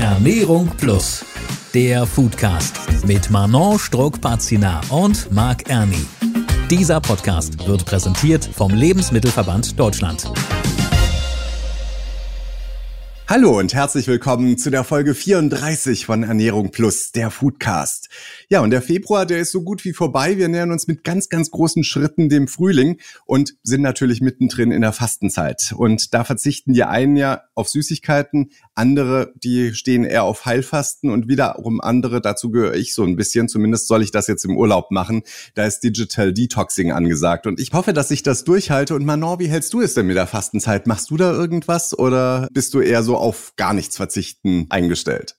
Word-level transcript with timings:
Ernährung 0.00 0.70
Plus, 0.76 1.24
der 1.72 2.04
Foodcast 2.04 2.78
mit 3.06 3.30
Manon 3.30 3.78
Struck-Pazina 3.78 4.82
und 4.90 5.32
Marc 5.32 5.70
Erni. 5.70 6.04
Dieser 6.70 7.00
Podcast 7.00 7.66
wird 7.66 7.86
präsentiert 7.86 8.44
vom 8.44 8.72
Lebensmittelverband 8.72 9.80
Deutschland. 9.80 10.30
Hallo 13.28 13.58
und 13.58 13.74
herzlich 13.74 14.06
willkommen 14.06 14.56
zu 14.56 14.70
der 14.70 14.84
Folge 14.84 15.12
34 15.12 16.06
von 16.06 16.22
Ernährung 16.22 16.70
Plus, 16.70 17.10
der 17.10 17.32
Foodcast. 17.32 18.08
Ja, 18.48 18.60
und 18.60 18.70
der 18.70 18.82
Februar, 18.82 19.26
der 19.26 19.40
ist 19.40 19.50
so 19.50 19.62
gut 19.62 19.84
wie 19.84 19.92
vorbei. 19.92 20.38
Wir 20.38 20.46
nähern 20.46 20.70
uns 20.70 20.86
mit 20.86 21.02
ganz, 21.02 21.28
ganz 21.28 21.50
großen 21.50 21.82
Schritten 21.82 22.28
dem 22.28 22.46
Frühling 22.46 23.00
und 23.24 23.56
sind 23.64 23.82
natürlich 23.82 24.20
mittendrin 24.20 24.70
in 24.70 24.82
der 24.82 24.92
Fastenzeit. 24.92 25.74
Und 25.76 26.14
da 26.14 26.22
verzichten 26.22 26.72
die 26.72 26.84
einen 26.84 27.16
ja 27.16 27.42
auf 27.56 27.68
Süßigkeiten, 27.68 28.52
andere, 28.76 29.32
die 29.34 29.74
stehen 29.74 30.04
eher 30.04 30.22
auf 30.22 30.46
Heilfasten 30.46 31.10
und 31.10 31.26
wiederum 31.26 31.80
andere, 31.80 32.20
dazu 32.20 32.52
gehöre 32.52 32.74
ich 32.74 32.94
so 32.94 33.02
ein 33.02 33.16
bisschen, 33.16 33.48
zumindest 33.48 33.88
soll 33.88 34.04
ich 34.04 34.12
das 34.12 34.28
jetzt 34.28 34.44
im 34.44 34.56
Urlaub 34.56 34.92
machen. 34.92 35.22
Da 35.56 35.64
ist 35.64 35.80
Digital 35.80 36.32
Detoxing 36.32 36.92
angesagt. 36.92 37.48
Und 37.48 37.58
ich 37.58 37.72
hoffe, 37.72 37.92
dass 37.92 38.12
ich 38.12 38.22
das 38.22 38.44
durchhalte. 38.44 38.94
Und 38.94 39.04
Manon, 39.04 39.40
wie 39.40 39.48
hältst 39.48 39.72
du 39.72 39.80
es 39.80 39.94
denn 39.94 40.06
mit 40.06 40.16
der 40.16 40.28
Fastenzeit? 40.28 40.86
Machst 40.86 41.10
du 41.10 41.16
da 41.16 41.32
irgendwas 41.32 41.98
oder 41.98 42.46
bist 42.52 42.72
du 42.72 42.80
eher 42.80 43.02
so 43.02 43.15
auf 43.16 43.54
gar 43.56 43.74
nichts 43.74 43.96
verzichten 43.96 44.66
eingestellt? 44.70 45.36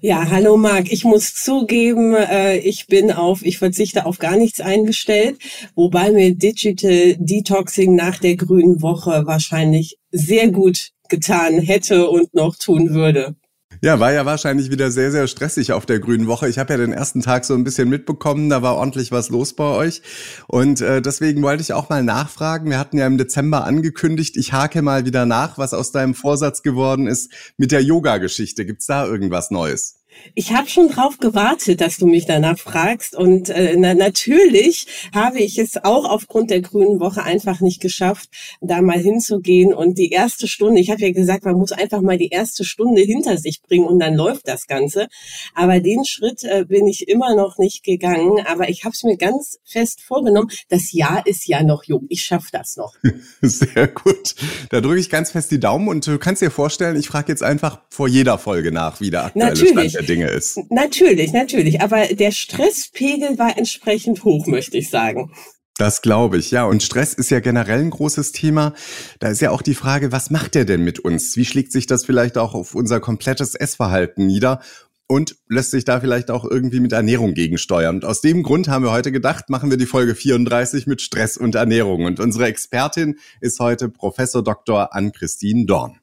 Ja, 0.00 0.30
hallo 0.30 0.56
Marc. 0.56 0.92
Ich 0.92 1.04
muss 1.04 1.34
zugeben, 1.34 2.14
äh, 2.14 2.58
ich 2.58 2.86
bin 2.86 3.10
auf, 3.10 3.44
ich 3.44 3.58
verzichte 3.58 4.06
auf 4.06 4.18
gar 4.18 4.36
nichts 4.36 4.60
eingestellt, 4.60 5.38
wobei 5.74 6.12
mir 6.12 6.34
Digital 6.34 7.16
Detoxing 7.18 7.94
nach 7.96 8.18
der 8.18 8.36
grünen 8.36 8.82
Woche 8.82 9.26
wahrscheinlich 9.26 9.98
sehr 10.12 10.50
gut 10.50 10.90
getan 11.08 11.60
hätte 11.60 12.08
und 12.08 12.34
noch 12.34 12.54
tun 12.56 12.94
würde. 12.94 13.34
Ja, 13.80 14.00
war 14.00 14.12
ja 14.12 14.26
wahrscheinlich 14.26 14.72
wieder 14.72 14.90
sehr, 14.90 15.12
sehr 15.12 15.28
stressig 15.28 15.72
auf 15.72 15.86
der 15.86 16.00
Grünen 16.00 16.26
Woche. 16.26 16.48
Ich 16.48 16.58
habe 16.58 16.72
ja 16.72 16.78
den 16.78 16.92
ersten 16.92 17.22
Tag 17.22 17.44
so 17.44 17.54
ein 17.54 17.62
bisschen 17.62 17.88
mitbekommen, 17.88 18.48
da 18.50 18.60
war 18.60 18.74
ordentlich 18.74 19.12
was 19.12 19.28
los 19.28 19.54
bei 19.54 19.64
euch. 19.64 20.02
Und 20.48 20.80
äh, 20.80 21.00
deswegen 21.00 21.42
wollte 21.42 21.62
ich 21.62 21.72
auch 21.72 21.88
mal 21.88 22.02
nachfragen. 22.02 22.70
Wir 22.70 22.78
hatten 22.78 22.98
ja 22.98 23.06
im 23.06 23.18
Dezember 23.18 23.64
angekündigt, 23.64 24.36
ich 24.36 24.52
hake 24.52 24.82
mal 24.82 25.06
wieder 25.06 25.26
nach, 25.26 25.58
was 25.58 25.74
aus 25.74 25.92
deinem 25.92 26.14
Vorsatz 26.14 26.62
geworden 26.62 27.06
ist 27.06 27.32
mit 27.56 27.70
der 27.70 27.82
Yoga-Geschichte. 27.82 28.66
Gibt's 28.66 28.86
da 28.86 29.06
irgendwas 29.06 29.52
Neues? 29.52 29.97
Ich 30.34 30.52
habe 30.52 30.68
schon 30.68 30.88
drauf 30.88 31.18
gewartet, 31.18 31.80
dass 31.80 31.96
du 31.96 32.06
mich 32.06 32.26
danach 32.26 32.58
fragst. 32.58 33.16
Und 33.16 33.48
äh, 33.50 33.74
na, 33.76 33.94
natürlich 33.94 34.86
habe 35.14 35.40
ich 35.40 35.58
es 35.58 35.82
auch 35.82 36.04
aufgrund 36.04 36.50
der 36.50 36.60
Grünen 36.60 37.00
Woche 37.00 37.22
einfach 37.22 37.60
nicht 37.60 37.80
geschafft, 37.80 38.28
da 38.60 38.82
mal 38.82 38.98
hinzugehen. 38.98 39.74
Und 39.74 39.98
die 39.98 40.10
erste 40.10 40.46
Stunde, 40.48 40.80
ich 40.80 40.90
habe 40.90 41.02
ja 41.02 41.12
gesagt, 41.12 41.44
man 41.44 41.56
muss 41.56 41.72
einfach 41.72 42.00
mal 42.00 42.18
die 42.18 42.28
erste 42.28 42.64
Stunde 42.64 43.02
hinter 43.02 43.38
sich 43.38 43.62
bringen 43.62 43.86
und 43.86 43.98
dann 43.98 44.14
läuft 44.14 44.48
das 44.48 44.66
Ganze. 44.66 45.08
Aber 45.54 45.80
den 45.80 46.04
Schritt 46.04 46.44
äh, 46.44 46.64
bin 46.64 46.86
ich 46.86 47.08
immer 47.08 47.34
noch 47.34 47.58
nicht 47.58 47.84
gegangen. 47.84 48.44
Aber 48.46 48.68
ich 48.68 48.84
habe 48.84 48.92
es 48.94 49.02
mir 49.02 49.16
ganz 49.16 49.58
fest 49.64 50.00
vorgenommen. 50.02 50.50
Das 50.68 50.92
Jahr 50.92 51.26
ist 51.26 51.46
ja 51.46 51.62
noch 51.62 51.84
jung. 51.84 52.06
Ich 52.08 52.22
schaffe 52.22 52.48
das 52.52 52.76
noch. 52.76 52.94
Sehr 53.42 53.88
gut. 53.88 54.34
Da 54.70 54.80
drücke 54.80 55.00
ich 55.00 55.10
ganz 55.10 55.30
fest 55.30 55.50
die 55.50 55.60
Daumen 55.60 55.88
und 55.88 56.06
du 56.06 56.18
kannst 56.18 56.42
dir 56.42 56.50
vorstellen, 56.50 56.96
ich 56.96 57.08
frage 57.08 57.32
jetzt 57.32 57.42
einfach 57.42 57.82
vor 57.90 58.08
jeder 58.08 58.38
Folge 58.38 58.72
nach, 58.72 59.00
wie 59.00 59.10
der 59.10 59.26
aktuelle 59.26 59.50
natürlich. 59.50 60.07
Dinge 60.08 60.28
ist. 60.28 60.58
Natürlich, 60.70 61.32
natürlich. 61.32 61.80
Aber 61.80 62.06
der 62.06 62.30
Stresspegel 62.30 63.38
war 63.38 63.56
entsprechend 63.56 64.24
hoch, 64.24 64.46
möchte 64.46 64.78
ich 64.78 64.90
sagen. 64.90 65.30
Das 65.78 66.02
glaube 66.02 66.38
ich, 66.38 66.50
ja. 66.50 66.64
Und 66.64 66.82
Stress 66.82 67.14
ist 67.14 67.30
ja 67.30 67.38
generell 67.38 67.78
ein 67.78 67.90
großes 67.90 68.32
Thema. 68.32 68.74
Da 69.20 69.28
ist 69.28 69.40
ja 69.40 69.52
auch 69.52 69.62
die 69.62 69.76
Frage, 69.76 70.10
was 70.10 70.28
macht 70.28 70.56
der 70.56 70.64
denn 70.64 70.82
mit 70.82 70.98
uns? 70.98 71.36
Wie 71.36 71.44
schlägt 71.44 71.70
sich 71.70 71.86
das 71.86 72.04
vielleicht 72.04 72.36
auch 72.36 72.54
auf 72.54 72.74
unser 72.74 72.98
komplettes 72.98 73.54
Essverhalten 73.54 74.26
nieder? 74.26 74.60
Und 75.06 75.36
lässt 75.48 75.70
sich 75.70 75.84
da 75.84 76.00
vielleicht 76.00 76.30
auch 76.30 76.44
irgendwie 76.44 76.80
mit 76.80 76.92
Ernährung 76.92 77.32
gegensteuern. 77.32 77.96
Und 77.96 78.04
aus 78.04 78.20
dem 78.20 78.42
Grund 78.42 78.68
haben 78.68 78.84
wir 78.84 78.90
heute 78.90 79.12
gedacht, 79.12 79.48
machen 79.48 79.70
wir 79.70 79.78
die 79.78 79.86
Folge 79.86 80.14
34 80.14 80.86
mit 80.86 81.00
Stress 81.00 81.38
und 81.38 81.54
Ernährung. 81.54 82.04
Und 82.04 82.20
unsere 82.20 82.46
Expertin 82.46 83.18
ist 83.40 83.58
heute 83.58 83.88
Professor 83.88 84.42
Dr. 84.42 84.94
Ann-Christine 84.94 85.64
Dorn. 85.64 86.00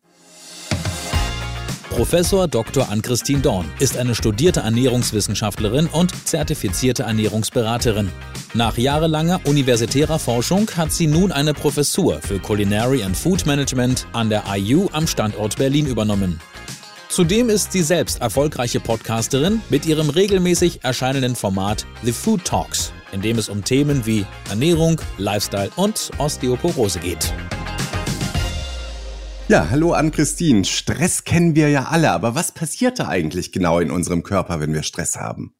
Professor 1.95 2.45
Dr. 2.50 2.89
Ann-Christine 2.89 3.39
Dorn 3.39 3.72
ist 3.79 3.95
eine 3.95 4.16
studierte 4.16 4.59
Ernährungswissenschaftlerin 4.59 5.88
und 5.88 6.11
zertifizierte 6.28 7.03
Ernährungsberaterin. 7.03 8.11
Nach 8.53 8.78
jahrelanger 8.78 9.39
universitärer 9.45 10.19
Forschung 10.19 10.69
hat 10.75 10.91
sie 10.91 11.07
nun 11.07 11.31
eine 11.31 11.53
Professur 11.53 12.19
für 12.22 12.39
Culinary 12.39 13.01
and 13.01 13.16
Food 13.16 13.45
Management 13.45 14.07
an 14.11 14.29
der 14.29 14.44
IU 14.45 14.89
am 14.91 15.07
Standort 15.07 15.56
Berlin 15.56 15.85
übernommen. 15.85 16.41
Zudem 17.07 17.50
ist 17.50 17.72
sie 17.72 17.83
selbst 17.83 18.19
erfolgreiche 18.19 18.81
Podcasterin 18.81 19.62
mit 19.69 19.85
ihrem 19.85 20.09
regelmäßig 20.09 20.83
erscheinenden 20.83 21.38
Format 21.38 21.85
The 22.03 22.12
Food 22.12 22.44
Talks, 22.44 22.91
in 23.13 23.22
dem 23.22 23.38
es 23.38 23.47
um 23.47 23.63
Themen 23.63 24.06
wie 24.06 24.25
Ernährung, 24.50 25.00
Lifestyle 25.17 25.72
und 25.77 26.12
Osteoporose 26.17 27.00
geht. 27.00 27.33
Ja, 29.47 29.67
hallo 29.69 29.94
an 29.94 30.11
Christine. 30.11 30.66
Stress 30.66 31.23
kennen 31.23 31.53
wir 31.53 31.69
ja 31.69 31.85
alle, 31.91 32.09
aber 32.09 32.33
was 32.33 32.51
passiert 32.51 32.97
da 32.97 33.09
eigentlich 33.09 33.51
genau 33.51 33.79
in 33.79 33.91
unserem 33.91 34.23
Körper, 34.23 34.59
wenn 34.59 34.73
wir 34.73 34.81
Stress 34.81 35.17
haben? 35.17 35.53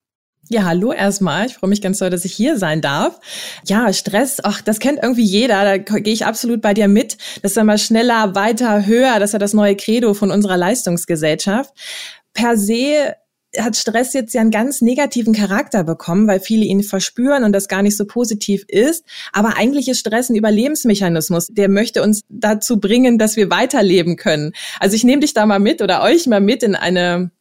Ja, 0.50 0.66
hallo 0.66 0.91
erstmal. 0.91 1.46
Ich 1.46 1.53
freue 1.53 1.69
mich 1.69 1.84
ganz 1.84 2.00
doll, 2.00 2.09
dass 2.09 2.25
ich 2.25 2.34
hier 2.34 2.57
sein 2.57 2.81
darf. 2.81 3.19
Ja, 3.66 3.94
Stress, 3.94 4.40
ach, 4.44 4.63
das 4.63 4.79
kennt 4.79 5.03
irgendwie 5.03 5.23
jeder. 5.23 5.63
Da 5.63 5.78
gehe 5.78 6.13
ich 6.13 6.25
absolut 6.25 6.63
bei 6.63 6.73
dir 6.73 6.88
mit. 6.88 7.18
Das 7.44 7.51
ist 7.51 7.57
immer 7.57 7.78
schneller, 7.78 8.34
weiter, 8.34 8.88
höher. 8.88 9.19
Das 9.19 9.29
ist 9.29 9.34
ja 9.34 9.40
das 9.40 9.53
neue 9.53 9.75
Credo 9.75 10.16
von 10.16 10.31
unserer 10.31 10.57
Leistungsgesellschaft. 10.57 11.72
Per 12.34 12.57
se 12.57 13.16
hat 13.59 13.75
Stress 13.75 14.13
jetzt 14.13 14.33
ja 14.33 14.41
einen 14.41 14.51
ganz 14.51 14.81
negativen 14.81 15.33
Charakter 15.33 15.83
bekommen, 15.83 16.27
weil 16.27 16.39
viele 16.39 16.66
ihn 16.66 16.83
verspüren 16.83 17.43
und 17.43 17.53
das 17.53 17.67
gar 17.67 17.81
nicht 17.81 17.97
so 17.97 18.05
positiv 18.05 18.66
ist. 18.67 19.05
Aber 19.33 19.57
eigentlich 19.57 19.88
ist 19.88 19.99
Stress 19.99 20.29
ein 20.29 20.35
Überlebensmechanismus, 20.35 21.47
der 21.47 21.69
möchte 21.69 22.01
uns 22.01 22.21
dazu 22.29 22.79
bringen, 22.79 23.17
dass 23.17 23.35
wir 23.35 23.49
weiterleben 23.49 24.16
können. 24.16 24.53
Also 24.79 24.95
ich 24.95 25.03
nehme 25.03 25.21
dich 25.21 25.33
da 25.33 25.45
mal 25.45 25.59
mit 25.59 25.81
oder 25.81 26.01
euch 26.01 26.27
mal 26.27 26.41
mit 26.41 26.63
in 26.63 26.75
eine 26.75 27.31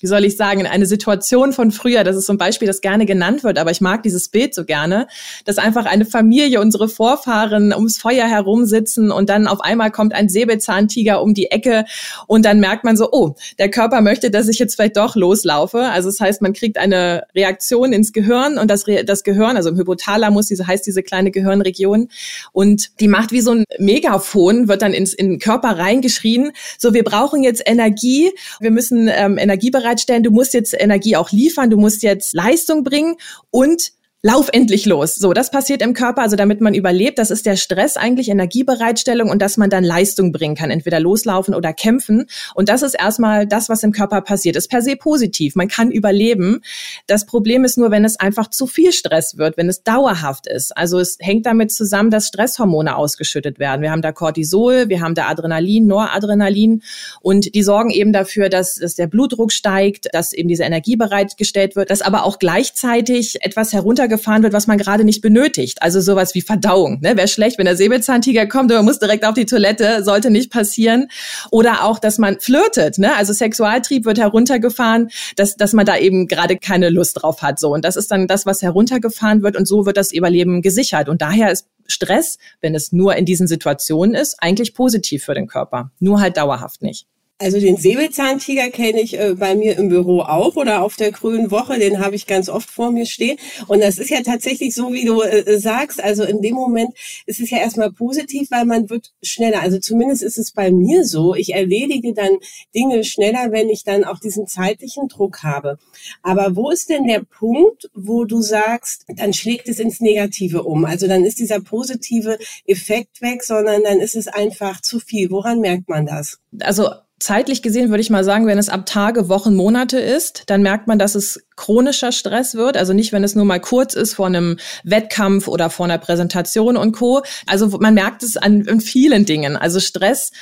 wie 0.00 0.06
soll 0.06 0.24
ich 0.24 0.36
sagen, 0.36 0.60
in 0.60 0.66
eine 0.66 0.86
Situation 0.86 1.52
von 1.52 1.70
früher, 1.70 2.04
das 2.04 2.16
ist 2.16 2.26
so 2.26 2.32
ein 2.32 2.38
Beispiel, 2.38 2.66
das 2.66 2.80
gerne 2.80 3.06
genannt 3.06 3.44
wird, 3.44 3.58
aber 3.58 3.70
ich 3.70 3.80
mag 3.80 4.02
dieses 4.02 4.28
Bild 4.28 4.54
so 4.54 4.64
gerne, 4.64 5.06
dass 5.44 5.58
einfach 5.58 5.84
eine 5.84 6.06
Familie, 6.06 6.60
unsere 6.60 6.88
Vorfahren 6.88 7.74
ums 7.74 7.98
Feuer 7.98 8.26
herum 8.26 8.64
sitzen 8.64 9.10
und 9.10 9.28
dann 9.28 9.46
auf 9.46 9.60
einmal 9.60 9.90
kommt 9.90 10.14
ein 10.14 10.28
Säbelzahntiger 10.28 11.22
um 11.22 11.34
die 11.34 11.50
Ecke 11.50 11.84
und 12.26 12.44
dann 12.44 12.60
merkt 12.60 12.84
man 12.84 12.96
so, 12.96 13.10
oh, 13.12 13.34
der 13.58 13.70
Körper 13.70 14.00
möchte, 14.00 14.30
dass 14.30 14.48
ich 14.48 14.58
jetzt 14.58 14.74
vielleicht 14.74 14.96
doch 14.96 15.16
loslaufe. 15.16 15.80
Also 15.80 16.08
das 16.08 16.20
heißt, 16.20 16.42
man 16.42 16.52
kriegt 16.52 16.78
eine 16.78 17.24
Reaktion 17.34 17.92
ins 17.92 18.12
Gehirn 18.12 18.58
und 18.58 18.70
das, 18.70 18.84
das 19.04 19.22
Gehirn, 19.22 19.56
also 19.56 19.68
im 19.70 19.76
Hypothalamus, 19.76 20.46
diese 20.46 20.66
heißt 20.66 20.86
diese 20.86 21.02
kleine 21.02 21.30
Gehirnregion 21.30 22.08
und 22.52 23.00
die 23.00 23.08
macht 23.08 23.32
wie 23.32 23.40
so 23.40 23.52
ein 23.52 23.64
Megafon, 23.78 24.68
wird 24.68 24.82
dann 24.82 24.92
ins 24.92 25.12
in 25.12 25.28
den 25.28 25.38
Körper 25.38 25.78
reingeschrien, 25.78 26.52
so 26.78 26.94
wir 26.94 27.04
brauchen 27.04 27.42
jetzt 27.42 27.62
Energie, 27.66 28.30
wir 28.60 28.70
müssen 28.70 29.10
ähm, 29.12 29.36
Energiebereich 29.36 29.89
bereitstellen, 29.90 30.22
du 30.22 30.30
musst 30.30 30.54
jetzt 30.54 30.74
Energie 30.78 31.16
auch 31.16 31.30
liefern, 31.30 31.70
du 31.70 31.76
musst 31.76 32.02
jetzt 32.02 32.34
Leistung 32.34 32.84
bringen 32.84 33.16
und 33.50 33.92
lauf 34.22 34.50
endlich 34.52 34.84
los. 34.84 35.14
So, 35.14 35.32
das 35.32 35.50
passiert 35.50 35.80
im 35.80 35.94
Körper, 35.94 36.20
also 36.20 36.36
damit 36.36 36.60
man 36.60 36.74
überlebt, 36.74 37.18
das 37.18 37.30
ist 37.30 37.46
der 37.46 37.56
Stress 37.56 37.96
eigentlich, 37.96 38.28
Energiebereitstellung 38.28 39.30
und 39.30 39.40
dass 39.40 39.56
man 39.56 39.70
dann 39.70 39.82
Leistung 39.82 40.30
bringen 40.30 40.54
kann, 40.54 40.70
entweder 40.70 41.00
loslaufen 41.00 41.54
oder 41.54 41.72
kämpfen. 41.72 42.26
Und 42.54 42.68
das 42.68 42.82
ist 42.82 42.94
erstmal 42.94 43.46
das, 43.46 43.70
was 43.70 43.82
im 43.82 43.92
Körper 43.92 44.20
passiert. 44.20 44.56
Ist 44.56 44.68
per 44.68 44.82
se 44.82 44.96
positiv. 44.96 45.54
Man 45.56 45.68
kann 45.68 45.90
überleben. 45.90 46.60
Das 47.06 47.24
Problem 47.24 47.64
ist 47.64 47.78
nur, 47.78 47.90
wenn 47.90 48.04
es 48.04 48.20
einfach 48.20 48.50
zu 48.50 48.66
viel 48.66 48.92
Stress 48.92 49.38
wird, 49.38 49.56
wenn 49.56 49.70
es 49.70 49.84
dauerhaft 49.84 50.46
ist. 50.46 50.76
Also 50.76 50.98
es 50.98 51.16
hängt 51.18 51.46
damit 51.46 51.72
zusammen, 51.72 52.10
dass 52.10 52.28
Stresshormone 52.28 52.96
ausgeschüttet 52.96 53.58
werden. 53.58 53.80
Wir 53.80 53.90
haben 53.90 54.02
da 54.02 54.12
Cortisol, 54.12 54.90
wir 54.90 55.00
haben 55.00 55.14
da 55.14 55.28
Adrenalin, 55.28 55.86
Noradrenalin 55.86 56.82
und 57.22 57.54
die 57.54 57.62
sorgen 57.62 57.90
eben 57.90 58.12
dafür, 58.12 58.50
dass, 58.50 58.74
dass 58.74 58.96
der 58.96 59.06
Blutdruck 59.06 59.50
steigt, 59.50 60.08
dass 60.12 60.34
eben 60.34 60.48
diese 60.48 60.64
Energie 60.64 60.96
bereitgestellt 60.96 61.74
wird, 61.74 61.88
dass 61.88 62.02
aber 62.02 62.24
auch 62.24 62.38
gleichzeitig 62.38 63.42
etwas 63.42 63.72
herunter 63.72 64.09
runtergefahren 64.10 64.42
wird, 64.42 64.52
was 64.52 64.66
man 64.66 64.78
gerade 64.78 65.04
nicht 65.04 65.20
benötigt. 65.20 65.82
Also 65.82 66.00
sowas 66.00 66.34
wie 66.34 66.42
Verdauung. 66.42 67.00
Ne? 67.00 67.16
Wäre 67.16 67.28
schlecht, 67.28 67.58
wenn 67.58 67.66
der 67.66 67.76
Säbelzahntiger 67.76 68.46
kommt 68.46 68.70
und 68.70 68.76
man 68.76 68.84
muss 68.84 68.98
direkt 68.98 69.24
auf 69.24 69.34
die 69.34 69.46
Toilette, 69.46 70.02
sollte 70.04 70.30
nicht 70.30 70.50
passieren. 70.50 71.08
Oder 71.50 71.84
auch, 71.84 71.98
dass 71.98 72.18
man 72.18 72.40
flirtet. 72.40 72.98
Ne? 72.98 73.14
Also 73.16 73.32
Sexualtrieb 73.32 74.04
wird 74.04 74.18
heruntergefahren, 74.18 75.10
dass, 75.36 75.56
dass 75.56 75.72
man 75.72 75.86
da 75.86 75.96
eben 75.96 76.26
gerade 76.26 76.56
keine 76.56 76.90
Lust 76.90 77.22
drauf 77.22 77.42
hat. 77.42 77.58
So 77.58 77.72
Und 77.72 77.84
das 77.84 77.96
ist 77.96 78.10
dann 78.10 78.26
das, 78.26 78.46
was 78.46 78.62
heruntergefahren 78.62 79.42
wird 79.42 79.56
und 79.56 79.66
so 79.66 79.86
wird 79.86 79.96
das 79.96 80.12
Überleben 80.12 80.62
gesichert. 80.62 81.08
Und 81.08 81.22
daher 81.22 81.52
ist 81.52 81.66
Stress, 81.86 82.38
wenn 82.60 82.74
es 82.74 82.92
nur 82.92 83.16
in 83.16 83.24
diesen 83.24 83.46
Situationen 83.46 84.14
ist, 84.14 84.36
eigentlich 84.38 84.74
positiv 84.74 85.24
für 85.24 85.34
den 85.34 85.46
Körper. 85.46 85.90
Nur 85.98 86.20
halt 86.20 86.36
dauerhaft 86.36 86.82
nicht. 86.82 87.06
Also 87.40 87.58
den 87.58 87.78
Säbelzahntiger 87.78 88.68
kenne 88.68 89.00
ich 89.00 89.18
äh, 89.18 89.34
bei 89.34 89.54
mir 89.54 89.78
im 89.78 89.88
Büro 89.88 90.20
auch 90.20 90.56
oder 90.56 90.82
auf 90.82 90.96
der 90.96 91.10
Grünen 91.10 91.50
Woche, 91.50 91.78
den 91.78 91.98
habe 91.98 92.14
ich 92.14 92.26
ganz 92.26 92.50
oft 92.50 92.68
vor 92.70 92.92
mir 92.92 93.06
stehen. 93.06 93.38
Und 93.66 93.80
das 93.80 93.96
ist 93.96 94.10
ja 94.10 94.20
tatsächlich 94.20 94.74
so, 94.74 94.92
wie 94.92 95.06
du 95.06 95.22
äh, 95.22 95.58
sagst. 95.58 96.04
Also 96.04 96.22
in 96.24 96.42
dem 96.42 96.54
Moment 96.54 96.90
ist 97.24 97.40
es 97.40 97.48
ja 97.48 97.56
erstmal 97.56 97.92
positiv, 97.92 98.50
weil 98.50 98.66
man 98.66 98.90
wird 98.90 99.14
schneller. 99.22 99.62
Also 99.62 99.78
zumindest 99.78 100.22
ist 100.22 100.36
es 100.36 100.52
bei 100.52 100.70
mir 100.70 101.06
so. 101.06 101.34
Ich 101.34 101.54
erledige 101.54 102.12
dann 102.12 102.36
Dinge 102.74 103.04
schneller, 103.04 103.50
wenn 103.52 103.70
ich 103.70 103.84
dann 103.84 104.04
auch 104.04 104.20
diesen 104.20 104.46
zeitlichen 104.46 105.08
Druck 105.08 105.42
habe. 105.42 105.78
Aber 106.22 106.56
wo 106.56 106.68
ist 106.68 106.90
denn 106.90 107.06
der 107.06 107.22
Punkt, 107.22 107.88
wo 107.94 108.26
du 108.26 108.42
sagst, 108.42 109.06
dann 109.16 109.32
schlägt 109.32 109.66
es 109.66 109.78
ins 109.78 110.00
Negative 110.00 110.64
um? 110.64 110.84
Also 110.84 111.06
dann 111.06 111.24
ist 111.24 111.38
dieser 111.38 111.60
positive 111.60 112.38
Effekt 112.66 113.22
weg, 113.22 113.42
sondern 113.42 113.82
dann 113.82 113.98
ist 113.98 114.14
es 114.14 114.28
einfach 114.28 114.82
zu 114.82 115.00
viel. 115.00 115.30
Woran 115.30 115.60
merkt 115.60 115.88
man 115.88 116.04
das? 116.04 116.38
Also 116.60 116.90
zeitlich 117.20 117.62
gesehen 117.62 117.90
würde 117.90 118.00
ich 118.00 118.10
mal 118.10 118.24
sagen, 118.24 118.46
wenn 118.46 118.58
es 118.58 118.68
ab 118.68 118.86
Tage, 118.86 119.28
Wochen, 119.28 119.54
Monate 119.54 120.00
ist, 120.00 120.44
dann 120.46 120.62
merkt 120.62 120.88
man, 120.88 120.98
dass 120.98 121.14
es 121.14 121.46
chronischer 121.54 122.12
Stress 122.12 122.54
wird. 122.54 122.76
Also 122.76 122.94
nicht, 122.94 123.12
wenn 123.12 123.22
es 123.22 123.34
nur 123.34 123.44
mal 123.44 123.60
kurz 123.60 123.94
ist 123.94 124.14
vor 124.14 124.26
einem 124.26 124.56
Wettkampf 124.82 125.46
oder 125.46 125.70
vor 125.70 125.84
einer 125.84 125.98
Präsentation 125.98 126.76
und 126.76 126.92
Co. 126.92 127.22
Also 127.46 127.68
man 127.78 127.94
merkt 127.94 128.22
es 128.22 128.36
an, 128.36 128.66
an 128.68 128.80
vielen 128.80 129.26
Dingen. 129.26 129.56
Also 129.56 129.78
Stress 129.78 130.32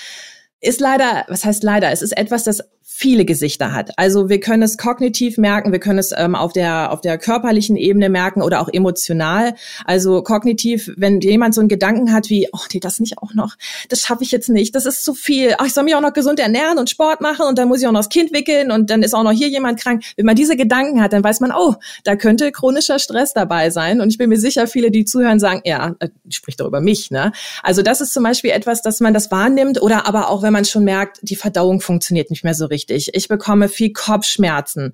ist 0.60 0.80
leider, 0.80 1.25
was 1.28 1.44
heißt 1.44 1.62
leider? 1.62 1.90
Es 1.90 2.02
ist 2.02 2.16
etwas, 2.16 2.44
das 2.44 2.62
viele 2.98 3.24
Gesichter 3.24 3.72
hat. 3.72 3.96
Also 3.96 4.28
wir 4.28 4.40
können 4.40 4.64
es 4.64 4.76
kognitiv 4.76 5.38
merken, 5.38 5.70
wir 5.70 5.78
können 5.78 6.00
es 6.00 6.12
ähm, 6.16 6.34
auf 6.34 6.52
der 6.52 6.90
auf 6.90 7.00
der 7.00 7.16
körperlichen 7.16 7.76
Ebene 7.76 8.08
merken 8.08 8.42
oder 8.42 8.60
auch 8.60 8.68
emotional. 8.72 9.54
Also 9.84 10.20
kognitiv, 10.22 10.90
wenn 10.96 11.20
jemand 11.20 11.54
so 11.54 11.60
einen 11.60 11.68
Gedanken 11.68 12.12
hat 12.12 12.28
wie, 12.28 12.48
oh 12.52 12.58
nee, 12.74 12.80
das 12.80 12.98
nicht 12.98 13.18
auch 13.18 13.34
noch, 13.34 13.54
das 13.88 14.00
schaffe 14.00 14.24
ich 14.24 14.32
jetzt 14.32 14.48
nicht, 14.48 14.74
das 14.74 14.84
ist 14.84 15.04
zu 15.04 15.14
viel. 15.14 15.54
Ach, 15.58 15.66
ich 15.66 15.74
soll 15.74 15.84
mich 15.84 15.94
auch 15.94 16.00
noch 16.00 16.12
gesund 16.12 16.40
ernähren 16.40 16.76
und 16.76 16.90
Sport 16.90 17.20
machen 17.20 17.46
und 17.46 17.56
dann 17.56 17.68
muss 17.68 17.80
ich 17.80 17.86
auch 17.86 17.92
noch 17.92 18.00
das 18.00 18.08
Kind 18.08 18.32
wickeln 18.32 18.72
und 18.72 18.90
dann 18.90 19.04
ist 19.04 19.14
auch 19.14 19.22
noch 19.22 19.30
hier 19.30 19.48
jemand 19.48 19.78
krank. 19.78 20.02
Wenn 20.16 20.26
man 20.26 20.34
diese 20.34 20.56
Gedanken 20.56 21.00
hat, 21.00 21.12
dann 21.12 21.22
weiß 21.22 21.38
man, 21.38 21.52
oh, 21.56 21.76
da 22.02 22.16
könnte 22.16 22.50
chronischer 22.50 22.98
Stress 22.98 23.32
dabei 23.32 23.70
sein. 23.70 24.00
Und 24.00 24.08
ich 24.10 24.18
bin 24.18 24.28
mir 24.28 24.40
sicher, 24.40 24.66
viele, 24.66 24.90
die 24.90 25.04
zuhören, 25.04 25.38
sagen, 25.38 25.60
ja, 25.64 25.94
äh, 26.00 26.08
spricht 26.30 26.58
doch 26.58 26.66
über 26.66 26.80
mich. 26.80 27.12
Ne? 27.12 27.30
Also 27.62 27.82
das 27.82 28.00
ist 28.00 28.12
zum 28.12 28.24
Beispiel 28.24 28.50
etwas, 28.50 28.82
dass 28.82 28.98
man 28.98 29.14
das 29.14 29.30
wahrnimmt 29.30 29.80
oder 29.80 30.08
aber 30.08 30.30
auch, 30.30 30.42
wenn 30.42 30.52
man 30.52 30.64
schon 30.64 30.82
merkt, 30.82 31.20
die 31.22 31.36
Verdauung 31.36 31.80
funktioniert 31.80 32.30
nicht 32.30 32.42
mehr 32.42 32.54
so 32.54 32.66
richtig 32.66 32.88
richtig. 32.88 33.14
Ich 33.14 33.29
bekomme 33.29 33.69
viel 33.69 33.93
Kopfschmerzen. 33.93 34.93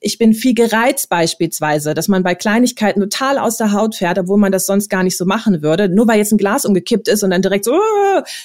Ich 0.00 0.18
bin 0.18 0.34
viel 0.34 0.54
gereizt 0.54 1.08
beispielsweise, 1.08 1.94
dass 1.94 2.08
man 2.08 2.22
bei 2.22 2.34
Kleinigkeiten 2.34 3.00
total 3.00 3.38
aus 3.38 3.56
der 3.56 3.72
Haut 3.72 3.94
fährt, 3.94 4.18
obwohl 4.18 4.38
man 4.38 4.52
das 4.52 4.66
sonst 4.66 4.88
gar 4.88 5.02
nicht 5.02 5.16
so 5.16 5.24
machen 5.24 5.62
würde. 5.62 5.88
Nur 5.88 6.08
weil 6.08 6.18
jetzt 6.18 6.32
ein 6.32 6.38
Glas 6.38 6.64
umgekippt 6.64 7.08
ist 7.08 7.22
und 7.22 7.30
dann 7.30 7.42
direkt 7.42 7.64
so, 7.64 7.78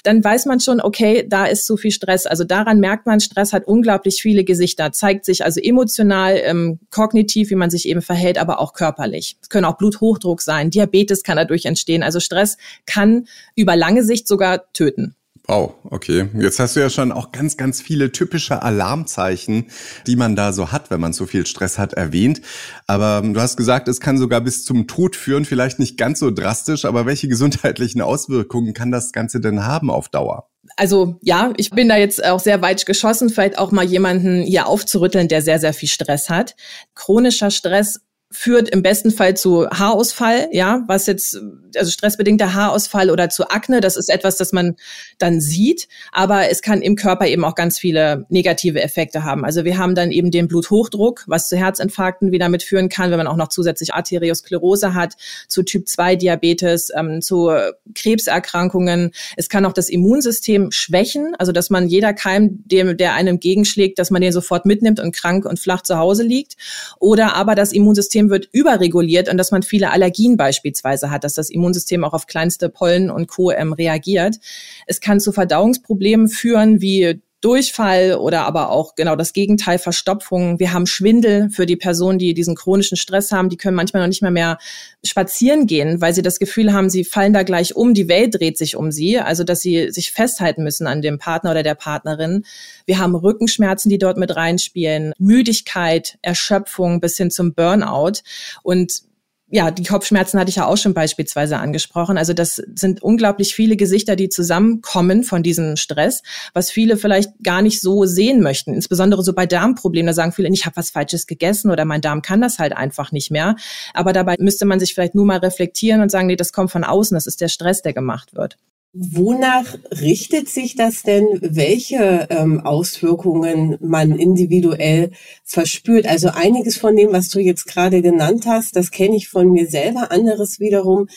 dann 0.04 0.24
weiß 0.24 0.46
man 0.46 0.60
schon, 0.60 0.82
okay, 0.82 1.26
da 1.28 1.46
ist 1.46 1.66
zu 1.66 1.78
viel 1.78 1.92
Stress. 1.92 2.26
Also 2.26 2.44
daran 2.44 2.80
merkt 2.80 3.06
man, 3.06 3.20
Stress 3.20 3.54
hat 3.54 3.66
unglaublich 3.68 4.22
viele 4.22 4.44
Gesichter, 4.44 4.92
zeigt 4.92 5.26
sich 5.26 5.44
also 5.44 5.60
emotional, 5.60 6.40
ähm, 6.44 6.80
kognitiv, 6.92 7.50
wie 7.50 7.56
man 7.56 7.70
sich 7.70 7.88
eben 7.88 8.02
verhält, 8.02 8.38
aber 8.38 8.60
auch 8.60 8.74
körperlich. 8.74 9.38
Es 9.42 9.50
können 9.50 9.66
auch 9.66 9.78
Bluthochdruck 9.78 10.42
sein, 10.42 10.70
Diabetes 10.70 11.24
kann 11.24 11.38
dadurch 11.38 11.66
entstehen. 11.66 12.04
Also 12.04 12.20
Stress 12.20 12.58
kann 12.86 13.28
über 13.56 13.76
lange 13.76 14.04
Sicht 14.04 14.28
sogar 14.28 14.72
töten. 14.74 15.16
Wow, 15.50 15.74
okay. 15.90 16.30
Jetzt 16.36 16.60
hast 16.60 16.76
du 16.76 16.80
ja 16.80 16.92
schon 16.92 17.12
auch 17.12 17.32
ganz, 17.32 17.58
ganz 17.58 17.82
viele 17.82 18.12
typische 18.12 18.62
Alarmzeichen, 18.62 19.66
die 20.06 20.16
man 20.16 20.36
da 20.36 20.54
so 20.54 20.72
hat, 20.72 20.92
wenn 20.92 21.00
man 21.00 21.12
so 21.12 21.26
viel 21.26 21.48
Stress 21.48 21.80
hat, 21.80 21.94
erwähnt. 21.94 22.42
Aber 22.86 23.24
du 23.24 23.42
hast 23.42 23.58
gesagt, 23.58 23.88
es 23.88 24.00
kann 24.00 24.20
sogar 24.20 24.42
bis 24.42 24.64
zum 24.64 24.86
Tod 24.86 25.16
führen, 25.16 25.46
vielleicht 25.46 25.80
nicht 25.80 25.98
ganz 25.98 26.20
so 26.20 26.30
drastisch, 26.30 26.86
aber 26.86 27.08
welche 27.08 27.28
gesundheitlichen 27.28 28.00
Auswirkungen 28.04 28.76
kann 28.76 28.92
das 28.92 29.12
Ganze 29.12 29.42
denn 29.42 29.66
haben 29.66 29.90
auf 29.90 30.10
Dauer? 30.10 30.52
Also 30.78 31.18
ja, 31.24 31.52
ich 31.58 31.72
bin 31.72 31.90
da 31.90 31.98
jetzt 31.98 32.24
auch 32.24 32.40
sehr 32.40 32.62
weit 32.62 32.86
geschossen, 32.86 33.32
vielleicht 33.32 33.58
auch 33.58 33.72
mal 33.72 33.86
jemanden 33.86 34.44
hier 34.44 34.68
aufzurütteln, 34.68 35.30
der 35.30 35.42
sehr, 35.42 35.58
sehr 35.58 35.74
viel 35.74 35.90
Stress 35.90 36.30
hat. 36.30 36.56
Chronischer 36.94 37.50
Stress 37.50 38.02
führt 38.32 38.70
im 38.70 38.84
besten 38.84 39.10
Fall 39.10 39.36
zu 39.36 39.68
Haarausfall, 39.70 40.50
ja, 40.52 40.84
was 40.88 41.08
jetzt, 41.08 41.42
also 41.76 41.90
stressbedingter 41.90 42.54
Haarausfall 42.54 43.10
oder 43.10 43.30
zu 43.30 43.50
Akne, 43.50 43.82
das 43.82 43.98
ist 43.98 44.10
etwas, 44.10 44.38
das 44.38 44.54
man 44.54 44.76
dann 45.18 45.42
sieht, 45.42 45.88
aber 46.12 46.50
es 46.52 46.62
kann 46.62 46.84
im 46.84 46.96
Körper 46.96 47.26
eben 47.26 47.44
auch 47.44 47.56
ganz 47.56 47.80
viele 47.80 48.28
negative 48.30 48.82
Effekte 48.84 49.24
haben. 49.24 49.46
Also 49.46 49.66
wir 49.66 49.80
haben 49.80 49.96
dann 49.96 50.12
eben 50.12 50.30
den 50.30 50.48
Bluthochdruck, 50.48 51.24
was 51.26 51.50
zu 51.50 51.58
Herzinfarkten 51.58 52.32
wieder 52.32 52.50
mitführen 52.50 52.90
kann, 52.90 53.10
wenn 53.10 53.18
man 53.18 53.26
auch 53.26 53.36
noch 53.36 53.50
zusätzlich 53.50 53.96
Arteriosklerose 53.96 54.94
hat, 54.94 55.16
zu 55.48 55.64
Typ-2-Diabetes, 55.64 56.92
ähm, 56.96 57.22
zu 57.22 57.52
Krebserkrankungen. 57.96 59.12
Es 59.38 59.50
kann 59.50 59.66
auch 59.66 59.74
das 59.74 59.90
Immunsystem 59.90 60.72
schwächen, 60.72 61.34
also 61.40 61.52
dass 61.52 61.72
man 61.72 61.88
jeder 61.88 62.14
Keim, 62.14 62.64
dem, 62.66 62.96
der 62.96 63.16
einem 63.16 63.40
entgegenschlägt, 63.40 63.98
dass 64.00 64.12
man 64.12 64.22
den 64.22 64.34
sofort 64.34 64.66
mitnimmt 64.66 65.00
und 65.00 65.16
krank 65.16 65.46
und 65.46 65.60
flach 65.60 65.82
zu 65.82 65.98
Hause 65.98 66.24
liegt. 66.24 66.56
Oder 67.00 67.36
aber 67.36 67.56
das 67.56 67.72
Immunsystem 67.72 68.19
Immunsystem 68.20 68.30
wird 68.30 68.50
überreguliert 68.52 69.30
und 69.30 69.38
dass 69.38 69.52
man 69.52 69.64
viele 69.64 69.92
Allergien 69.92 70.38
beispielsweise 70.38 71.10
hat, 71.10 71.24
dass 71.24 71.34
das 71.34 71.50
Immunsystem 71.50 72.04
auch 72.04 72.14
auf 72.14 72.28
kleinste 72.28 72.70
Pollen 72.70 73.10
und 73.10 73.28
Co. 73.28 73.52
Ähm, 73.52 73.74
reagiert. 73.74 74.38
Es 74.86 75.00
kann 75.00 75.20
zu 75.20 75.32
Verdauungsproblemen 75.32 76.28
führen, 76.28 76.82
wie 76.82 77.22
Durchfall 77.42 78.16
oder 78.16 78.42
aber 78.42 78.70
auch 78.70 78.96
genau 78.96 79.16
das 79.16 79.32
Gegenteil, 79.32 79.80
Verstopfung. 79.80 80.60
Wir 80.60 80.74
haben 80.74 80.86
Schwindel 80.86 81.50
für 81.50 81.66
die 81.66 81.78
Personen, 81.78 82.20
die 82.20 82.34
diesen 82.34 82.56
chronischen 82.56 82.98
Stress 82.98 83.32
haben. 83.32 83.48
Die 83.48 83.56
können 83.56 83.76
manchmal 83.76 84.02
noch 84.02 84.10
nicht 84.10 84.22
mehr 84.22 84.32
mehr 84.32 84.58
spazieren 85.06 85.66
gehen, 85.66 86.02
weil 86.02 86.14
sie 86.14 86.22
das 86.22 86.40
Gefühl 86.40 86.74
haben, 86.74 86.90
sie 86.90 87.06
fallen 87.06 87.32
da 87.32 87.44
gleich 87.44 87.76
um. 87.76 87.94
Die 87.94 88.10
Welt 88.10 88.36
dreht 88.36 88.58
sich 88.58 88.76
um 88.76 88.92
sie. 88.92 89.20
Also, 89.20 89.46
dass 89.46 89.62
sie 89.62 89.90
sich 89.92 90.12
festhalten 90.12 90.64
müssen 90.64 90.86
an 90.86 91.02
dem 91.02 91.18
Partner 91.18 91.52
oder 91.52 91.64
der 91.64 91.76
Partnerin. 91.76 92.44
Wir 92.86 93.00
haben 93.00 93.16
Rückenschmerzen, 93.16 93.90
die 93.90 93.98
dort 93.98 94.18
mit 94.18 94.36
reinspielen, 94.36 95.14
Müdigkeit, 95.18 96.18
Erschöpfung 96.22 97.00
bis 97.00 97.16
hin 97.16 97.32
zum 97.32 97.54
Burnout. 97.54 98.20
Und 98.64 99.09
ja, 99.52 99.72
die 99.72 99.84
Kopfschmerzen 99.84 100.40
hatte 100.40 100.50
ich 100.50 100.58
ja 100.58 100.68
auch 100.68 100.78
schon 100.78 100.94
beispielsweise 100.94 101.58
angesprochen. 101.58 102.18
Also 102.18 102.34
das 102.34 102.62
sind 102.76 103.02
unglaublich 103.02 103.56
viele 103.56 103.78
Gesichter, 103.78 104.16
die 104.16 104.30
zusammenkommen 104.30 105.24
von 105.24 105.42
diesem 105.42 105.76
Stress, 105.76 106.22
was 106.54 106.70
viele 106.70 106.98
vielleicht 106.98 107.32
gar 107.44 107.62
nicht 107.62 107.82
so 107.82 108.06
sehen 108.06 108.42
möchten. 108.42 108.74
Insbesondere 108.74 109.24
so 109.24 109.34
bei 109.34 109.48
Darmproblemen, 109.48 110.08
da 110.08 110.14
sagen 110.14 110.34
viele, 110.34 110.50
ich 110.50 110.66
habe 110.66 110.76
was 110.76 110.92
Falsches 110.92 111.26
gegessen 111.26 111.72
oder 111.72 111.86
mein 111.86 112.02
Darm 112.02 112.22
kann 112.22 112.42
das 112.42 112.60
halt 112.60 112.78
einfach 112.78 113.12
nicht 113.12 113.32
mehr. 113.32 113.56
Aber 113.94 114.14
dabei 114.14 114.36
müsste 114.40 114.66
man 114.66 114.80
sich 114.80 114.94
vielleicht 114.94 115.16
nur 115.16 115.26
mal 115.26 115.40
reflektieren 115.40 116.02
und 116.02 116.12
sagen, 116.12 116.28
nee, 116.28 116.36
das 116.36 116.54
kommt 116.54 116.72
von 116.72 116.84
außen, 116.84 117.16
das 117.16 117.26
ist 117.26 117.42
der 117.42 117.50
Stress, 117.50 117.82
der 117.82 117.94
gemacht 117.94 118.36
wird. 118.36 118.58
Wonach 118.92 119.76
richtet 119.92 120.50
sich 120.50 120.76
das 120.76 121.04
denn, 121.04 121.28
welche 121.44 122.28
ähm, 122.32 122.62
Auswirkungen 122.62 123.78
man 123.82 124.18
individuell 124.18 125.12
verspürt? 125.44 126.08
Also 126.08 126.30
einiges 126.30 126.78
von 126.78 126.96
dem, 126.96 127.12
was 127.12 127.30
du 127.30 127.40
jetzt 127.40 127.68
gerade 127.68 128.02
genannt 128.02 128.48
hast, 128.48 128.76
das 128.76 128.90
kenne 128.90 129.16
ich 129.16 129.30
von 129.30 129.52
mir 129.52 129.68
selber, 129.68 130.12
anderes 130.12 130.60
wiederum 130.60 131.08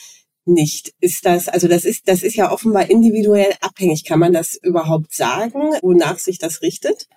nicht. 0.44 0.92
Ist 1.00 1.24
das, 1.24 1.48
also 1.48 1.66
das 1.66 1.84
ist, 1.86 2.08
das 2.08 2.22
ist 2.22 2.36
ja 2.36 2.52
offenbar 2.52 2.90
individuell 2.90 3.54
abhängig. 3.62 4.04
Kann 4.04 4.18
man 4.18 4.34
das 4.34 4.54
überhaupt 4.62 5.14
sagen, 5.14 5.70
wonach 5.80 6.18
sich 6.18 6.38
das 6.38 6.60
richtet? 6.60 7.08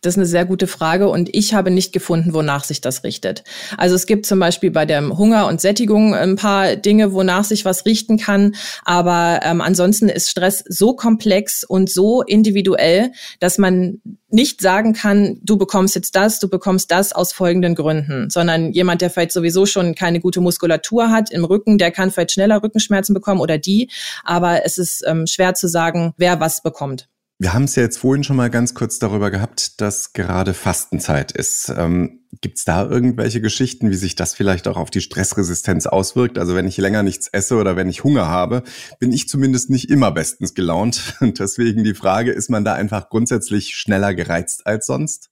Das 0.00 0.14
ist 0.14 0.18
eine 0.18 0.26
sehr 0.26 0.44
gute 0.44 0.66
Frage 0.66 1.08
und 1.08 1.28
ich 1.34 1.54
habe 1.54 1.70
nicht 1.70 1.92
gefunden, 1.92 2.34
wonach 2.34 2.64
sich 2.64 2.80
das 2.80 3.04
richtet. 3.04 3.44
Also 3.76 3.94
es 3.94 4.06
gibt 4.06 4.26
zum 4.26 4.38
Beispiel 4.38 4.70
bei 4.70 4.86
der 4.86 5.00
Hunger 5.16 5.46
und 5.46 5.60
Sättigung 5.60 6.14
ein 6.14 6.36
paar 6.36 6.76
Dinge, 6.76 7.12
wonach 7.12 7.44
sich 7.44 7.64
was 7.64 7.86
richten 7.86 8.18
kann, 8.18 8.54
aber 8.84 9.40
ähm, 9.42 9.60
ansonsten 9.60 10.08
ist 10.08 10.30
Stress 10.30 10.64
so 10.68 10.94
komplex 10.94 11.64
und 11.64 11.90
so 11.90 12.22
individuell, 12.22 13.12
dass 13.38 13.58
man 13.58 14.00
nicht 14.30 14.60
sagen 14.60 14.92
kann, 14.92 15.40
du 15.42 15.56
bekommst 15.56 15.94
jetzt 15.94 16.14
das, 16.14 16.38
du 16.38 16.48
bekommst 16.48 16.90
das 16.90 17.12
aus 17.12 17.32
folgenden 17.32 17.74
Gründen, 17.74 18.30
sondern 18.30 18.72
jemand, 18.72 19.02
der 19.02 19.10
vielleicht 19.10 19.32
sowieso 19.32 19.66
schon 19.66 19.94
keine 19.94 20.20
gute 20.20 20.40
Muskulatur 20.40 21.10
hat 21.10 21.30
im 21.30 21.44
Rücken, 21.44 21.78
der 21.78 21.90
kann 21.90 22.10
vielleicht 22.10 22.32
schneller 22.32 22.62
Rückenschmerzen 22.62 23.14
bekommen 23.14 23.40
oder 23.40 23.58
die, 23.58 23.90
aber 24.24 24.64
es 24.64 24.78
ist 24.78 25.04
ähm, 25.06 25.26
schwer 25.26 25.54
zu 25.54 25.68
sagen, 25.68 26.14
wer 26.16 26.40
was 26.40 26.62
bekommt. 26.62 27.08
Wir 27.40 27.54
haben 27.54 27.64
es 27.64 27.74
ja 27.74 27.82
jetzt 27.82 27.96
vorhin 27.96 28.22
schon 28.22 28.36
mal 28.36 28.50
ganz 28.50 28.74
kurz 28.74 28.98
darüber 28.98 29.30
gehabt, 29.30 29.80
dass 29.80 30.12
gerade 30.12 30.52
Fastenzeit 30.52 31.32
ist. 31.32 31.72
Ähm, 31.74 32.20
Gibt 32.42 32.58
es 32.58 32.64
da 32.64 32.84
irgendwelche 32.84 33.40
Geschichten, 33.40 33.88
wie 33.88 33.96
sich 33.96 34.14
das 34.14 34.34
vielleicht 34.34 34.68
auch 34.68 34.76
auf 34.76 34.90
die 34.90 35.00
Stressresistenz 35.00 35.86
auswirkt? 35.86 36.36
Also 36.36 36.54
wenn 36.54 36.68
ich 36.68 36.76
länger 36.76 37.02
nichts 37.02 37.28
esse 37.28 37.56
oder 37.56 37.76
wenn 37.76 37.88
ich 37.88 38.04
Hunger 38.04 38.26
habe, 38.26 38.62
bin 38.98 39.10
ich 39.10 39.26
zumindest 39.26 39.70
nicht 39.70 39.90
immer 39.90 40.12
bestens 40.12 40.52
gelaunt. 40.52 41.14
Und 41.20 41.38
deswegen 41.38 41.82
die 41.82 41.94
Frage, 41.94 42.30
ist 42.30 42.50
man 42.50 42.62
da 42.62 42.74
einfach 42.74 43.08
grundsätzlich 43.08 43.74
schneller 43.74 44.12
gereizt 44.12 44.66
als 44.66 44.84
sonst? 44.84 45.29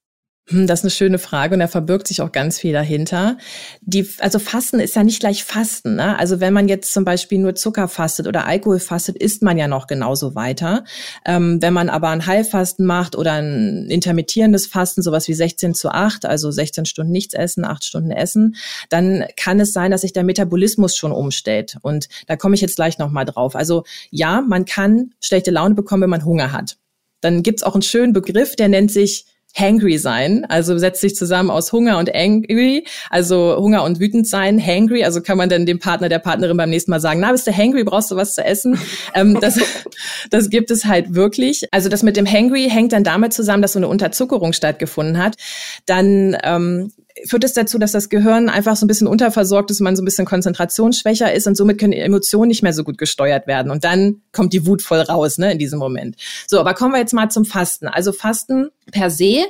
Hm, 0.49 0.65
das 0.65 0.79
ist 0.79 0.85
eine 0.85 0.91
schöne 0.91 1.19
Frage 1.19 1.53
und 1.53 1.59
da 1.59 1.67
verbirgt 1.67 2.07
sich 2.07 2.21
auch 2.21 2.31
ganz 2.31 2.59
viel 2.59 2.73
dahinter. 2.73 3.37
Die, 3.81 4.07
also 4.19 4.39
Fasten 4.39 4.79
ist 4.79 4.95
ja 4.95 5.03
nicht 5.03 5.19
gleich 5.19 5.43
Fasten. 5.43 5.95
Ne? 5.95 6.17
Also 6.17 6.39
wenn 6.39 6.53
man 6.53 6.67
jetzt 6.67 6.91
zum 6.91 7.05
Beispiel 7.05 7.37
nur 7.37 7.55
Zucker 7.55 7.87
fastet 7.87 8.27
oder 8.27 8.45
Alkohol 8.45 8.79
fastet, 8.79 9.17
isst 9.17 9.43
man 9.43 9.57
ja 9.57 9.67
noch 9.67 9.85
genauso 9.85 10.33
weiter. 10.33 10.83
Ähm, 11.25 11.61
wenn 11.61 11.73
man 11.73 11.89
aber 11.89 12.09
ein 12.09 12.25
Heilfasten 12.25 12.85
macht 12.85 13.15
oder 13.15 13.33
ein 13.33 13.87
intermittierendes 13.89 14.65
Fasten, 14.65 15.03
sowas 15.03 15.27
wie 15.27 15.33
16 15.35 15.75
zu 15.75 15.89
8, 15.89 16.25
also 16.25 16.49
16 16.49 16.85
Stunden 16.85 17.11
nichts 17.11 17.35
essen, 17.35 17.63
8 17.63 17.85
Stunden 17.85 18.11
essen, 18.11 18.55
dann 18.89 19.25
kann 19.37 19.59
es 19.59 19.71
sein, 19.71 19.91
dass 19.91 20.01
sich 20.01 20.13
der 20.13 20.23
Metabolismus 20.23 20.97
schon 20.97 21.11
umstellt. 21.11 21.77
Und 21.81 22.09
da 22.25 22.35
komme 22.35 22.55
ich 22.55 22.61
jetzt 22.61 22.75
gleich 22.75 22.97
nochmal 22.97 23.25
drauf. 23.25 23.55
Also 23.55 23.83
ja, 24.09 24.41
man 24.41 24.65
kann 24.65 25.11
schlechte 25.21 25.51
Laune 25.51 25.75
bekommen, 25.75 26.03
wenn 26.03 26.09
man 26.09 26.25
Hunger 26.25 26.51
hat. 26.51 26.77
Dann 27.21 27.43
gibt's 27.43 27.63
auch 27.63 27.75
einen 27.75 27.81
schönen 27.81 28.13
Begriff, 28.13 28.55
der 28.55 28.69
nennt 28.69 28.91
sich 28.91 29.25
hangry 29.55 29.97
sein, 29.97 30.45
also 30.45 30.77
setzt 30.77 31.01
sich 31.01 31.15
zusammen 31.15 31.49
aus 31.49 31.71
Hunger 31.71 31.97
und 31.97 32.13
angry, 32.13 32.85
also 33.09 33.57
Hunger 33.57 33.83
und 33.83 33.99
wütend 33.99 34.27
sein, 34.27 34.63
hangry, 34.63 35.03
also 35.03 35.21
kann 35.21 35.37
man 35.37 35.49
dann 35.49 35.65
dem 35.65 35.79
Partner, 35.79 36.09
der 36.09 36.19
Partnerin 36.19 36.57
beim 36.57 36.69
nächsten 36.69 36.91
Mal 36.91 36.99
sagen, 36.99 37.19
na, 37.19 37.31
bist 37.31 37.47
du 37.47 37.55
hangry, 37.55 37.83
brauchst 37.83 38.11
du 38.11 38.15
was 38.15 38.35
zu 38.35 38.43
essen? 38.43 38.79
ähm, 39.15 39.39
das, 39.39 39.59
das 40.29 40.49
gibt 40.49 40.71
es 40.71 40.85
halt 40.85 41.15
wirklich. 41.15 41.67
Also 41.71 41.89
das 41.89 42.03
mit 42.03 42.17
dem 42.17 42.31
hangry 42.31 42.69
hängt 42.69 42.93
dann 42.93 43.03
damit 43.03 43.33
zusammen, 43.33 43.61
dass 43.61 43.73
so 43.73 43.79
eine 43.79 43.87
Unterzuckerung 43.87 44.53
stattgefunden 44.53 45.17
hat. 45.17 45.35
Dann 45.85 46.37
ähm, 46.43 46.91
führt 47.25 47.43
es 47.43 47.53
dazu, 47.53 47.77
dass 47.77 47.91
das 47.91 48.09
Gehirn 48.09 48.49
einfach 48.49 48.75
so 48.75 48.85
ein 48.85 48.87
bisschen 48.87 49.07
unterversorgt 49.07 49.71
ist, 49.71 49.79
man 49.79 49.95
so 49.95 50.01
ein 50.01 50.05
bisschen 50.05 50.25
konzentrationsschwächer 50.25 51.33
ist 51.33 51.47
und 51.47 51.55
somit 51.55 51.77
können 51.77 51.93
Emotionen 51.93 52.49
nicht 52.49 52.63
mehr 52.63 52.73
so 52.73 52.83
gut 52.83 52.97
gesteuert 52.97 53.47
werden. 53.47 53.71
Und 53.71 53.83
dann 53.83 54.21
kommt 54.31 54.53
die 54.53 54.65
Wut 54.65 54.81
voll 54.81 55.01
raus, 55.01 55.37
ne, 55.37 55.51
in 55.53 55.59
diesem 55.59 55.79
Moment. 55.79 56.15
So, 56.47 56.59
aber 56.59 56.73
kommen 56.73 56.93
wir 56.93 56.99
jetzt 56.99 57.13
mal 57.13 57.29
zum 57.29 57.45
Fasten. 57.45 57.87
Also 57.87 58.11
Fasten 58.11 58.69
per 58.91 59.09
se. 59.09 59.45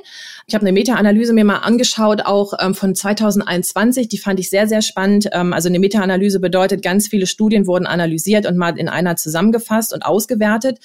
Ich 0.48 0.56
habe 0.56 0.66
eine 0.66 0.72
Meta-Analyse 0.72 1.34
mir 1.34 1.46
mal 1.46 1.58
angeschaut, 1.58 2.22
auch 2.26 2.54
ähm, 2.60 2.74
von 2.74 2.96
2021. 2.96 4.08
Die 4.08 4.18
fand 4.18 4.40
ich 4.40 4.50
sehr, 4.50 4.68
sehr 4.68 4.82
spannend. 4.82 5.30
Ähm, 5.32 5.54
also 5.54 5.70
eine 5.70 5.80
Meta-Analyse 5.80 6.40
bedeutet, 6.40 6.82
ganz 6.82 7.08
viele 7.08 7.28
Studien 7.28 7.68
wurden 7.68 7.86
analysiert 7.86 8.48
und 8.48 8.58
mal 8.58 8.78
in 8.78 8.90
einer 8.90 9.16
zusammengefasst 9.16 9.94
und 9.94 10.04
ausgewertet. 10.04 10.80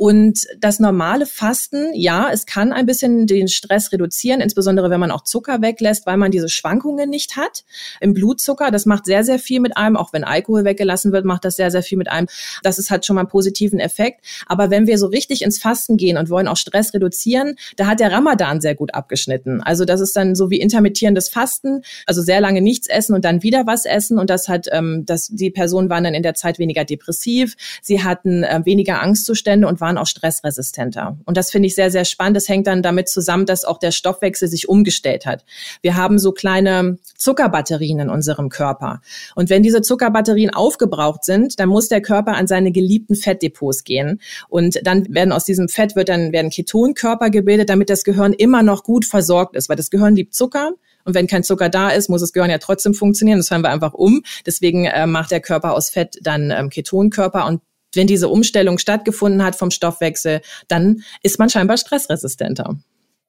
Und 0.00 0.46
das 0.58 0.80
normale 0.80 1.26
Fasten, 1.26 1.92
ja, 1.92 2.30
es 2.32 2.46
kann 2.46 2.72
ein 2.72 2.86
bisschen 2.86 3.26
den 3.26 3.48
Stress 3.48 3.92
reduzieren, 3.92 4.40
insbesondere 4.40 4.88
wenn 4.88 4.98
man 4.98 5.10
auch 5.10 5.24
Zucker 5.24 5.60
weglässt, 5.60 6.06
weil 6.06 6.16
man 6.16 6.30
diese 6.30 6.48
Schwankungen 6.48 7.10
nicht 7.10 7.36
hat 7.36 7.64
im 8.00 8.14
Blutzucker. 8.14 8.70
Das 8.70 8.86
macht 8.86 9.04
sehr, 9.04 9.24
sehr 9.24 9.38
viel 9.38 9.60
mit 9.60 9.76
einem. 9.76 9.98
Auch 9.98 10.14
wenn 10.14 10.24
Alkohol 10.24 10.64
weggelassen 10.64 11.12
wird, 11.12 11.26
macht 11.26 11.44
das 11.44 11.56
sehr, 11.56 11.70
sehr 11.70 11.82
viel 11.82 11.98
mit 11.98 12.10
einem. 12.10 12.28
Das 12.62 12.78
ist 12.78 12.90
halt 12.90 13.04
schon 13.04 13.14
mal 13.14 13.20
einen 13.20 13.28
positiven 13.28 13.78
Effekt. 13.78 14.24
Aber 14.46 14.70
wenn 14.70 14.86
wir 14.86 14.96
so 14.96 15.04
richtig 15.04 15.42
ins 15.42 15.58
Fasten 15.58 15.98
gehen 15.98 16.16
und 16.16 16.30
wollen 16.30 16.48
auch 16.48 16.56
Stress 16.56 16.94
reduzieren, 16.94 17.56
da 17.76 17.86
hat 17.86 18.00
der 18.00 18.10
Ramadan 18.10 18.62
sehr 18.62 18.74
gut 18.74 18.94
abgeschnitten. 18.94 19.62
Also 19.62 19.84
das 19.84 20.00
ist 20.00 20.16
dann 20.16 20.34
so 20.34 20.48
wie 20.48 20.60
intermittierendes 20.62 21.28
Fasten, 21.28 21.82
also 22.06 22.22
sehr 22.22 22.40
lange 22.40 22.62
nichts 22.62 22.88
essen 22.88 23.14
und 23.14 23.26
dann 23.26 23.42
wieder 23.42 23.66
was 23.66 23.84
essen. 23.84 24.18
Und 24.18 24.30
das 24.30 24.48
hat, 24.48 24.66
ähm, 24.72 25.04
das, 25.04 25.28
die 25.28 25.50
Personen 25.50 25.90
waren 25.90 26.04
dann 26.04 26.14
in 26.14 26.22
der 26.22 26.32
Zeit 26.32 26.58
weniger 26.58 26.86
depressiv, 26.86 27.54
sie 27.82 28.02
hatten 28.02 28.44
äh, 28.44 28.62
weniger 28.64 29.02
Angstzustände 29.02 29.68
und 29.68 29.82
waren 29.82 29.89
waren 29.90 29.98
auch 29.98 30.06
stressresistenter. 30.06 31.18
Und 31.24 31.36
das 31.36 31.50
finde 31.50 31.66
ich 31.66 31.74
sehr, 31.74 31.90
sehr 31.90 32.04
spannend. 32.04 32.36
Das 32.36 32.48
hängt 32.48 32.68
dann 32.68 32.80
damit 32.80 33.08
zusammen, 33.08 33.44
dass 33.44 33.64
auch 33.64 33.78
der 33.78 33.90
Stoffwechsel 33.90 34.46
sich 34.46 34.68
umgestellt 34.68 35.26
hat. 35.26 35.44
Wir 35.82 35.96
haben 35.96 36.20
so 36.20 36.30
kleine 36.30 36.98
Zuckerbatterien 37.16 37.98
in 37.98 38.08
unserem 38.08 38.50
Körper. 38.50 39.00
Und 39.34 39.50
wenn 39.50 39.64
diese 39.64 39.82
Zuckerbatterien 39.82 40.54
aufgebraucht 40.54 41.24
sind, 41.24 41.58
dann 41.58 41.68
muss 41.68 41.88
der 41.88 42.02
Körper 42.02 42.34
an 42.34 42.46
seine 42.46 42.70
geliebten 42.70 43.16
Fettdepots 43.16 43.82
gehen. 43.82 44.20
Und 44.48 44.78
dann 44.84 45.12
werden 45.12 45.32
aus 45.32 45.44
diesem 45.44 45.68
Fett 45.68 45.96
wird 45.96 46.08
dann 46.08 46.32
werden 46.32 46.52
Ketonkörper 46.52 47.30
gebildet, 47.30 47.68
damit 47.68 47.90
das 47.90 48.04
Gehirn 48.04 48.32
immer 48.32 48.62
noch 48.62 48.84
gut 48.84 49.04
versorgt 49.04 49.56
ist, 49.56 49.68
weil 49.68 49.76
das 49.76 49.90
Gehirn 49.90 50.14
liebt 50.14 50.34
Zucker. 50.34 50.70
Und 51.04 51.14
wenn 51.14 51.26
kein 51.26 51.42
Zucker 51.42 51.68
da 51.68 51.90
ist, 51.90 52.10
muss 52.10 52.20
das 52.20 52.32
Gehirn 52.32 52.50
ja 52.50 52.58
trotzdem 52.58 52.94
funktionieren. 52.94 53.38
Das 53.38 53.50
hören 53.50 53.62
wir 53.62 53.70
einfach 53.70 53.94
um. 53.94 54.22
Deswegen 54.46 54.84
äh, 54.84 55.06
macht 55.06 55.30
der 55.30 55.40
Körper 55.40 55.72
aus 55.72 55.90
Fett 55.90 56.18
dann 56.22 56.50
ähm, 56.50 56.68
Ketonkörper 56.68 57.46
und 57.46 57.62
wenn 57.94 58.06
diese 58.06 58.28
Umstellung 58.28 58.78
stattgefunden 58.78 59.42
hat 59.44 59.56
vom 59.56 59.70
Stoffwechsel, 59.70 60.40
dann 60.68 61.02
ist 61.22 61.38
man 61.38 61.50
scheinbar 61.50 61.76
stressresistenter. 61.76 62.78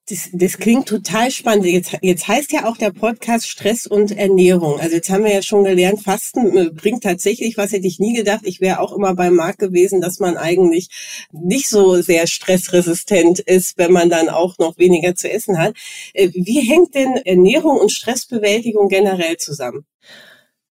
Das, 0.09 0.29
das 0.33 0.57
klingt 0.57 0.87
total 0.87 1.29
spannend. 1.31 1.65
Jetzt, 1.65 1.95
jetzt 2.01 2.27
heißt 2.27 2.51
ja 2.51 2.65
auch 2.65 2.75
der 2.75 2.91
Podcast 2.91 3.47
Stress 3.47 3.85
und 3.85 4.11
Ernährung. 4.11 4.79
Also 4.79 4.95
jetzt 4.95 5.09
haben 5.09 5.23
wir 5.23 5.33
ja 5.33 5.43
schon 5.43 5.63
gelernt, 5.63 6.01
Fasten 6.01 6.57
äh, 6.57 6.69
bringt 6.71 7.03
tatsächlich 7.03 7.55
was, 7.55 7.71
hätte 7.71 7.87
ich 7.87 7.99
nie 7.99 8.15
gedacht. 8.15 8.41
Ich 8.43 8.59
wäre 8.59 8.79
auch 8.79 8.93
immer 8.93 9.13
beim 9.15 9.35
Markt 9.35 9.59
gewesen, 9.59 10.01
dass 10.01 10.19
man 10.19 10.37
eigentlich 10.37 10.89
nicht 11.31 11.69
so 11.69 12.01
sehr 12.01 12.25
stressresistent 12.25 13.39
ist, 13.39 13.77
wenn 13.77 13.91
man 13.91 14.09
dann 14.09 14.27
auch 14.27 14.57
noch 14.57 14.77
weniger 14.77 15.15
zu 15.15 15.31
essen 15.31 15.59
hat. 15.59 15.75
Äh, 16.13 16.29
wie 16.33 16.59
hängt 16.59 16.95
denn 16.95 17.17
Ernährung 17.17 17.77
und 17.77 17.91
Stressbewältigung 17.91 18.89
generell 18.89 19.37
zusammen? 19.37 19.85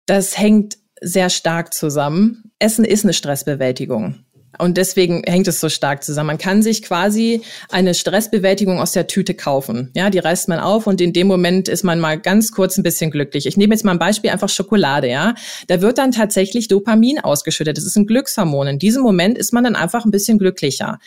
Das 0.06 0.38
hängt 0.38 0.78
sehr 1.00 1.30
stark 1.30 1.74
zusammen. 1.74 2.50
Essen 2.58 2.84
ist 2.84 3.04
eine 3.04 3.12
Stressbewältigung. 3.12 4.24
Und 4.58 4.76
deswegen 4.76 5.22
hängt 5.24 5.46
es 5.46 5.60
so 5.60 5.68
stark 5.68 6.02
zusammen. 6.02 6.28
Man 6.28 6.38
kann 6.38 6.62
sich 6.62 6.82
quasi 6.82 7.42
eine 7.68 7.94
Stressbewältigung 7.94 8.80
aus 8.80 8.92
der 8.92 9.06
Tüte 9.06 9.34
kaufen. 9.34 9.90
Ja, 9.94 10.10
die 10.10 10.18
reißt 10.18 10.48
man 10.48 10.58
auf 10.58 10.86
und 10.86 11.00
in 11.00 11.12
dem 11.12 11.26
Moment 11.26 11.68
ist 11.68 11.84
man 11.84 12.00
mal 12.00 12.18
ganz 12.18 12.50
kurz 12.50 12.76
ein 12.76 12.82
bisschen 12.82 13.10
glücklich. 13.10 13.46
Ich 13.46 13.56
nehme 13.56 13.74
jetzt 13.74 13.84
mal 13.84 13.92
ein 13.92 13.98
Beispiel, 13.98 14.30
einfach 14.30 14.48
Schokolade, 14.48 15.08
ja. 15.08 15.34
Da 15.68 15.80
wird 15.80 15.98
dann 15.98 16.12
tatsächlich 16.12 16.66
Dopamin 16.66 17.20
ausgeschüttet. 17.20 17.76
Das 17.76 17.84
ist 17.84 17.96
ein 17.96 18.06
Glückshormon. 18.06 18.66
In 18.66 18.78
diesem 18.78 19.02
Moment 19.02 19.38
ist 19.38 19.52
man 19.52 19.64
dann 19.64 19.76
einfach 19.76 20.04
ein 20.04 20.10
bisschen 20.10 20.38
glücklicher. 20.38 20.98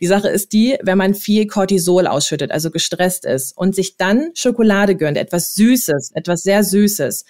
Die 0.00 0.06
Sache 0.06 0.28
ist 0.28 0.52
die, 0.52 0.76
wenn 0.82 0.98
man 0.98 1.14
viel 1.14 1.46
Cortisol 1.46 2.06
ausschüttet, 2.06 2.50
also 2.50 2.70
gestresst 2.70 3.24
ist 3.24 3.56
und 3.56 3.74
sich 3.74 3.96
dann 3.96 4.30
Schokolade 4.34 4.96
gönnt, 4.96 5.16
etwas 5.16 5.54
Süßes, 5.54 6.10
etwas 6.14 6.42
sehr 6.42 6.64
Süßes, 6.64 7.24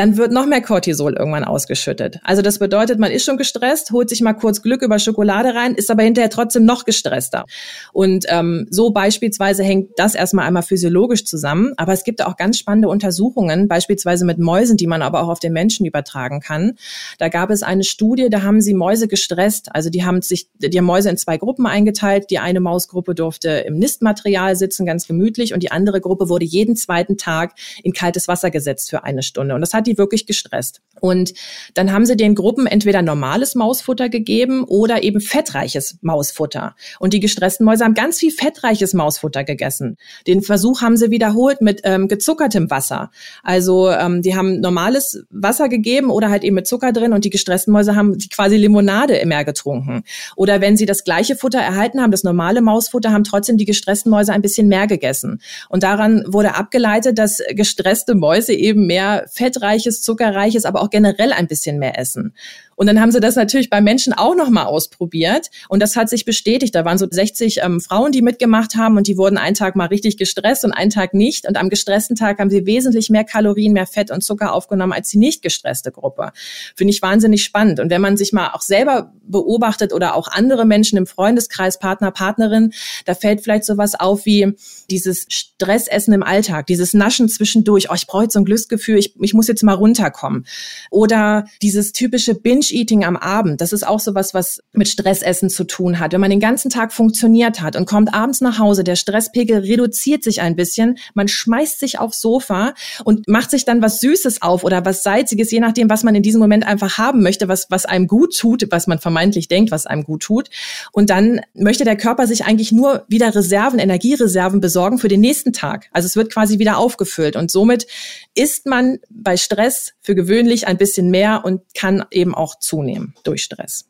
dann 0.00 0.16
wird 0.16 0.32
noch 0.32 0.46
mehr 0.46 0.62
Cortisol 0.62 1.12
irgendwann 1.12 1.44
ausgeschüttet. 1.44 2.20
Also 2.24 2.40
das 2.40 2.58
bedeutet, 2.58 2.98
man 2.98 3.10
ist 3.10 3.22
schon 3.22 3.36
gestresst, 3.36 3.90
holt 3.90 4.08
sich 4.08 4.22
mal 4.22 4.32
kurz 4.32 4.62
Glück 4.62 4.80
über 4.80 4.98
Schokolade 4.98 5.54
rein, 5.54 5.74
ist 5.74 5.90
aber 5.90 6.02
hinterher 6.02 6.30
trotzdem 6.30 6.64
noch 6.64 6.86
gestresster. 6.86 7.44
Und 7.92 8.24
ähm, 8.30 8.66
so 8.70 8.92
beispielsweise 8.92 9.62
hängt 9.62 9.90
das 9.98 10.14
erstmal 10.14 10.46
einmal 10.46 10.62
physiologisch 10.62 11.26
zusammen. 11.26 11.74
Aber 11.76 11.92
es 11.92 12.02
gibt 12.02 12.24
auch 12.24 12.38
ganz 12.38 12.58
spannende 12.58 12.88
Untersuchungen, 12.88 13.68
beispielsweise 13.68 14.24
mit 14.24 14.38
Mäusen, 14.38 14.78
die 14.78 14.86
man 14.86 15.02
aber 15.02 15.22
auch 15.22 15.28
auf 15.28 15.38
den 15.38 15.52
Menschen 15.52 15.84
übertragen 15.84 16.40
kann. 16.40 16.78
Da 17.18 17.28
gab 17.28 17.50
es 17.50 17.62
eine 17.62 17.84
Studie, 17.84 18.30
da 18.30 18.40
haben 18.40 18.62
sie 18.62 18.72
Mäuse 18.72 19.06
gestresst. 19.06 19.68
Also 19.74 19.90
die 19.90 20.02
haben 20.02 20.22
sich 20.22 20.48
die 20.56 20.78
haben 20.78 20.86
Mäuse 20.86 21.10
in 21.10 21.18
zwei 21.18 21.36
Gruppen 21.36 21.66
eingeteilt. 21.66 22.30
Die 22.30 22.38
eine 22.38 22.60
Mausgruppe 22.60 23.14
durfte 23.14 23.50
im 23.50 23.78
Nistmaterial 23.78 24.56
sitzen, 24.56 24.86
ganz 24.86 25.06
gemütlich, 25.06 25.52
und 25.52 25.62
die 25.62 25.70
andere 25.70 26.00
Gruppe 26.00 26.30
wurde 26.30 26.46
jeden 26.46 26.74
zweiten 26.74 27.18
Tag 27.18 27.52
in 27.82 27.92
kaltes 27.92 28.28
Wasser 28.28 28.50
gesetzt 28.50 28.88
für 28.88 29.04
eine 29.04 29.22
Stunde. 29.22 29.54
Und 29.54 29.60
das 29.60 29.74
hat 29.74 29.89
die 29.90 29.98
wirklich 29.98 30.26
gestresst. 30.26 30.80
Und 31.00 31.32
dann 31.74 31.92
haben 31.92 32.06
sie 32.06 32.16
den 32.16 32.34
Gruppen 32.34 32.66
entweder 32.66 33.02
normales 33.02 33.54
Mausfutter 33.54 34.08
gegeben 34.08 34.64
oder 34.64 35.02
eben 35.02 35.20
fettreiches 35.20 35.98
Mausfutter. 36.02 36.74
Und 36.98 37.12
die 37.12 37.20
gestressten 37.20 37.64
Mäuse 37.64 37.84
haben 37.84 37.94
ganz 37.94 38.18
viel 38.18 38.30
fettreiches 38.30 38.94
Mausfutter 38.94 39.44
gegessen. 39.44 39.96
Den 40.26 40.42
Versuch 40.42 40.82
haben 40.82 40.96
sie 40.96 41.10
wiederholt 41.10 41.60
mit 41.60 41.80
ähm, 41.84 42.08
gezuckertem 42.08 42.70
Wasser. 42.70 43.10
Also 43.42 43.90
ähm, 43.90 44.22
die 44.22 44.36
haben 44.36 44.60
normales 44.60 45.24
Wasser 45.30 45.68
gegeben 45.68 46.10
oder 46.10 46.30
halt 46.30 46.44
eben 46.44 46.54
mit 46.54 46.66
Zucker 46.66 46.92
drin 46.92 47.12
und 47.12 47.24
die 47.24 47.30
gestressten 47.30 47.72
Mäuse 47.72 47.96
haben 47.96 48.18
quasi 48.32 48.56
Limonade 48.56 49.24
mehr 49.26 49.44
getrunken. 49.44 50.04
Oder 50.36 50.60
wenn 50.60 50.76
sie 50.76 50.86
das 50.86 51.04
gleiche 51.04 51.36
Futter 51.36 51.60
erhalten 51.60 52.00
haben, 52.00 52.10
das 52.10 52.24
normale 52.24 52.60
Mausfutter, 52.60 53.12
haben 53.12 53.24
trotzdem 53.24 53.56
die 53.56 53.64
gestressten 53.64 54.10
Mäuse 54.10 54.32
ein 54.32 54.42
bisschen 54.42 54.68
mehr 54.68 54.86
gegessen. 54.86 55.40
Und 55.68 55.82
daran 55.82 56.24
wurde 56.26 56.54
abgeleitet, 56.54 57.18
dass 57.18 57.40
gestresste 57.50 58.14
Mäuse 58.14 58.52
eben 58.52 58.86
mehr 58.86 59.26
fettreich 59.32 59.69
fettreiches, 59.70 60.02
zuckerreiches, 60.02 60.64
aber 60.64 60.82
auch 60.82 60.90
generell 60.90 61.32
ein 61.32 61.46
bisschen 61.46 61.78
mehr 61.78 61.98
essen. 61.98 62.34
Und 62.80 62.86
dann 62.86 62.98
haben 62.98 63.12
sie 63.12 63.20
das 63.20 63.36
natürlich 63.36 63.68
bei 63.68 63.82
Menschen 63.82 64.14
auch 64.14 64.34
nochmal 64.34 64.64
ausprobiert. 64.64 65.50
Und 65.68 65.82
das 65.82 65.96
hat 65.96 66.08
sich 66.08 66.24
bestätigt. 66.24 66.74
Da 66.74 66.86
waren 66.86 66.96
so 66.96 67.06
60 67.10 67.58
ähm, 67.62 67.78
Frauen, 67.78 68.10
die 68.10 68.22
mitgemacht 68.22 68.74
haben 68.74 68.96
und 68.96 69.06
die 69.06 69.18
wurden 69.18 69.36
einen 69.36 69.54
Tag 69.54 69.76
mal 69.76 69.88
richtig 69.88 70.16
gestresst 70.16 70.64
und 70.64 70.72
einen 70.72 70.88
Tag 70.88 71.12
nicht. 71.12 71.46
Und 71.46 71.58
am 71.58 71.68
gestressten 71.68 72.16
Tag 72.16 72.38
haben 72.38 72.48
sie 72.48 72.64
wesentlich 72.64 73.10
mehr 73.10 73.24
Kalorien, 73.24 73.74
mehr 73.74 73.86
Fett 73.86 74.10
und 74.10 74.22
Zucker 74.22 74.54
aufgenommen 74.54 74.94
als 74.94 75.10
die 75.10 75.18
nicht 75.18 75.42
gestresste 75.42 75.92
Gruppe. 75.92 76.32
Finde 76.74 76.94
ich 76.94 77.02
wahnsinnig 77.02 77.42
spannend. 77.42 77.80
Und 77.80 77.90
wenn 77.90 78.00
man 78.00 78.16
sich 78.16 78.32
mal 78.32 78.52
auch 78.54 78.62
selber 78.62 79.12
beobachtet 79.24 79.92
oder 79.92 80.14
auch 80.14 80.28
andere 80.28 80.64
Menschen 80.64 80.96
im 80.96 81.06
Freundeskreis, 81.06 81.78
Partner, 81.78 82.10
Partnerin, 82.12 82.72
da 83.04 83.14
fällt 83.14 83.42
vielleicht 83.42 83.66
sowas 83.66 83.94
auf 83.94 84.24
wie 84.24 84.54
dieses 84.90 85.26
Stressessen 85.28 86.14
im 86.14 86.22
Alltag, 86.22 86.66
dieses 86.66 86.94
Naschen 86.94 87.28
zwischendurch. 87.28 87.90
Oh, 87.90 87.94
ich 87.94 88.06
brauche 88.06 88.22
jetzt 88.22 88.32
so 88.32 88.40
ein 88.40 88.46
Glücksgefühl, 88.46 88.96
ich, 88.96 89.14
ich 89.20 89.34
muss 89.34 89.48
jetzt 89.48 89.62
mal 89.62 89.74
runterkommen. 89.74 90.46
Oder 90.90 91.44
dieses 91.60 91.92
typische 91.92 92.34
Binge 92.34 92.69
Binge-Eating 92.70 93.04
am 93.04 93.16
Abend, 93.16 93.60
das 93.60 93.72
ist 93.72 93.86
auch 93.86 94.00
sowas, 94.00 94.34
was 94.34 94.60
mit 94.72 94.88
Stressessen 94.88 95.50
zu 95.50 95.64
tun 95.64 95.98
hat. 95.98 96.12
Wenn 96.12 96.20
man 96.20 96.30
den 96.30 96.40
ganzen 96.40 96.70
Tag 96.70 96.92
funktioniert 96.92 97.60
hat 97.60 97.76
und 97.76 97.86
kommt 97.86 98.14
abends 98.14 98.40
nach 98.40 98.58
Hause, 98.58 98.84
der 98.84 98.96
Stresspegel 98.96 99.58
reduziert 99.58 100.24
sich 100.24 100.40
ein 100.40 100.56
bisschen, 100.56 100.98
man 101.14 101.28
schmeißt 101.28 101.78
sich 101.78 101.98
aufs 101.98 102.20
Sofa 102.20 102.74
und 103.04 103.28
macht 103.28 103.50
sich 103.50 103.64
dann 103.64 103.82
was 103.82 104.00
Süßes 104.00 104.42
auf 104.42 104.64
oder 104.64 104.84
was 104.84 105.02
Salziges, 105.02 105.50
je 105.50 105.60
nachdem, 105.60 105.90
was 105.90 106.02
man 106.02 106.14
in 106.14 106.22
diesem 106.22 106.40
Moment 106.40 106.66
einfach 106.66 106.98
haben 106.98 107.22
möchte, 107.22 107.48
was, 107.48 107.66
was 107.70 107.86
einem 107.86 108.06
gut 108.06 108.36
tut, 108.36 108.66
was 108.70 108.86
man 108.86 108.98
vermeintlich 108.98 109.48
denkt, 109.48 109.70
was 109.70 109.86
einem 109.86 110.04
gut 110.04 110.22
tut. 110.22 110.50
Und 110.92 111.10
dann 111.10 111.40
möchte 111.54 111.84
der 111.84 111.96
Körper 111.96 112.26
sich 112.26 112.44
eigentlich 112.44 112.72
nur 112.72 113.04
wieder 113.08 113.34
Reserven, 113.34 113.78
Energiereserven 113.78 114.60
besorgen 114.60 114.98
für 114.98 115.08
den 115.08 115.20
nächsten 115.20 115.52
Tag. 115.52 115.88
Also 115.92 116.06
es 116.06 116.16
wird 116.16 116.32
quasi 116.32 116.58
wieder 116.58 116.78
aufgefüllt 116.78 117.36
und 117.36 117.50
somit 117.50 117.86
isst 118.34 118.66
man 118.66 118.98
bei 119.10 119.36
Stress 119.36 119.92
für 120.00 120.14
gewöhnlich 120.14 120.66
ein 120.66 120.76
bisschen 120.76 121.10
mehr 121.10 121.42
und 121.44 121.62
kann 121.74 122.04
eben 122.10 122.34
auch 122.34 122.58
zunehmen 122.60 123.14
durch 123.24 123.42
Stress. 123.42 123.86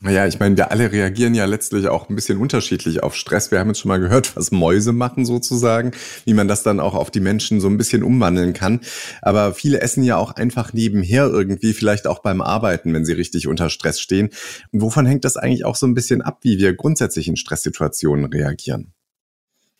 Naja, 0.00 0.28
ich 0.28 0.38
meine, 0.38 0.56
wir 0.56 0.70
alle 0.70 0.92
reagieren 0.92 1.34
ja 1.34 1.44
letztlich 1.44 1.88
auch 1.88 2.08
ein 2.08 2.14
bisschen 2.14 2.38
unterschiedlich 2.38 3.02
auf 3.02 3.16
Stress. 3.16 3.50
Wir 3.50 3.58
haben 3.58 3.68
jetzt 3.68 3.80
schon 3.80 3.88
mal 3.88 3.98
gehört, 3.98 4.36
was 4.36 4.52
Mäuse 4.52 4.92
machen 4.92 5.26
sozusagen, 5.26 5.90
wie 6.24 6.34
man 6.34 6.46
das 6.46 6.62
dann 6.62 6.78
auch 6.78 6.94
auf 6.94 7.10
die 7.10 7.20
Menschen 7.20 7.60
so 7.60 7.68
ein 7.68 7.76
bisschen 7.76 8.04
umwandeln 8.04 8.52
kann. 8.52 8.80
Aber 9.22 9.54
viele 9.54 9.80
essen 9.80 10.04
ja 10.04 10.16
auch 10.16 10.32
einfach 10.32 10.72
nebenher 10.72 11.26
irgendwie, 11.26 11.72
vielleicht 11.72 12.06
auch 12.06 12.20
beim 12.20 12.40
Arbeiten, 12.40 12.94
wenn 12.94 13.04
sie 13.04 13.12
richtig 13.12 13.48
unter 13.48 13.70
Stress 13.70 14.00
stehen. 14.00 14.30
Und 14.70 14.82
wovon 14.82 15.04
hängt 15.04 15.24
das 15.24 15.36
eigentlich 15.36 15.64
auch 15.64 15.76
so 15.76 15.86
ein 15.86 15.94
bisschen 15.94 16.22
ab, 16.22 16.38
wie 16.42 16.58
wir 16.58 16.74
grundsätzlich 16.74 17.26
in 17.26 17.36
Stresssituationen 17.36 18.26
reagieren? 18.26 18.92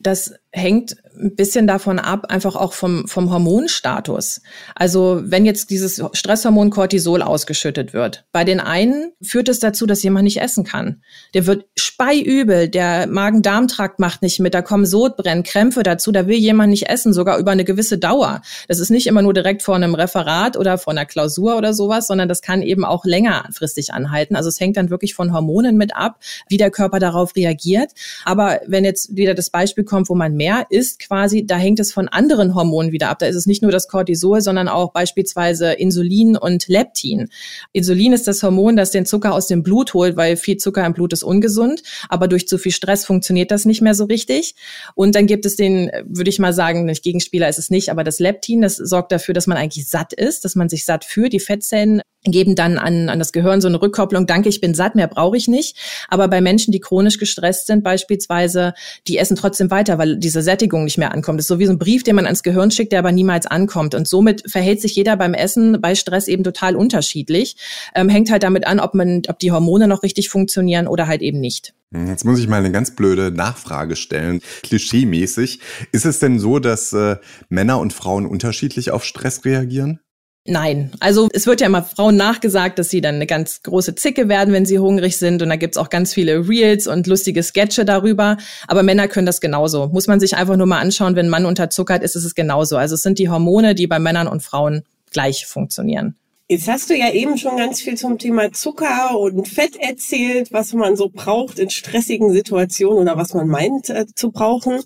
Das 0.01 0.33
hängt 0.51 0.95
ein 1.19 1.35
bisschen 1.35 1.67
davon 1.67 1.99
ab, 1.99 2.25
einfach 2.29 2.55
auch 2.55 2.73
vom, 2.73 3.07
vom 3.07 3.31
Hormonstatus. 3.31 4.41
Also 4.73 5.21
wenn 5.23 5.45
jetzt 5.45 5.69
dieses 5.69 6.01
Stresshormon 6.13 6.71
Cortisol 6.71 7.21
ausgeschüttet 7.21 7.93
wird, 7.93 8.25
bei 8.31 8.43
den 8.43 8.59
einen 8.59 9.11
führt 9.21 9.49
es 9.49 9.59
dazu, 9.59 9.85
dass 9.85 10.01
jemand 10.01 10.23
nicht 10.23 10.41
essen 10.41 10.63
kann. 10.63 11.03
Der 11.33 11.45
wird 11.45 11.65
speiübel, 11.77 12.67
der 12.67 13.07
Magen-Darm-Trakt 13.07 13.99
macht 13.99 14.21
nicht 14.21 14.39
mit, 14.39 14.53
da 14.53 14.61
kommen 14.61 14.85
Sodbrennen, 14.85 15.43
Krämpfe 15.43 15.83
dazu, 15.83 16.11
da 16.11 16.25
will 16.25 16.37
jemand 16.37 16.71
nicht 16.71 16.89
essen, 16.89 17.13
sogar 17.13 17.37
über 17.37 17.51
eine 17.51 17.65
gewisse 17.65 17.97
Dauer. 17.97 18.41
Das 18.67 18.79
ist 18.79 18.89
nicht 18.89 19.05
immer 19.05 19.21
nur 19.21 19.33
direkt 19.33 19.61
vor 19.61 19.75
einem 19.75 19.93
Referat 19.93 20.57
oder 20.57 20.77
vor 20.77 20.91
einer 20.91 21.05
Klausur 21.05 21.57
oder 21.57 21.73
sowas, 21.73 22.07
sondern 22.07 22.29
das 22.29 22.41
kann 22.41 22.61
eben 22.63 22.85
auch 22.85 23.05
längerfristig 23.05 23.93
anhalten. 23.93 24.35
Also 24.35 24.49
es 24.49 24.59
hängt 24.59 24.77
dann 24.77 24.89
wirklich 24.89 25.13
von 25.13 25.33
Hormonen 25.33 25.77
mit 25.77 25.95
ab, 25.95 26.19
wie 26.47 26.57
der 26.57 26.71
Körper 26.71 26.99
darauf 26.99 27.35
reagiert. 27.35 27.91
Aber 28.25 28.61
wenn 28.65 28.85
jetzt 28.85 29.15
wieder 29.15 29.35
das 29.35 29.49
Beispiel 29.49 29.83
kommt, 29.83 30.09
wo 30.09 30.15
man 30.15 30.38
mehr 30.39 30.65
isst 30.69 30.99
quasi, 30.99 31.45
da 31.45 31.57
hängt 31.57 31.79
es 31.79 31.91
von 31.91 32.07
anderen 32.07 32.55
Hormonen 32.55 32.91
wieder 32.93 33.09
ab. 33.09 33.19
Da 33.19 33.27
ist 33.27 33.35
es 33.35 33.45
nicht 33.45 33.61
nur 33.61 33.71
das 33.71 33.89
Cortisol, 33.89 34.39
sondern 34.41 34.69
auch 34.69 34.93
beispielsweise 34.93 35.73
Insulin 35.73 36.37
und 36.37 36.67
Leptin. 36.67 37.29
Insulin 37.73 38.13
ist 38.13 38.27
das 38.27 38.41
Hormon, 38.41 38.77
das 38.77 38.91
den 38.91 39.05
Zucker 39.05 39.33
aus 39.33 39.47
dem 39.47 39.61
Blut 39.61 39.93
holt, 39.93 40.15
weil 40.15 40.37
viel 40.37 40.57
Zucker 40.57 40.85
im 40.85 40.93
Blut 40.93 41.13
ist 41.13 41.23
ungesund. 41.23 41.83
Aber 42.07 42.27
durch 42.27 42.47
zu 42.47 42.57
viel 42.57 42.71
Stress 42.71 43.05
funktioniert 43.05 43.51
das 43.51 43.65
nicht 43.65 43.81
mehr 43.81 43.93
so 43.93 44.05
richtig. 44.05 44.55
Und 44.95 45.15
dann 45.15 45.27
gibt 45.27 45.45
es 45.45 45.57
den, 45.57 45.91
würde 46.05 46.29
ich 46.29 46.39
mal 46.39 46.53
sagen, 46.53 46.85
nicht 46.85 47.03
Gegenspieler 47.03 47.49
ist 47.49 47.59
es 47.59 47.69
nicht, 47.69 47.89
aber 47.89 48.03
das 48.03 48.19
Leptin, 48.19 48.61
das 48.61 48.77
sorgt 48.77 49.11
dafür, 49.11 49.33
dass 49.33 49.47
man 49.47 49.57
eigentlich 49.57 49.89
satt 49.89 50.13
ist, 50.13 50.45
dass 50.45 50.55
man 50.55 50.69
sich 50.69 50.85
satt 50.85 51.03
fühlt. 51.03 51.33
Die 51.33 51.39
Fettzellen 51.39 52.01
geben 52.25 52.55
dann 52.55 52.77
an, 52.77 53.09
an 53.09 53.19
das 53.19 53.31
Gehirn 53.31 53.61
so 53.61 53.67
eine 53.67 53.81
Rückkopplung, 53.81 54.27
danke, 54.27 54.49
ich 54.49 54.59
bin 54.59 54.73
satt, 54.73 54.95
mehr 54.95 55.07
brauche 55.07 55.37
ich 55.37 55.47
nicht. 55.47 55.77
Aber 56.09 56.27
bei 56.27 56.41
Menschen, 56.41 56.71
die 56.71 56.79
chronisch 56.79 57.17
gestresst 57.17 57.67
sind 57.67 57.83
beispielsweise, 57.83 58.73
die 59.07 59.17
essen 59.17 59.37
trotzdem 59.37 59.71
weiter, 59.71 59.97
weil 59.97 60.17
diese 60.17 60.41
Sättigung 60.41 60.83
nicht 60.83 60.97
mehr 60.97 61.13
ankommt. 61.13 61.39
Das 61.39 61.45
ist 61.45 61.49
so 61.49 61.59
wie 61.59 61.65
so 61.65 61.71
ein 61.71 61.79
Brief, 61.79 62.03
den 62.03 62.15
man 62.15 62.25
ans 62.25 62.43
Gehirn 62.43 62.71
schickt, 62.71 62.91
der 62.91 62.99
aber 62.99 63.11
niemals 63.11 63.47
ankommt. 63.47 63.95
Und 63.95 64.07
somit 64.07 64.49
verhält 64.49 64.81
sich 64.81 64.95
jeder 64.95 65.15
beim 65.15 65.33
Essen 65.33 65.79
bei 65.81 65.95
Stress 65.95 66.27
eben 66.27 66.43
total 66.43 66.75
unterschiedlich. 66.75 67.55
Ähm, 67.95 68.09
hängt 68.09 68.31
halt 68.31 68.43
damit 68.43 68.67
an, 68.67 68.79
ob 68.79 68.93
man, 68.93 69.21
ob 69.27 69.39
die 69.39 69.51
Hormone 69.51 69.87
noch 69.87 70.03
richtig 70.03 70.29
funktionieren 70.29 70.87
oder 70.87 71.07
halt 71.07 71.21
eben 71.21 71.39
nicht. 71.39 71.73
Jetzt 71.91 72.23
muss 72.23 72.37
ich 72.37 72.47
mal 72.47 72.57
eine 72.57 72.71
ganz 72.71 72.95
blöde 72.95 73.31
Nachfrage 73.31 73.95
stellen. 73.95 74.41
Klischee-mäßig. 74.61 75.59
Ist 75.91 76.05
es 76.05 76.19
denn 76.19 76.39
so, 76.39 76.59
dass 76.59 76.93
äh, 76.93 77.17
Männer 77.49 77.79
und 77.79 77.93
Frauen 77.93 78.27
unterschiedlich 78.27 78.91
auf 78.91 79.03
Stress 79.03 79.43
reagieren? 79.43 79.99
Nein, 80.45 80.91
also 80.99 81.27
es 81.33 81.45
wird 81.45 81.61
ja 81.61 81.67
immer 81.67 81.83
Frauen 81.83 82.15
nachgesagt, 82.15 82.79
dass 82.79 82.89
sie 82.89 83.01
dann 83.01 83.15
eine 83.15 83.27
ganz 83.27 83.61
große 83.61 83.95
Zicke 83.95 84.29
werden, 84.29 84.53
wenn 84.53 84.65
sie 84.65 84.79
hungrig 84.79 85.17
sind. 85.17 85.41
Und 85.41 85.49
da 85.49 85.57
gibt's 85.57 85.77
auch 85.77 85.89
ganz 85.89 86.13
viele 86.13 86.47
Reels 86.47 86.87
und 86.87 87.07
lustige 87.07 87.43
Sketche 87.43 87.85
darüber. 87.85 88.37
Aber 88.67 88.81
Männer 88.81 89.07
können 89.07 89.25
das 89.25 89.41
genauso. 89.41 89.89
Muss 89.89 90.07
man 90.07 90.19
sich 90.19 90.35
einfach 90.35 90.55
nur 90.55 90.65
mal 90.65 90.79
anschauen, 90.79 91.15
wenn 91.15 91.27
ein 91.27 91.29
Mann 91.29 91.45
unterzuckert 91.45 92.03
ist, 92.03 92.15
ist 92.15 92.25
es 92.25 92.35
genauso. 92.35 92.77
Also 92.77 92.95
es 92.95 93.03
sind 93.03 93.19
die 93.19 93.29
Hormone, 93.29 93.75
die 93.75 93.87
bei 93.87 93.99
Männern 93.99 94.27
und 94.27 94.41
Frauen 94.41 94.83
gleich 95.11 95.45
funktionieren. 95.45 96.15
Jetzt 96.51 96.67
hast 96.67 96.89
du 96.89 96.95
ja 96.95 97.11
eben 97.11 97.37
schon 97.37 97.57
ganz 97.57 97.79
viel 97.79 97.95
zum 97.95 98.17
Thema 98.17 98.51
Zucker 98.51 99.19
und 99.19 99.47
Fett 99.47 99.75
erzählt, 99.75 100.51
was 100.51 100.73
man 100.73 100.95
so 100.95 101.07
braucht 101.07 101.59
in 101.59 101.69
stressigen 101.69 102.31
Situationen 102.33 103.03
oder 103.03 103.17
was 103.17 103.35
man 103.35 103.47
meint 103.47 103.91
äh, 103.91 104.07
zu 104.15 104.31
brauchen. 104.31 104.81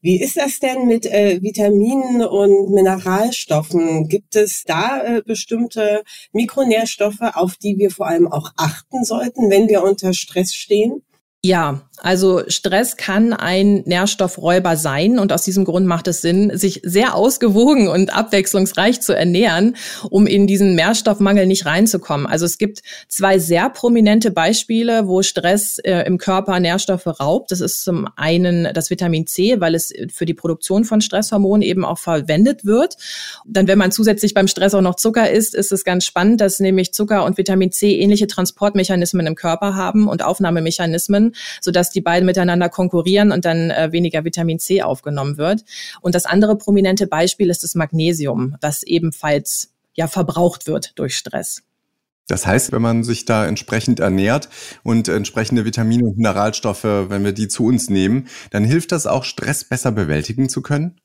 Wie 0.00 0.18
ist 0.18 0.38
das 0.38 0.60
denn 0.60 0.86
mit 0.86 1.04
äh, 1.04 1.42
Vitaminen 1.42 2.24
und 2.24 2.70
Mineralstoffen? 2.70 4.08
Gibt 4.08 4.34
es 4.34 4.64
da 4.64 5.04
äh, 5.04 5.20
bestimmte 5.20 6.04
Mikronährstoffe, 6.32 7.20
auf 7.34 7.56
die 7.56 7.76
wir 7.76 7.90
vor 7.90 8.06
allem 8.06 8.26
auch 8.26 8.52
achten 8.56 9.04
sollten, 9.04 9.50
wenn 9.50 9.68
wir 9.68 9.82
unter 9.82 10.14
Stress 10.14 10.54
stehen? 10.54 11.02
Ja, 11.44 11.82
also 11.98 12.42
Stress 12.48 12.96
kann 12.96 13.32
ein 13.32 13.82
Nährstoffräuber 13.86 14.76
sein 14.76 15.18
und 15.18 15.32
aus 15.32 15.42
diesem 15.42 15.64
Grund 15.64 15.86
macht 15.86 16.08
es 16.08 16.20
Sinn, 16.20 16.56
sich 16.56 16.80
sehr 16.84 17.14
ausgewogen 17.14 17.88
und 17.88 18.14
abwechslungsreich 18.14 19.00
zu 19.00 19.16
ernähren, 19.16 19.76
um 20.10 20.26
in 20.26 20.46
diesen 20.46 20.74
Nährstoffmangel 20.74 21.46
nicht 21.46 21.66
reinzukommen. 21.66 22.26
Also 22.26 22.44
es 22.44 22.58
gibt 22.58 22.82
zwei 23.08 23.38
sehr 23.38 23.70
prominente 23.70 24.30
Beispiele, 24.30 25.06
wo 25.06 25.22
Stress 25.22 25.78
äh, 25.78 26.02
im 26.06 26.18
Körper 26.18 26.58
Nährstoffe 26.60 27.06
raubt. 27.06 27.50
Das 27.50 27.60
ist 27.60 27.84
zum 27.84 28.08
einen 28.16 28.68
das 28.74 28.90
Vitamin 28.90 29.26
C, 29.26 29.60
weil 29.60 29.74
es 29.74 29.92
für 30.12 30.26
die 30.26 30.34
Produktion 30.34 30.84
von 30.84 31.00
Stresshormonen 31.00 31.62
eben 31.62 31.84
auch 31.84 31.98
verwendet 31.98 32.64
wird. 32.64 32.96
Dann, 33.46 33.68
wenn 33.68 33.78
man 33.78 33.92
zusätzlich 33.92 34.34
beim 34.34 34.48
Stress 34.48 34.74
auch 34.74 34.80
noch 34.80 34.96
Zucker 34.96 35.30
isst, 35.30 35.54
ist 35.54 35.72
es 35.72 35.84
ganz 35.84 36.04
spannend, 36.04 36.40
dass 36.40 36.60
nämlich 36.60 36.92
Zucker 36.92 37.24
und 37.24 37.38
Vitamin 37.38 37.72
C 37.72 37.98
ähnliche 37.98 38.26
Transportmechanismen 38.26 39.26
im 39.26 39.34
Körper 39.34 39.74
haben 39.74 40.08
und 40.08 40.24
Aufnahmemechanismen 40.24 41.34
sodass 41.60 41.83
die 41.90 42.00
beiden 42.00 42.26
miteinander 42.26 42.68
konkurrieren 42.68 43.32
und 43.32 43.44
dann 43.44 43.70
äh, 43.70 43.92
weniger 43.92 44.24
Vitamin 44.24 44.58
C 44.58 44.82
aufgenommen 44.82 45.36
wird. 45.36 45.64
Und 46.00 46.14
das 46.14 46.26
andere 46.26 46.56
prominente 46.56 47.06
Beispiel 47.06 47.50
ist 47.50 47.62
das 47.62 47.74
Magnesium, 47.74 48.56
das 48.60 48.82
ebenfalls 48.82 49.72
ja 49.94 50.06
verbraucht 50.06 50.66
wird 50.66 50.98
durch 50.98 51.16
Stress. 51.16 51.62
Das 52.26 52.46
heißt, 52.46 52.72
wenn 52.72 52.80
man 52.80 53.04
sich 53.04 53.26
da 53.26 53.46
entsprechend 53.46 54.00
ernährt 54.00 54.48
und 54.82 55.08
entsprechende 55.08 55.64
Vitamine 55.64 56.04
und 56.04 56.16
Mineralstoffe, 56.16 56.84
wenn 56.84 57.22
wir 57.22 57.32
die 57.32 57.48
zu 57.48 57.66
uns 57.66 57.90
nehmen, 57.90 58.28
dann 58.50 58.64
hilft 58.64 58.92
das 58.92 59.06
auch, 59.06 59.24
Stress 59.24 59.64
besser 59.64 59.92
bewältigen 59.92 60.48
zu 60.48 60.62
können? 60.62 60.98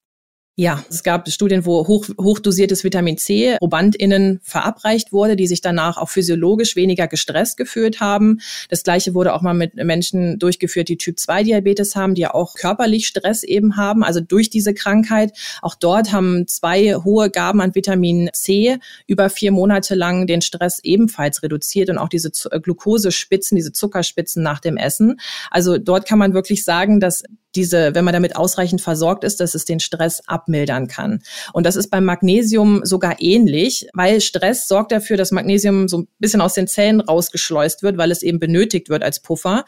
Ja, 0.59 0.83
es 0.89 1.03
gab 1.03 1.29
Studien, 1.29 1.65
wo 1.65 1.87
hoch, 1.87 2.05
hochdosiertes 2.19 2.83
Vitamin 2.83 3.17
C 3.17 3.55
ProbandInnen 3.59 4.41
verabreicht 4.43 5.13
wurde, 5.13 5.37
die 5.37 5.47
sich 5.47 5.61
danach 5.61 5.95
auch 5.95 6.09
physiologisch 6.09 6.75
weniger 6.75 7.07
gestresst 7.07 7.55
gefühlt 7.55 8.01
haben. 8.01 8.41
Das 8.67 8.83
gleiche 8.83 9.13
wurde 9.13 9.33
auch 9.33 9.41
mal 9.41 9.53
mit 9.53 9.75
Menschen 9.75 10.37
durchgeführt, 10.37 10.89
die 10.89 10.97
Typ-2-Diabetes 10.97 11.95
haben, 11.95 12.13
die 12.13 12.23
ja 12.23 12.33
auch 12.33 12.55
körperlich 12.55 13.07
Stress 13.07 13.43
eben 13.43 13.77
haben, 13.77 14.03
also 14.03 14.19
durch 14.19 14.49
diese 14.49 14.73
Krankheit. 14.73 15.31
Auch 15.61 15.75
dort 15.75 16.11
haben 16.11 16.45
zwei 16.45 16.95
hohe 16.95 17.29
Gaben 17.29 17.61
an 17.61 17.73
Vitamin 17.73 18.29
C 18.33 18.79
über 19.07 19.29
vier 19.29 19.53
Monate 19.53 19.95
lang 19.95 20.27
den 20.27 20.41
Stress 20.41 20.81
ebenfalls 20.83 21.41
reduziert 21.41 21.89
und 21.89 21.97
auch 21.97 22.09
diese 22.09 22.31
Glukosespitzen, 22.31 23.55
diese 23.55 23.71
Zuckerspitzen 23.71 24.43
nach 24.43 24.59
dem 24.59 24.75
Essen. 24.75 25.21
Also 25.51 25.77
dort 25.77 26.05
kann 26.05 26.19
man 26.19 26.33
wirklich 26.33 26.65
sagen, 26.65 26.99
dass 26.99 27.23
diese, 27.55 27.95
wenn 27.95 28.05
man 28.05 28.13
damit 28.13 28.35
ausreichend 28.35 28.81
versorgt 28.81 29.23
ist, 29.23 29.39
dass 29.39 29.55
es 29.55 29.65
den 29.65 29.79
Stress 29.79 30.21
abmildern 30.27 30.87
kann. 30.87 31.21
Und 31.53 31.65
das 31.65 31.75
ist 31.75 31.89
beim 31.89 32.05
Magnesium 32.05 32.81
sogar 32.83 33.15
ähnlich, 33.19 33.87
weil 33.93 34.21
Stress 34.21 34.67
sorgt 34.67 34.91
dafür, 34.91 35.17
dass 35.17 35.31
Magnesium 35.31 35.87
so 35.87 35.99
ein 35.99 36.07
bisschen 36.19 36.41
aus 36.41 36.53
den 36.53 36.67
Zellen 36.67 37.01
rausgeschleust 37.01 37.83
wird, 37.83 37.97
weil 37.97 38.11
es 38.11 38.21
eben 38.21 38.39
benötigt 38.39 38.89
wird 38.89 39.03
als 39.03 39.19
Puffer. 39.19 39.65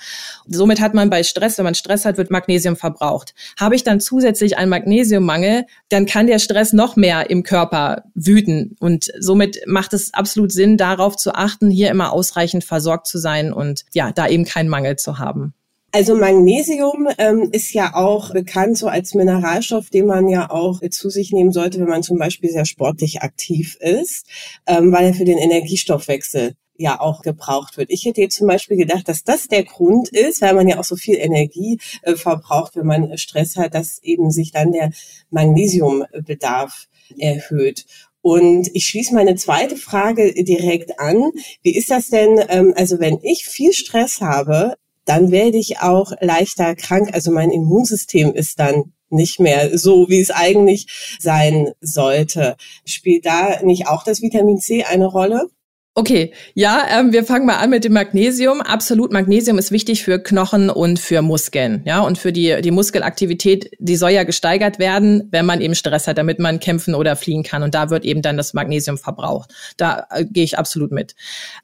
Somit 0.47 0.79
hat 0.79 0.93
man 0.93 1.09
bei 1.09 1.23
Stress, 1.23 1.57
wenn 1.57 1.65
man 1.65 1.75
Stress 1.75 2.05
hat, 2.05 2.17
wird 2.17 2.29
Magnesium 2.29 2.75
verbraucht. 2.75 3.33
Habe 3.59 3.75
ich 3.75 3.83
dann 3.83 3.99
zusätzlich 3.99 4.57
einen 4.57 4.69
Magnesiummangel, 4.69 5.65
dann 5.89 6.05
kann 6.05 6.27
der 6.27 6.39
Stress 6.39 6.73
noch 6.73 6.95
mehr 6.95 7.29
im 7.29 7.43
Körper 7.43 8.03
wüten. 8.13 8.75
Und 8.79 9.11
somit 9.19 9.61
macht 9.65 9.93
es 9.93 10.13
absolut 10.13 10.51
Sinn, 10.51 10.77
darauf 10.77 11.15
zu 11.15 11.33
achten, 11.33 11.69
hier 11.69 11.89
immer 11.89 12.13
ausreichend 12.13 12.63
versorgt 12.63 13.07
zu 13.07 13.17
sein 13.17 13.51
und 13.51 13.85
ja, 13.93 14.11
da 14.11 14.27
eben 14.27 14.45
keinen 14.45 14.69
Mangel 14.69 14.97
zu 14.97 15.17
haben. 15.17 15.53
Also 15.93 16.15
Magnesium 16.15 17.09
ähm, 17.17 17.49
ist 17.51 17.73
ja 17.73 17.95
auch 17.95 18.31
bekannt 18.31 18.77
so 18.77 18.87
als 18.87 19.13
Mineralstoff, 19.13 19.89
den 19.89 20.05
man 20.05 20.29
ja 20.29 20.49
auch 20.49 20.79
zu 20.89 21.09
sich 21.09 21.33
nehmen 21.33 21.51
sollte, 21.51 21.79
wenn 21.79 21.89
man 21.89 22.01
zum 22.01 22.17
Beispiel 22.17 22.49
sehr 22.49 22.63
sportlich 22.63 23.21
aktiv 23.21 23.75
ist, 23.81 24.25
ähm, 24.67 24.93
weil 24.93 25.07
er 25.07 25.13
für 25.13 25.25
den 25.25 25.37
Energiestoffwechsel 25.37 26.55
ja 26.77 27.01
auch 27.01 27.21
gebraucht 27.21 27.77
wird. 27.77 27.91
Ich 27.91 28.05
hätte 28.05 28.21
jetzt 28.21 28.37
zum 28.37 28.47
Beispiel 28.47 28.77
gedacht, 28.77 29.09
dass 29.09 29.25
das 29.25 29.49
der 29.49 29.65
Grund 29.65 30.07
ist, 30.09 30.41
weil 30.41 30.55
man 30.55 30.67
ja 30.67 30.79
auch 30.79 30.85
so 30.85 30.95
viel 30.95 31.17
Energie 31.17 31.77
äh, 32.03 32.15
verbraucht, 32.15 32.77
wenn 32.77 32.85
man 32.87 33.17
Stress 33.17 33.57
hat, 33.57 33.75
dass 33.75 33.99
eben 34.01 34.31
sich 34.31 34.51
dann 34.51 34.71
der 34.71 34.91
Magnesiumbedarf 35.29 36.87
erhöht. 37.17 37.85
Und 38.21 38.69
ich 38.73 38.85
schließe 38.85 39.13
meine 39.13 39.35
zweite 39.35 39.75
Frage 39.75 40.33
direkt 40.43 40.99
an. 40.99 41.31
Wie 41.63 41.75
ist 41.75 41.89
das 41.89 42.09
denn, 42.09 42.39
ähm, 42.49 42.73
also 42.77 42.99
wenn 42.99 43.19
ich 43.23 43.43
viel 43.45 43.73
Stress 43.73 44.21
habe, 44.21 44.75
dann 45.05 45.31
werde 45.31 45.57
ich 45.57 45.79
auch 45.79 46.11
leichter 46.19 46.75
krank. 46.75 47.09
Also 47.13 47.31
mein 47.31 47.51
Immunsystem 47.51 48.33
ist 48.33 48.59
dann 48.59 48.93
nicht 49.09 49.39
mehr 49.39 49.77
so, 49.77 50.07
wie 50.09 50.19
es 50.19 50.31
eigentlich 50.31 51.17
sein 51.19 51.71
sollte. 51.81 52.55
Spielt 52.85 53.25
da 53.25 53.61
nicht 53.61 53.87
auch 53.87 54.03
das 54.03 54.21
Vitamin 54.21 54.59
C 54.59 54.83
eine 54.83 55.05
Rolle? 55.05 55.49
Okay, 55.93 56.31
ja, 56.53 56.85
ähm, 56.89 57.11
wir 57.11 57.25
fangen 57.25 57.45
mal 57.45 57.57
an 57.57 57.69
mit 57.69 57.83
dem 57.83 57.91
Magnesium. 57.91 58.61
Absolut, 58.61 59.11
Magnesium 59.11 59.57
ist 59.57 59.73
wichtig 59.73 60.05
für 60.05 60.19
Knochen 60.19 60.69
und 60.69 60.99
für 60.99 61.21
Muskeln, 61.21 61.81
ja, 61.83 61.99
und 61.99 62.17
für 62.17 62.31
die 62.31 62.61
die 62.61 62.71
Muskelaktivität. 62.71 63.71
Die 63.77 63.97
soll 63.97 64.11
ja 64.11 64.23
gesteigert 64.23 64.79
werden, 64.79 65.27
wenn 65.31 65.45
man 65.45 65.59
eben 65.59 65.75
Stress 65.75 66.07
hat, 66.07 66.17
damit 66.17 66.39
man 66.39 66.61
kämpfen 66.61 66.95
oder 66.95 67.17
fliehen 67.17 67.43
kann. 67.43 67.61
Und 67.61 67.75
da 67.75 67.89
wird 67.89 68.05
eben 68.05 68.21
dann 68.21 68.37
das 68.37 68.53
Magnesium 68.53 68.97
verbraucht. 68.97 69.53
Da 69.75 70.07
äh, 70.11 70.23
gehe 70.23 70.45
ich 70.45 70.57
absolut 70.57 70.93
mit. 70.93 71.13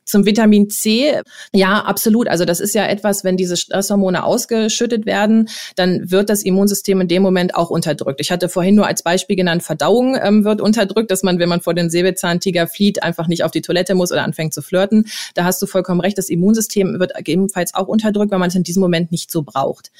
Zum 0.03 0.25
Vitamin 0.25 0.69
C, 0.69 1.21
ja, 1.53 1.79
absolut. 1.85 2.27
Also 2.27 2.43
das 2.43 2.59
ist 2.59 2.75
ja 2.75 2.85
etwas, 2.85 3.23
wenn 3.23 3.37
diese 3.37 3.55
Stresshormone 3.55 4.25
ausgeschüttet 4.25 5.05
werden, 5.05 5.47
dann 5.77 6.11
wird 6.11 6.29
das 6.29 6.43
Immunsystem 6.43 6.99
in 6.99 7.07
dem 7.07 7.23
Moment 7.23 7.55
auch 7.55 7.69
unterdrückt. 7.69 8.19
Ich 8.19 8.29
hatte 8.29 8.49
vorhin 8.49 8.75
nur 8.75 8.87
als 8.87 9.03
Beispiel 9.03 9.37
genannt, 9.37 9.63
Verdauung 9.63 10.17
ähm, 10.21 10.43
wird 10.43 10.59
unterdrückt, 10.59 11.11
dass 11.11 11.23
man, 11.23 11.39
wenn 11.39 11.47
man 11.47 11.61
vor 11.61 11.73
den 11.73 11.89
Säbelzahntiger 11.89 12.67
flieht, 12.67 13.03
einfach 13.03 13.29
nicht 13.29 13.45
auf 13.45 13.51
die 13.51 13.61
Toilette 13.61 13.95
muss 13.95 14.16
oder 14.17 14.23
anfängt 14.23 14.53
zu 14.53 14.61
flirten. 14.61 15.05
Da 15.35 15.43
hast 15.43 15.61
du 15.61 15.67
vollkommen 15.67 16.01
recht. 16.01 16.17
Das 16.17 16.29
Immunsystem 16.29 16.99
wird 16.99 17.13
ebenfalls 17.25 17.73
auch 17.73 17.87
unterdrückt, 17.87 18.31
weil 18.31 18.39
man 18.39 18.49
es 18.49 18.55
in 18.55 18.63
diesem 18.63 18.81
Moment 18.81 19.11
nicht 19.11 19.31
so 19.31 19.43
braucht. 19.43 19.91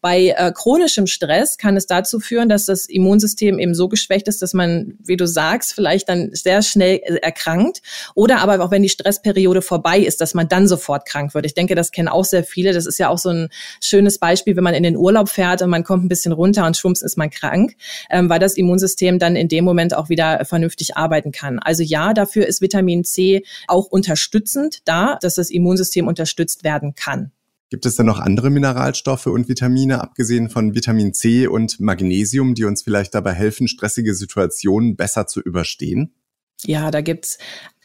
Bei 0.00 0.34
äh, 0.36 0.52
chronischem 0.52 1.06
Stress 1.06 1.58
kann 1.58 1.76
es 1.76 1.86
dazu 1.86 2.20
führen, 2.20 2.48
dass 2.48 2.64
das 2.64 2.86
Immunsystem 2.86 3.58
eben 3.58 3.74
so 3.74 3.88
geschwächt 3.88 4.28
ist, 4.28 4.40
dass 4.42 4.54
man, 4.54 4.94
wie 5.04 5.16
du 5.16 5.26
sagst, 5.26 5.74
vielleicht 5.74 6.08
dann 6.08 6.30
sehr 6.32 6.62
schnell 6.62 7.00
äh, 7.02 7.16
erkrankt 7.16 7.82
oder 8.14 8.38
aber 8.38 8.64
auch 8.64 8.70
wenn 8.70 8.82
die 8.82 8.88
Stressperiode 8.88 9.62
vorbei 9.62 9.98
ist, 9.98 10.20
dass 10.20 10.34
man 10.34 10.48
dann 10.48 10.66
sofort 10.66 11.06
krank 11.06 11.34
wird. 11.34 11.44
Ich 11.44 11.54
denke, 11.54 11.74
das 11.74 11.90
kennen 11.92 12.08
auch 12.08 12.24
sehr 12.24 12.44
viele. 12.44 12.72
Das 12.72 12.86
ist 12.86 12.98
ja 12.98 13.10
auch 13.10 13.18
so 13.18 13.28
ein 13.30 13.48
schönes 13.80 14.18
Beispiel, 14.18 14.56
wenn 14.56 14.64
man 14.64 14.74
in 14.74 14.82
den 14.82 14.96
Urlaub 14.96 15.28
fährt 15.28 15.62
und 15.62 15.70
man 15.70 15.84
kommt 15.84 16.04
ein 16.04 16.08
bisschen 16.08 16.32
runter 16.32 16.66
und 16.66 16.76
schwumps 16.76 17.02
ist 17.02 17.18
man 17.18 17.30
krank, 17.30 17.76
ähm, 18.10 18.30
weil 18.30 18.38
das 18.38 18.54
Immunsystem 18.54 19.18
dann 19.18 19.36
in 19.36 19.48
dem 19.48 19.64
Moment 19.64 19.94
auch 19.94 20.08
wieder 20.08 20.44
vernünftig 20.44 20.96
arbeiten 20.96 21.32
kann. 21.32 21.58
Also 21.58 21.82
ja, 21.82 22.14
dafür 22.14 22.46
ist 22.46 22.60
Vitamin 22.60 23.04
C 23.04 23.44
auch 23.68 23.86
unterstützend 23.86 24.80
da, 24.86 25.18
dass 25.20 25.34
das 25.36 25.50
Immunsystem 25.50 26.06
unterstützt 26.06 26.64
werden 26.64 26.94
kann. 26.94 27.32
Gibt 27.68 27.84
es 27.84 27.96
denn 27.96 28.06
noch 28.06 28.20
andere 28.20 28.50
Mineralstoffe 28.50 29.26
und 29.26 29.48
Vitamine, 29.48 30.00
abgesehen 30.00 30.50
von 30.50 30.74
Vitamin 30.74 31.12
C 31.12 31.48
und 31.48 31.80
Magnesium, 31.80 32.54
die 32.54 32.64
uns 32.64 32.82
vielleicht 32.82 33.14
dabei 33.14 33.32
helfen, 33.32 33.66
stressige 33.66 34.14
Situationen 34.14 34.94
besser 34.94 35.26
zu 35.26 35.40
überstehen? 35.40 36.14
Ja, 36.62 36.90
da 36.90 37.00
gibt's 37.00 37.38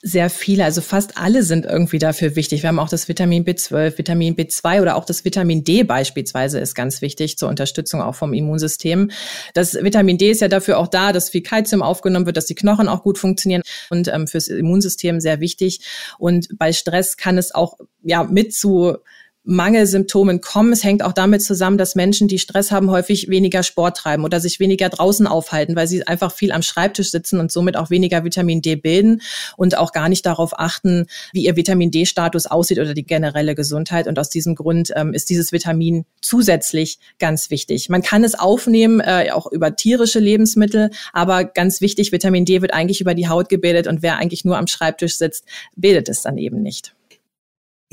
sehr 0.04 0.30
viele, 0.32 0.64
also 0.64 0.82
fast 0.82 1.18
alle 1.18 1.44
sind 1.44 1.66
irgendwie 1.66 2.00
dafür 2.00 2.36
wichtig. 2.36 2.64
Wir 2.64 2.70
haben 2.70 2.80
auch 2.80 2.90
das 2.90 3.08
Vitamin 3.08 3.46
B12, 3.46 3.98
Vitamin 3.98 4.36
B2 4.36 4.82
oder 4.82 4.96
auch 4.96 5.06
das 5.06 5.26
Vitamin 5.26 5.64
D 5.64 5.84
beispielsweise 5.84 6.60
ist 6.60 6.74
ganz 6.74 7.02
wichtig 7.02 7.38
zur 7.38 7.50
Unterstützung 7.50 8.02
auch 8.02 8.16
vom 8.16 8.34
Immunsystem. 8.34 9.12
Das 9.54 9.76
Vitamin 9.76 10.18
D 10.18 10.32
ist 10.32 10.42
ja 10.42 10.48
dafür 10.48 10.80
auch 10.80 10.88
da, 10.88 11.14
dass 11.14 11.30
viel 11.30 11.44
Kalzium 11.44 11.84
aufgenommen 11.84 12.26
wird, 12.26 12.38
dass 12.38 12.48
die 12.48 12.56
Knochen 12.56 12.88
auch 12.88 13.04
gut 13.04 13.20
funktionieren 13.20 13.62
und 13.92 14.08
ähm, 14.08 14.28
fürs 14.28 14.48
Immunsystem 14.48 15.20
sehr 15.20 15.40
wichtig. 15.40 15.82
Und 16.18 16.48
bei 16.58 16.74
Stress 16.74 17.16
kann 17.16 17.38
es 17.38 17.54
auch 17.54 17.78
ja 18.02 18.24
mit 18.24 18.56
zu 18.56 18.98
Mangelsymptomen 19.44 20.40
kommen. 20.40 20.72
Es 20.72 20.84
hängt 20.84 21.04
auch 21.04 21.14
damit 21.14 21.42
zusammen, 21.42 21.78
dass 21.78 21.96
Menschen, 21.96 22.28
die 22.28 22.38
Stress 22.38 22.72
haben, 22.72 22.92
häufig 22.92 23.28
weniger 23.30 23.64
Sport 23.64 23.98
treiben 23.98 24.24
oder 24.24 24.40
sich 24.40 24.60
weniger 24.60 24.90
draußen 24.90 25.26
aufhalten, 25.26 25.76
weil 25.76 25.88
sie 25.88 26.06
einfach 26.06 26.32
viel 26.32 26.52
am 26.52 26.62
Schreibtisch 26.62 27.10
sitzen 27.10 27.40
und 27.40 27.52
somit 27.52 27.76
auch 27.76 27.90
weniger 27.90 28.24
Vitamin 28.24 28.62
D 28.62 28.76
bilden 28.76 29.22
und 29.58 29.78
auch 29.78 29.94
gar 29.94 30.10
nicht 30.10 30.26
darauf 30.26 30.60
achten, 30.60 31.08
wie 31.34 31.46
ihr 31.46 31.56
Vitamin 31.56 31.90
D-Status 31.90 32.46
aussieht 32.46 32.78
oder 32.80 32.94
die 32.94 33.06
generelle 33.06 33.56
Gesundheit. 33.56 34.08
Und 34.08 34.20
aus 34.20 34.30
diesem 34.30 34.54
Grund 34.54 34.92
ähm, 34.96 35.14
ist 35.14 35.30
dieses 35.30 35.52
Vitamin 35.52 36.06
zusätzlich 36.22 37.00
ganz 37.18 37.50
wichtig. 37.50 37.90
Man 37.90 38.04
kann 38.04 38.24
es 38.24 38.38
aufnehmen, 38.38 39.00
äh, 39.00 39.32
auch 39.32 39.52
über 39.52 39.76
tierische 39.76 40.20
Lebensmittel, 40.20 40.92
aber 41.14 41.46
ganz 41.46 41.82
wichtig, 41.82 42.12
Vitamin 42.12 42.46
D 42.46 42.62
wird 42.62 42.74
eigentlich 42.74 43.02
über 43.02 43.16
die 43.16 43.28
Haut 43.28 43.50
gebildet 43.50 43.88
und 43.88 44.04
wer 44.04 44.18
eigentlich 44.18 44.46
nur 44.46 44.58
am 44.58 44.68
Schreibtisch 44.68 45.18
sitzt, 45.18 45.46
bildet 45.76 46.10
es 46.10 46.22
dann 46.22 46.38
eben 46.38 46.62
nicht. 46.62 46.94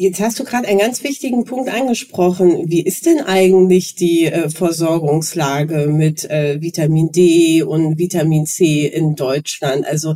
Jetzt 0.01 0.21
hast 0.21 0.39
du 0.39 0.45
gerade 0.45 0.69
einen 0.69 0.79
ganz 0.79 1.03
wichtigen 1.03 1.45
Punkt 1.45 1.69
angesprochen. 1.69 2.71
Wie 2.71 2.85
ist 2.85 3.05
denn 3.05 3.21
eigentlich 3.21 3.97
die 3.97 4.27
äh, 4.27 4.49
Versorgungslage 4.49 5.89
mit 5.89 6.25
äh, 6.31 6.63
Vitamin 6.63 7.11
D 7.11 7.65
und 7.65 7.99
Vitamin 7.99 8.47
C 8.47 8.87
in 8.87 9.17
Deutschland? 9.17 9.85
Also 9.85 10.15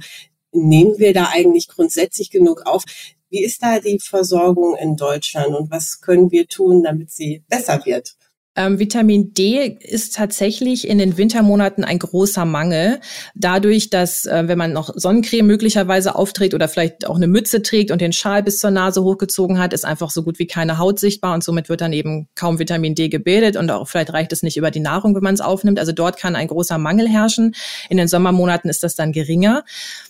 nehmen 0.53 1.01
wir 1.01 1.12
da 1.12 1.31
eigentlich 1.33 1.66
grundsätzlich 1.66 2.31
genug 2.31 2.62
auf? 2.64 2.85
Wie 3.29 3.42
ist 3.42 3.61
da 3.61 3.81
die 3.81 3.99
Versorgung 3.99 4.77
in 4.77 4.95
Deutschland 4.95 5.53
und 5.53 5.73
was 5.73 6.01
können 6.01 6.31
wir 6.31 6.47
tun, 6.47 6.85
damit 6.85 7.11
sie 7.11 7.42
besser 7.49 7.85
wird? 7.85 8.14
Ähm, 8.54 8.78
Vitamin 8.78 9.32
D 9.32 9.78
ist 9.80 10.14
tatsächlich 10.14 10.86
in 10.86 10.98
den 10.98 11.16
Wintermonaten 11.16 11.84
ein 11.84 11.98
großer 11.98 12.44
Mangel. 12.44 13.00
Dadurch, 13.34 13.88
dass 13.88 14.26
äh, 14.26 14.44
wenn 14.46 14.58
man 14.58 14.74
noch 14.74 14.90
Sonnencreme 14.94 15.46
möglicherweise 15.46 16.14
aufträgt 16.14 16.52
oder 16.52 16.68
vielleicht 16.68 17.06
auch 17.06 17.16
eine 17.16 17.28
Mütze 17.28 17.62
trägt 17.62 17.90
und 17.90 18.02
den 18.02 18.12
Schal 18.12 18.42
bis 18.42 18.58
zur 18.58 18.70
Nase 18.70 19.02
hochgezogen 19.02 19.58
hat, 19.58 19.72
ist 19.72 19.86
einfach 19.86 20.10
so 20.10 20.22
gut 20.22 20.38
wie 20.38 20.46
keine 20.46 20.76
Haut 20.76 20.98
sichtbar 20.98 21.32
und 21.32 21.42
somit 21.42 21.70
wird 21.70 21.80
dann 21.80 21.94
eben 21.94 22.28
kaum 22.34 22.58
Vitamin 22.58 22.94
D 22.94 23.08
gebildet 23.08 23.56
und 23.56 23.70
auch 23.70 23.88
vielleicht 23.88 24.12
reicht 24.12 24.32
es 24.32 24.42
nicht 24.42 24.58
über 24.58 24.70
die 24.70 24.80
Nahrung, 24.80 25.14
wenn 25.14 25.22
man 25.22 25.34
es 25.34 25.40
aufnimmt. 25.40 25.78
Also 25.78 25.92
dort 25.92 26.18
kann 26.18 26.36
ein 26.36 26.48
großer 26.48 26.76
Mangel 26.76 27.08
herrschen. 27.08 27.54
In 27.88 27.96
den 27.96 28.08
Sommermonaten 28.08 28.68
ist 28.68 28.82
das 28.82 28.96
dann 28.96 29.12
geringer. 29.12 29.64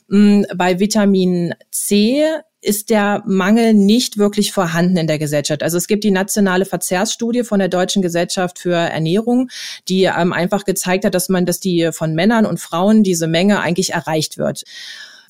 Mm, 0.08 0.42
bei 0.54 0.78
Vitamin 0.78 1.54
C 1.70 2.24
ist 2.60 2.90
der 2.90 3.22
Mangel 3.26 3.74
nicht 3.74 4.18
wirklich 4.18 4.52
vorhanden 4.52 4.96
in 4.96 5.08
der 5.08 5.18
Gesellschaft. 5.18 5.64
Also 5.64 5.76
es 5.76 5.88
gibt 5.88 6.04
die 6.04 6.12
nationale 6.12 6.64
Verzehrsstudie 6.64 7.42
von 7.42 7.58
der 7.58 7.68
Deutschen 7.68 8.02
Gesellschaft 8.02 8.60
für 8.60 8.76
Ernährung, 8.76 9.48
die 9.88 10.04
ähm, 10.04 10.32
einfach 10.32 10.64
gezeigt 10.64 11.04
hat, 11.04 11.14
dass 11.14 11.28
man, 11.28 11.44
dass 11.44 11.58
die 11.58 11.90
von 11.92 12.14
Männern 12.14 12.46
und 12.46 12.60
Frauen 12.60 13.02
diese 13.02 13.26
Menge 13.26 13.60
eigentlich 13.60 13.92
erreicht 13.92 14.38
wird. 14.38 14.62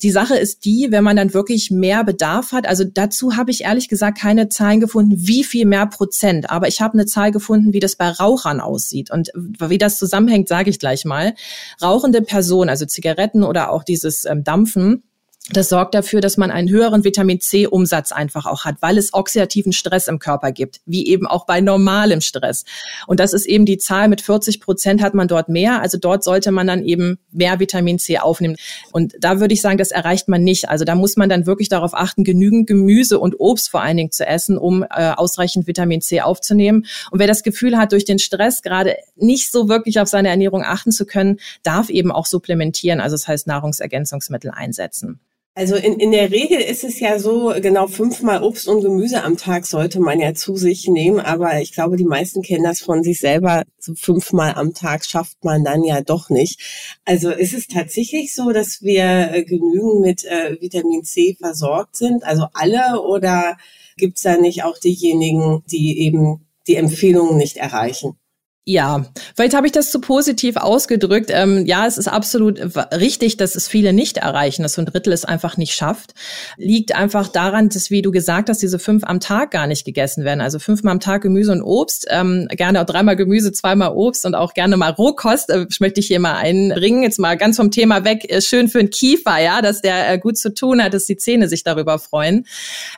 Die 0.03 0.11
Sache 0.11 0.35
ist 0.35 0.65
die, 0.65 0.87
wenn 0.89 1.03
man 1.03 1.15
dann 1.15 1.33
wirklich 1.33 1.71
mehr 1.71 2.03
Bedarf 2.03 2.51
hat, 2.51 2.67
also 2.67 2.83
dazu 2.83 3.37
habe 3.37 3.51
ich 3.51 3.63
ehrlich 3.63 3.87
gesagt 3.87 4.17
keine 4.19 4.49
Zahlen 4.49 4.81
gefunden, 4.81 5.15
wie 5.15 5.45
viel 5.45 5.65
mehr 5.65 5.87
Prozent, 5.87 6.49
aber 6.49 6.67
ich 6.67 6.81
habe 6.81 6.93
eine 6.93 7.05
Zahl 7.05 7.31
gefunden, 7.31 7.71
wie 7.71 7.79
das 7.79 7.95
bei 7.95 8.09
Rauchern 8.09 8.59
aussieht. 8.59 9.11
Und 9.11 9.31
wie 9.33 9.77
das 9.77 9.97
zusammenhängt, 9.97 10.49
sage 10.49 10.69
ich 10.69 10.77
gleich 10.77 11.05
mal. 11.05 11.33
Rauchende 11.81 12.21
Personen, 12.21 12.69
also 12.69 12.85
Zigaretten 12.85 13.43
oder 13.43 13.71
auch 13.71 13.83
dieses 13.83 14.25
ähm, 14.25 14.43
Dampfen, 14.43 15.03
das 15.51 15.67
sorgt 15.67 15.93
dafür, 15.93 16.21
dass 16.21 16.37
man 16.37 16.51
einen 16.51 16.69
höheren 16.69 17.03
Vitamin 17.03 17.41
C-Umsatz 17.41 18.13
einfach 18.13 18.45
auch 18.45 18.63
hat, 18.63 18.77
weil 18.79 18.97
es 18.97 19.13
oxidativen 19.13 19.73
Stress 19.73 20.07
im 20.07 20.17
Körper 20.17 20.53
gibt, 20.53 20.79
wie 20.85 21.05
eben 21.05 21.27
auch 21.27 21.45
bei 21.45 21.59
normalem 21.59 22.21
Stress. 22.21 22.63
Und 23.07 23.19
das 23.19 23.33
ist 23.33 23.45
eben 23.45 23.65
die 23.65 23.77
Zahl 23.77 24.07
mit 24.07 24.21
40 24.21 24.61
Prozent 24.61 25.01
hat 25.01 25.13
man 25.13 25.27
dort 25.27 25.49
mehr. 25.49 25.81
Also 25.81 25.97
dort 25.97 26.23
sollte 26.23 26.53
man 26.53 26.65
dann 26.65 26.81
eben 26.85 27.19
mehr 27.29 27.59
Vitamin 27.59 27.99
C 27.99 28.19
aufnehmen. 28.19 28.55
Und 28.93 29.15
da 29.19 29.41
würde 29.41 29.53
ich 29.53 29.59
sagen, 29.59 29.77
das 29.77 29.91
erreicht 29.91 30.29
man 30.29 30.45
nicht. 30.45 30.69
Also 30.69 30.85
da 30.85 30.95
muss 30.95 31.17
man 31.17 31.27
dann 31.27 31.45
wirklich 31.45 31.67
darauf 31.67 31.93
achten, 31.93 32.23
genügend 32.23 32.65
Gemüse 32.65 33.19
und 33.19 33.37
Obst 33.37 33.69
vor 33.69 33.81
allen 33.81 33.97
Dingen 33.97 34.11
zu 34.11 34.25
essen, 34.25 34.57
um 34.57 34.83
äh, 34.83 35.11
ausreichend 35.11 35.67
Vitamin 35.67 35.99
C 35.99 36.21
aufzunehmen. 36.21 36.85
Und 37.11 37.19
wer 37.19 37.27
das 37.27 37.43
Gefühl 37.43 37.77
hat, 37.77 37.91
durch 37.91 38.05
den 38.05 38.17
Stress 38.17 38.61
gerade 38.61 38.95
nicht 39.17 39.51
so 39.51 39.67
wirklich 39.67 39.99
auf 39.99 40.07
seine 40.07 40.29
Ernährung 40.29 40.63
achten 40.63 40.93
zu 40.93 41.05
können, 41.05 41.41
darf 41.63 41.89
eben 41.89 42.13
auch 42.13 42.27
supplementieren, 42.27 43.01
also 43.01 43.15
das 43.15 43.27
heißt 43.27 43.45
Nahrungsergänzungsmittel 43.47 44.49
einsetzen. 44.49 45.19
Also 45.55 45.75
in, 45.75 45.99
in 45.99 46.11
der 46.11 46.31
Regel 46.31 46.59
ist 46.59 46.83
es 46.83 46.99
ja 46.99 47.19
so, 47.19 47.53
genau 47.61 47.85
fünfmal 47.85 48.41
Obst 48.41 48.67
und 48.67 48.81
Gemüse 48.81 49.21
am 49.23 49.37
Tag 49.37 49.67
sollte 49.67 49.99
man 49.99 50.19
ja 50.19 50.33
zu 50.33 50.55
sich 50.55 50.87
nehmen, 50.87 51.19
aber 51.19 51.61
ich 51.61 51.73
glaube, 51.73 51.95
die 51.95 52.05
meisten 52.05 52.41
kennen 52.41 52.63
das 52.63 52.79
von 52.79 53.03
sich 53.03 53.19
selber. 53.19 53.61
So 53.77 53.93
fünfmal 53.93 54.55
am 54.55 54.73
Tag 54.73 55.05
schafft 55.05 55.43
man 55.43 55.63
dann 55.63 55.83
ja 55.83 56.01
doch 56.01 56.31
nicht. 56.31 56.59
Also 57.05 57.29
ist 57.29 57.53
es 57.53 57.67
tatsächlich 57.67 58.33
so, 58.33 58.51
dass 58.51 58.81
wir 58.81 59.31
äh, 59.31 59.43
genügend 59.43 60.01
mit 60.01 60.23
äh, 60.23 60.57
Vitamin 60.59 61.03
C 61.03 61.35
versorgt 61.39 61.97
sind, 61.97 62.23
also 62.23 62.47
alle, 62.53 63.01
oder 63.03 63.57
gibt 63.95 64.17
es 64.17 64.23
da 64.23 64.37
nicht 64.37 64.63
auch 64.63 64.79
diejenigen, 64.79 65.63
die 65.71 65.99
eben 65.99 66.47
die 66.65 66.77
Empfehlungen 66.77 67.37
nicht 67.37 67.57
erreichen? 67.57 68.17
Ja, 68.65 69.05
vielleicht 69.35 69.55
habe 69.55 69.67
ich 69.67 69.73
das 69.73 69.91
zu 69.91 69.99
positiv 69.99 70.55
ausgedrückt. 70.55 71.29
Ähm, 71.33 71.65
ja, 71.65 71.85
es 71.85 71.97
ist 71.97 72.07
absolut 72.07 72.61
richtig, 72.93 73.35
dass 73.35 73.55
es 73.55 73.67
viele 73.67 73.91
nicht 73.91 74.15
erreichen, 74.15 74.63
dass 74.63 74.75
so 74.75 74.81
ein 74.81 74.85
Drittel 74.85 75.11
es 75.11 75.25
einfach 75.25 75.57
nicht 75.57 75.73
schafft. 75.73 76.13
Liegt 76.55 76.95
einfach 76.95 77.27
daran, 77.27 77.67
dass, 77.67 77.91
wie 77.91 78.01
du 78.01 78.11
gesagt 78.11 78.47
hast, 78.47 78.61
diese 78.61 78.79
fünf 78.79 79.03
am 79.03 79.19
Tag 79.19 79.51
gar 79.51 79.67
nicht 79.67 79.83
gegessen 79.83 80.23
werden. 80.23 80.39
Also 80.39 80.59
fünfmal 80.59 80.93
am 80.93 81.01
Tag 81.01 81.23
Gemüse 81.23 81.51
und 81.51 81.61
Obst, 81.61 82.07
ähm, 82.09 82.47
gerne 82.51 82.79
auch 82.79 82.85
dreimal 82.85 83.17
Gemüse, 83.17 83.51
zweimal 83.51 83.91
Obst 83.91 84.25
und 84.25 84.33
auch 84.33 84.53
gerne 84.53 84.77
mal 84.77 84.91
Rohkost. 84.91 85.49
Äh, 85.49 85.65
möchte 85.81 85.99
ich 85.99 86.07
hier 86.07 86.21
mal 86.21 86.35
einbringen. 86.35 87.03
Jetzt 87.03 87.19
mal 87.19 87.35
ganz 87.35 87.57
vom 87.57 87.69
Thema 87.69 88.05
weg. 88.05 88.31
Äh, 88.31 88.41
schön 88.41 88.69
für 88.69 88.77
den 88.77 88.91
Kiefer, 88.91 89.41
ja, 89.41 89.61
dass 89.61 89.81
der 89.81 90.09
äh, 90.09 90.17
gut 90.17 90.37
zu 90.37 90.53
tun 90.53 90.81
hat, 90.81 90.93
dass 90.93 91.03
die 91.03 91.17
Zähne 91.17 91.49
sich 91.49 91.65
darüber 91.65 91.99
freuen. 91.99 92.45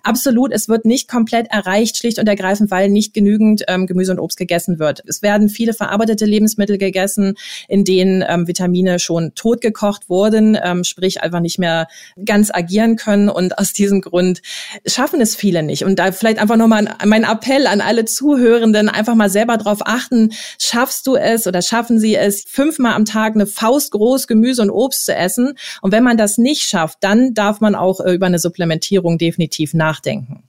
Absolut, 0.03 0.53
es 0.53 0.69
wird 0.69 0.85
nicht 0.85 1.09
komplett 1.09 1.47
erreicht, 1.49 1.97
schlicht 1.97 2.19
und 2.19 2.27
ergreifend, 2.27 2.69
weil 2.69 2.89
nicht 2.89 3.15
genügend 3.15 3.63
ähm, 3.67 3.87
Gemüse 3.87 4.11
und 4.11 4.19
Obst 4.19 4.37
gegessen 4.37 4.77
wird. 4.77 5.01
Es 5.07 5.23
werden 5.23 5.49
viele 5.55 5.73
verarbeitete 5.73 6.25
Lebensmittel 6.25 6.77
gegessen, 6.77 7.35
in 7.67 7.83
denen 7.83 8.23
ähm, 8.27 8.47
Vitamine 8.47 8.99
schon 8.99 9.33
totgekocht 9.35 10.09
wurden, 10.09 10.57
ähm, 10.61 10.83
sprich 10.83 11.21
einfach 11.21 11.39
nicht 11.39 11.59
mehr 11.59 11.87
ganz 12.23 12.51
agieren 12.53 12.95
können. 12.95 13.29
Und 13.29 13.57
aus 13.57 13.73
diesem 13.73 14.01
Grund 14.01 14.41
schaffen 14.85 15.21
es 15.21 15.35
viele 15.35 15.63
nicht. 15.63 15.85
Und 15.85 15.97
da 15.97 16.11
vielleicht 16.11 16.39
einfach 16.39 16.57
nochmal 16.57 16.95
mein 17.05 17.23
Appell 17.23 17.67
an 17.67 17.81
alle 17.81 18.05
Zuhörenden, 18.05 18.89
einfach 18.89 19.15
mal 19.15 19.29
selber 19.29 19.57
drauf 19.57 19.79
achten, 19.81 20.31
schaffst 20.59 21.07
du 21.07 21.15
es 21.15 21.47
oder 21.47 21.61
schaffen 21.61 21.99
sie 21.99 22.15
es, 22.15 22.43
fünfmal 22.47 22.93
am 22.93 23.05
Tag 23.05 23.35
eine 23.35 23.45
Faust 23.45 23.91
groß 23.91 24.27
Gemüse 24.27 24.61
und 24.61 24.69
Obst 24.69 25.05
zu 25.05 25.15
essen. 25.15 25.53
Und 25.81 25.91
wenn 25.91 26.03
man 26.03 26.17
das 26.17 26.37
nicht 26.37 26.63
schafft, 26.63 26.97
dann 27.01 27.33
darf 27.33 27.61
man 27.61 27.75
auch 27.75 27.99
äh, 27.99 28.13
über 28.13 28.25
eine 28.25 28.39
Supplementierung 28.39 29.17
definitiv 29.17 29.73
nachdenken. 29.73 30.43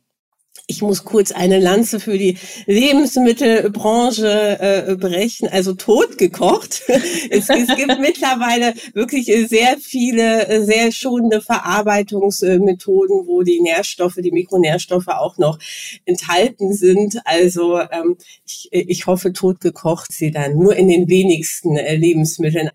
Ich 0.68 0.82
muss 0.82 1.04
kurz 1.04 1.30
eine 1.30 1.60
Lanze 1.60 2.00
für 2.00 2.18
die 2.18 2.38
Lebensmittelbranche 2.66 4.58
äh, 4.88 4.96
brechen, 4.96 5.46
also 5.46 5.74
totgekocht. 5.74 6.82
es, 7.30 7.48
es 7.48 7.76
gibt 7.76 8.00
mittlerweile 8.00 8.74
wirklich 8.92 9.26
sehr 9.48 9.76
viele 9.78 10.64
sehr 10.64 10.90
schonende 10.90 11.40
Verarbeitungsmethoden, 11.40 13.28
wo 13.28 13.42
die 13.42 13.60
Nährstoffe, 13.60 14.16
die 14.16 14.32
Mikronährstoffe 14.32 15.06
auch 15.06 15.38
noch 15.38 15.60
enthalten 16.04 16.72
sind. 16.72 17.20
Also 17.24 17.78
ähm, 17.78 18.16
ich, 18.44 18.68
ich 18.72 19.06
hoffe, 19.06 19.32
totgekocht 19.32 20.10
sie 20.10 20.32
dann 20.32 20.58
nur 20.58 20.74
in 20.74 20.88
den 20.88 21.08
wenigsten 21.08 21.76
äh, 21.76 21.94
Lebensmitteln. 21.94 22.70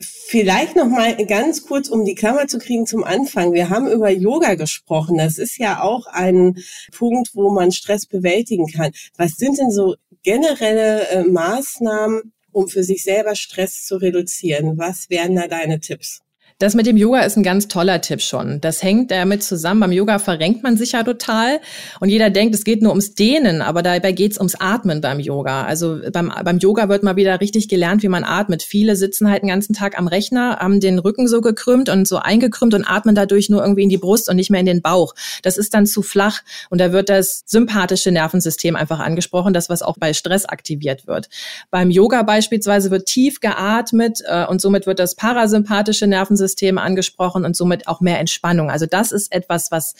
Vielleicht 0.00 0.76
noch 0.76 0.88
mal 0.88 1.14
ganz 1.26 1.66
kurz, 1.66 1.88
um 1.88 2.04
die 2.04 2.14
Klammer 2.14 2.46
zu 2.46 2.58
kriegen 2.58 2.86
zum 2.86 3.04
Anfang. 3.04 3.52
Wir 3.52 3.68
haben 3.68 3.86
über 3.86 4.10
Yoga 4.10 4.54
gesprochen. 4.54 5.18
Das 5.18 5.36
ist 5.36 5.58
ja 5.58 5.82
auch 5.82 6.06
ein 6.06 6.56
Punkt, 6.96 7.21
wo 7.34 7.50
man 7.50 7.72
Stress 7.72 8.06
bewältigen 8.06 8.66
kann. 8.66 8.92
Was 9.16 9.32
sind 9.32 9.58
denn 9.58 9.70
so 9.70 9.96
generelle 10.22 11.08
äh, 11.08 11.24
Maßnahmen, 11.24 12.32
um 12.52 12.68
für 12.68 12.82
sich 12.82 13.04
selber 13.04 13.34
Stress 13.34 13.84
zu 13.84 13.96
reduzieren? 13.96 14.78
Was 14.78 15.10
wären 15.10 15.36
da 15.36 15.48
deine 15.48 15.80
Tipps? 15.80 16.21
Das 16.62 16.76
mit 16.76 16.86
dem 16.86 16.96
Yoga 16.96 17.22
ist 17.22 17.36
ein 17.36 17.42
ganz 17.42 17.66
toller 17.66 18.00
Tipp 18.00 18.22
schon. 18.22 18.60
Das 18.60 18.84
hängt 18.84 19.10
damit 19.10 19.42
zusammen. 19.42 19.80
Beim 19.80 19.90
Yoga 19.90 20.20
verrenkt 20.20 20.62
man 20.62 20.76
sich 20.76 20.92
ja 20.92 21.02
total 21.02 21.58
und 21.98 22.08
jeder 22.08 22.30
denkt, 22.30 22.54
es 22.54 22.62
geht 22.62 22.82
nur 22.82 22.92
ums 22.92 23.16
Dehnen, 23.16 23.62
aber 23.62 23.82
dabei 23.82 24.12
geht 24.12 24.30
es 24.30 24.38
ums 24.38 24.54
Atmen 24.54 25.00
beim 25.00 25.18
Yoga. 25.18 25.64
Also 25.64 25.98
beim, 26.12 26.32
beim 26.44 26.58
Yoga 26.58 26.88
wird 26.88 27.02
mal 27.02 27.16
wieder 27.16 27.40
richtig 27.40 27.68
gelernt, 27.68 28.04
wie 28.04 28.08
man 28.08 28.22
atmet. 28.22 28.62
Viele 28.62 28.94
sitzen 28.94 29.28
halt 29.28 29.42
den 29.42 29.48
ganzen 29.48 29.74
Tag 29.74 29.98
am 29.98 30.06
Rechner, 30.06 30.58
haben 30.60 30.78
den 30.78 31.00
Rücken 31.00 31.26
so 31.26 31.40
gekrümmt 31.40 31.88
und 31.88 32.06
so 32.06 32.18
eingekrümmt 32.18 32.74
und 32.74 32.84
atmen 32.84 33.16
dadurch 33.16 33.50
nur 33.50 33.60
irgendwie 33.60 33.82
in 33.82 33.88
die 33.88 33.98
Brust 33.98 34.30
und 34.30 34.36
nicht 34.36 34.52
mehr 34.52 34.60
in 34.60 34.66
den 34.66 34.82
Bauch. 34.82 35.16
Das 35.42 35.58
ist 35.58 35.74
dann 35.74 35.84
zu 35.84 36.00
flach 36.00 36.42
und 36.70 36.80
da 36.80 36.92
wird 36.92 37.08
das 37.08 37.42
sympathische 37.44 38.12
Nervensystem 38.12 38.76
einfach 38.76 39.00
angesprochen, 39.00 39.52
das 39.52 39.68
was 39.68 39.82
auch 39.82 39.96
bei 39.98 40.12
Stress 40.12 40.44
aktiviert 40.44 41.08
wird. 41.08 41.28
Beim 41.72 41.90
Yoga 41.90 42.22
beispielsweise 42.22 42.92
wird 42.92 43.06
tief 43.06 43.40
geatmet 43.40 44.20
äh, 44.26 44.46
und 44.46 44.60
somit 44.60 44.86
wird 44.86 45.00
das 45.00 45.16
parasympathische 45.16 46.06
Nervensystem 46.06 46.51
Nervensystem 46.52 46.78
angesprochen 46.78 47.44
und 47.44 47.56
somit 47.56 47.88
auch 47.88 48.00
mehr 48.00 48.18
Entspannung. 48.18 48.70
Also 48.70 48.86
das 48.86 49.12
ist 49.12 49.32
etwas, 49.32 49.70
was 49.70 49.94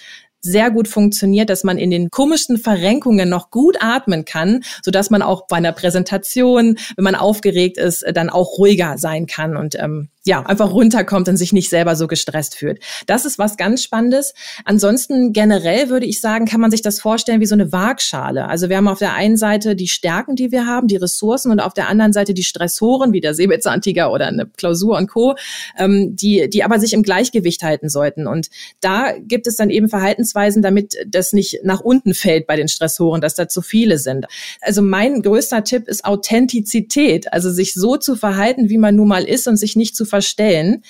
sehr 0.45 0.73
gut 0.73 0.89
funktioniert, 0.89 1.51
dass 1.51 1.63
man 1.63 1.79
in 1.79 1.93
den 1.93 2.11
komischen 2.11 2.59
Verrenkungen 2.59 3.29
noch 3.29 3.51
gut 3.51 3.77
atmen 3.81 4.25
kann, 4.25 4.65
so 4.83 4.91
dass 4.91 5.09
man 5.09 5.23
auch 5.23 5.47
bei 5.47 5.57
einer 5.57 5.71
Präsentation, 5.71 6.79
wenn 6.97 7.05
man 7.05 7.15
aufgeregt 7.15 7.79
ist, 7.79 8.05
dann 8.13 8.29
auch 8.29 8.59
ruhiger 8.59 8.99
sein 8.99 9.27
kann 9.27 9.57
und 9.57 9.77
ähm, 9.79 10.09
ja, 10.25 10.43
einfach 10.47 10.73
runterkommt 10.73 11.29
und 11.29 11.37
sich 11.37 11.53
nicht 11.53 11.69
selber 11.69 11.97
so 11.97 12.07
gestresst 12.07 12.55
fühlt. 12.55 12.79
Das 13.07 13.25
ist 13.25 13.39
was 13.39 13.57
ganz 13.57 13.83
Spannendes. 13.83 14.35
Ansonsten 14.65 15.33
generell 15.33 15.91
würde 15.91 16.07
ich 16.07 16.21
sagen, 16.21 16.47
kann 16.47 16.61
man 16.61 16.71
sich 16.71 16.81
das 16.81 17.01
vorstellen 17.01 17.41
wie 17.41 17.47
so 17.47 17.57
eine 17.57 17.73
Waagschale. 17.73 18.49
Also 18.49 18.69
wir 18.69 18.77
haben 18.77 18.87
auf 18.87 19.01
der 19.01 19.15
einen 19.15 19.37
Seite 19.37 19.75
die 19.75 19.89
Stärken, 19.89 20.37
die 20.37 20.53
wir 20.53 20.67
haben, 20.67 20.87
die 20.87 20.97
Ressourcen 20.97 21.51
und 21.51 21.59
auf 21.59 21.75
der 21.75 21.89
anderen 21.89 22.13
Seite 22.13 22.35
die 22.35 22.45
Stressoren, 22.45 23.13
wie 23.13 23.21
der 23.21 23.35
Säbelzahntiger 23.35 24.13
oder 24.13 24.29
eine 24.29 24.47
Klausur 24.47 24.97
und 24.97 25.09
Co., 25.09 25.35
ähm, 25.77 26.15
die, 26.15 26.49
die 26.49 26.63
aber 26.63 26.79
sich 26.79 26.93
im 26.93 27.03
Gleichgewicht 27.03 27.65
halten 27.65 27.89
sollten. 27.89 28.29
Und 28.29 28.49
da 28.81 29.15
gibt 29.19 29.49
es 29.49 29.57
dann 29.57 29.71
eben 29.71 29.89
Verhaltensweisen, 29.89 30.63
damit 30.63 30.95
das 31.05 31.33
nicht 31.33 31.61
nach 31.65 31.81
unten 31.81 32.15
fällt 32.15 32.47
bei 32.47 32.55
den 32.55 32.69
Stressoren, 32.69 33.21
dass 33.21 33.35
da 33.35 33.49
zu 33.49 33.61
viele 33.61 33.99
sind. 33.99 34.27
Also 34.61 34.83
mein 34.83 35.23
größter 35.23 35.65
Tipp 35.65 35.89
ist 35.89 36.05
Authentizität, 36.05 37.33
also 37.33 37.51
sich 37.51 37.75
so 37.75 37.97
zu 37.97 38.15
verhalten, 38.15 38.69
wie 38.69 38.79
man 38.79 38.95
nun 38.95 39.09
mal 39.09 39.25
ist 39.25 39.49
und 39.49 39.57
sich 39.57 39.75
nicht 39.75 39.97
zu 39.97 40.12
verstellen. 40.13 40.83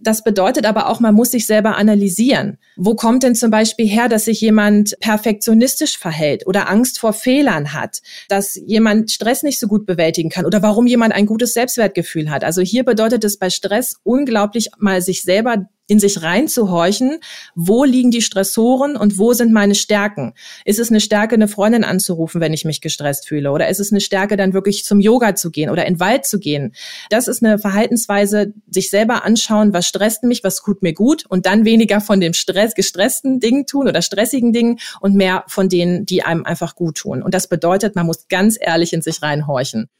Das 0.00 0.24
bedeutet 0.24 0.64
aber 0.64 0.88
auch, 0.88 0.98
man 0.98 1.14
muss 1.14 1.30
sich 1.30 1.44
selber 1.44 1.76
analysieren. 1.76 2.56
Wo 2.76 2.94
kommt 2.94 3.22
denn 3.22 3.34
zum 3.34 3.50
Beispiel 3.50 3.86
her, 3.86 4.08
dass 4.08 4.24
sich 4.24 4.40
jemand 4.40 4.98
perfektionistisch 4.98 5.98
verhält 5.98 6.46
oder 6.46 6.70
Angst 6.70 6.98
vor 6.98 7.12
Fehlern 7.12 7.74
hat, 7.74 8.00
dass 8.30 8.54
jemand 8.54 9.10
Stress 9.10 9.42
nicht 9.42 9.58
so 9.58 9.68
gut 9.68 9.84
bewältigen 9.84 10.30
kann 10.30 10.46
oder 10.46 10.62
warum 10.62 10.86
jemand 10.86 11.12
ein 11.12 11.26
gutes 11.26 11.52
Selbstwertgefühl 11.52 12.30
hat. 12.30 12.44
Also 12.44 12.62
hier 12.62 12.82
bedeutet 12.82 13.24
es 13.24 13.36
bei 13.36 13.50
Stress 13.50 13.96
unglaublich 14.04 14.70
mal 14.78 15.02
sich 15.02 15.20
selber 15.20 15.66
in 15.92 16.00
sich 16.00 16.22
reinzuhorchen, 16.22 17.18
wo 17.54 17.84
liegen 17.84 18.10
die 18.10 18.22
Stressoren 18.22 18.96
und 18.96 19.18
wo 19.18 19.34
sind 19.34 19.52
meine 19.52 19.74
Stärken? 19.74 20.32
Ist 20.64 20.78
es 20.78 20.88
eine 20.88 21.00
Stärke, 21.00 21.34
eine 21.34 21.48
Freundin 21.48 21.84
anzurufen, 21.84 22.40
wenn 22.40 22.54
ich 22.54 22.64
mich 22.64 22.80
gestresst 22.80 23.28
fühle? 23.28 23.52
Oder 23.52 23.68
ist 23.68 23.78
es 23.78 23.92
eine 23.92 24.00
Stärke, 24.00 24.38
dann 24.38 24.54
wirklich 24.54 24.84
zum 24.86 25.00
Yoga 25.00 25.34
zu 25.34 25.50
gehen 25.50 25.68
oder 25.68 25.84
in 25.84 25.94
den 25.94 26.00
Wald 26.00 26.24
zu 26.24 26.38
gehen? 26.38 26.74
Das 27.10 27.28
ist 27.28 27.44
eine 27.44 27.58
Verhaltensweise, 27.58 28.54
sich 28.70 28.88
selber 28.88 29.26
anschauen, 29.26 29.74
was 29.74 29.86
stresst 29.86 30.24
mich, 30.24 30.42
was 30.42 30.62
tut 30.62 30.82
mir 30.82 30.94
gut 30.94 31.26
und 31.28 31.44
dann 31.44 31.66
weniger 31.66 32.00
von 32.00 32.20
dem 32.20 32.32
Stress, 32.32 32.74
gestressten 32.74 33.38
Dingen 33.38 33.66
tun 33.66 33.86
oder 33.86 34.00
stressigen 34.00 34.54
Dingen 34.54 34.78
und 35.02 35.14
mehr 35.14 35.44
von 35.46 35.68
denen, 35.68 36.06
die 36.06 36.22
einem 36.22 36.46
einfach 36.46 36.74
gut 36.74 36.96
tun. 36.96 37.22
Und 37.22 37.34
das 37.34 37.48
bedeutet, 37.48 37.96
man 37.96 38.06
muss 38.06 38.28
ganz 38.28 38.56
ehrlich 38.58 38.94
in 38.94 39.02
sich 39.02 39.20
reinhorchen. 39.20 39.90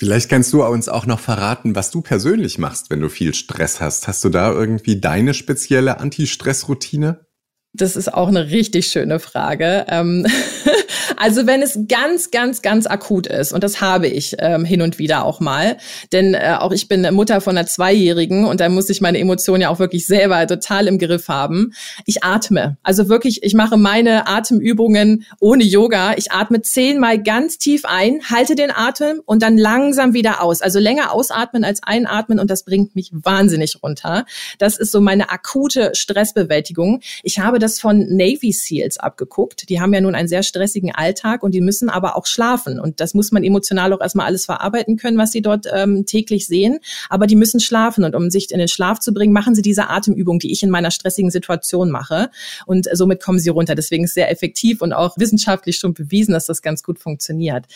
Vielleicht 0.00 0.30
kannst 0.30 0.54
du 0.54 0.64
uns 0.64 0.88
auch 0.88 1.04
noch 1.04 1.20
verraten, 1.20 1.74
was 1.76 1.90
du 1.90 2.00
persönlich 2.00 2.56
machst, 2.56 2.88
wenn 2.88 3.02
du 3.02 3.10
viel 3.10 3.34
Stress 3.34 3.82
hast. 3.82 4.08
Hast 4.08 4.24
du 4.24 4.30
da 4.30 4.50
irgendwie 4.50 4.98
deine 4.98 5.34
spezielle 5.34 6.00
Anti-Stress-Routine? 6.00 7.26
Das 7.74 7.96
ist 7.96 8.14
auch 8.14 8.28
eine 8.28 8.48
richtig 8.48 8.86
schöne 8.86 9.20
Frage. 9.20 9.84
Ähm, 9.90 10.26
also 11.16 11.46
wenn 11.46 11.62
es 11.62 11.78
ganz, 11.88 12.30
ganz, 12.30 12.62
ganz 12.62 12.86
akut 12.86 13.26
ist, 13.26 13.52
und 13.52 13.64
das 13.64 13.80
habe 13.80 14.08
ich 14.08 14.36
ähm, 14.38 14.64
hin 14.64 14.82
und 14.82 14.98
wieder 14.98 15.24
auch 15.24 15.40
mal, 15.40 15.76
denn 16.12 16.34
äh, 16.34 16.56
auch 16.58 16.72
ich 16.72 16.88
bin 16.88 17.06
Mutter 17.14 17.40
von 17.40 17.56
einer 17.56 17.66
Zweijährigen 17.66 18.44
und 18.44 18.60
da 18.60 18.68
muss 18.68 18.90
ich 18.90 19.00
meine 19.00 19.18
Emotionen 19.18 19.62
ja 19.62 19.68
auch 19.68 19.78
wirklich 19.78 20.06
selber 20.06 20.46
total 20.46 20.86
im 20.86 20.98
Griff 20.98 21.28
haben. 21.28 21.72
Ich 22.06 22.24
atme. 22.24 22.76
Also 22.82 23.08
wirklich, 23.08 23.42
ich 23.42 23.54
mache 23.54 23.76
meine 23.76 24.26
Atemübungen 24.26 25.26
ohne 25.38 25.64
Yoga. 25.64 26.14
Ich 26.16 26.32
atme 26.32 26.62
zehnmal 26.62 27.22
ganz 27.22 27.58
tief 27.58 27.84
ein, 27.84 28.20
halte 28.30 28.54
den 28.54 28.70
Atem 28.70 29.20
und 29.24 29.42
dann 29.42 29.56
langsam 29.56 30.14
wieder 30.14 30.42
aus. 30.42 30.62
Also 30.62 30.78
länger 30.78 31.12
ausatmen 31.12 31.64
als 31.64 31.82
einatmen 31.82 32.38
und 32.38 32.50
das 32.50 32.64
bringt 32.64 32.94
mich 32.96 33.10
wahnsinnig 33.12 33.82
runter. 33.82 34.24
Das 34.58 34.78
ist 34.78 34.92
so 34.92 35.00
meine 35.00 35.30
akute 35.30 35.92
Stressbewältigung. 35.94 37.00
Ich 37.22 37.38
habe 37.38 37.58
das 37.58 37.80
von 37.80 38.06
Navy 38.16 38.52
SEALs 38.52 38.98
abgeguckt. 38.98 39.68
Die 39.68 39.80
haben 39.80 39.94
ja 39.94 40.00
nun 40.00 40.14
einen 40.14 40.28
sehr 40.28 40.42
stressigen 40.80 40.94
Alltag 40.94 41.42
und 41.42 41.52
die 41.54 41.60
müssen 41.60 41.88
aber 41.88 42.16
auch 42.16 42.26
schlafen. 42.26 42.80
Und 42.80 43.00
das 43.00 43.14
muss 43.14 43.32
man 43.32 43.44
emotional 43.44 43.92
auch 43.92 44.00
erstmal 44.00 44.26
alles 44.26 44.44
verarbeiten 44.44 44.96
können, 44.96 45.18
was 45.18 45.32
sie 45.32 45.42
dort 45.42 45.66
ähm, 45.72 46.06
täglich 46.06 46.46
sehen. 46.46 46.80
Aber 47.08 47.26
die 47.26 47.36
müssen 47.36 47.60
schlafen. 47.60 48.04
Und 48.04 48.14
um 48.14 48.30
sich 48.30 48.50
in 48.50 48.58
den 48.58 48.68
Schlaf 48.68 48.98
zu 49.00 49.12
bringen, 49.12 49.32
machen 49.32 49.54
sie 49.54 49.62
diese 49.62 49.88
Atemübung, 49.88 50.38
die 50.38 50.52
ich 50.52 50.62
in 50.62 50.70
meiner 50.70 50.90
stressigen 50.90 51.30
Situation 51.30 51.90
mache. 51.90 52.30
Und 52.66 52.88
somit 52.92 53.22
kommen 53.22 53.38
sie 53.38 53.50
runter. 53.50 53.74
Deswegen 53.74 54.04
ist 54.04 54.14
sehr 54.14 54.30
effektiv 54.30 54.82
und 54.82 54.92
auch 54.92 55.16
wissenschaftlich 55.16 55.76
schon 55.76 55.94
bewiesen, 55.94 56.32
dass 56.32 56.46
das 56.46 56.62
ganz 56.62 56.82
gut 56.82 56.98
funktioniert. 56.98 57.66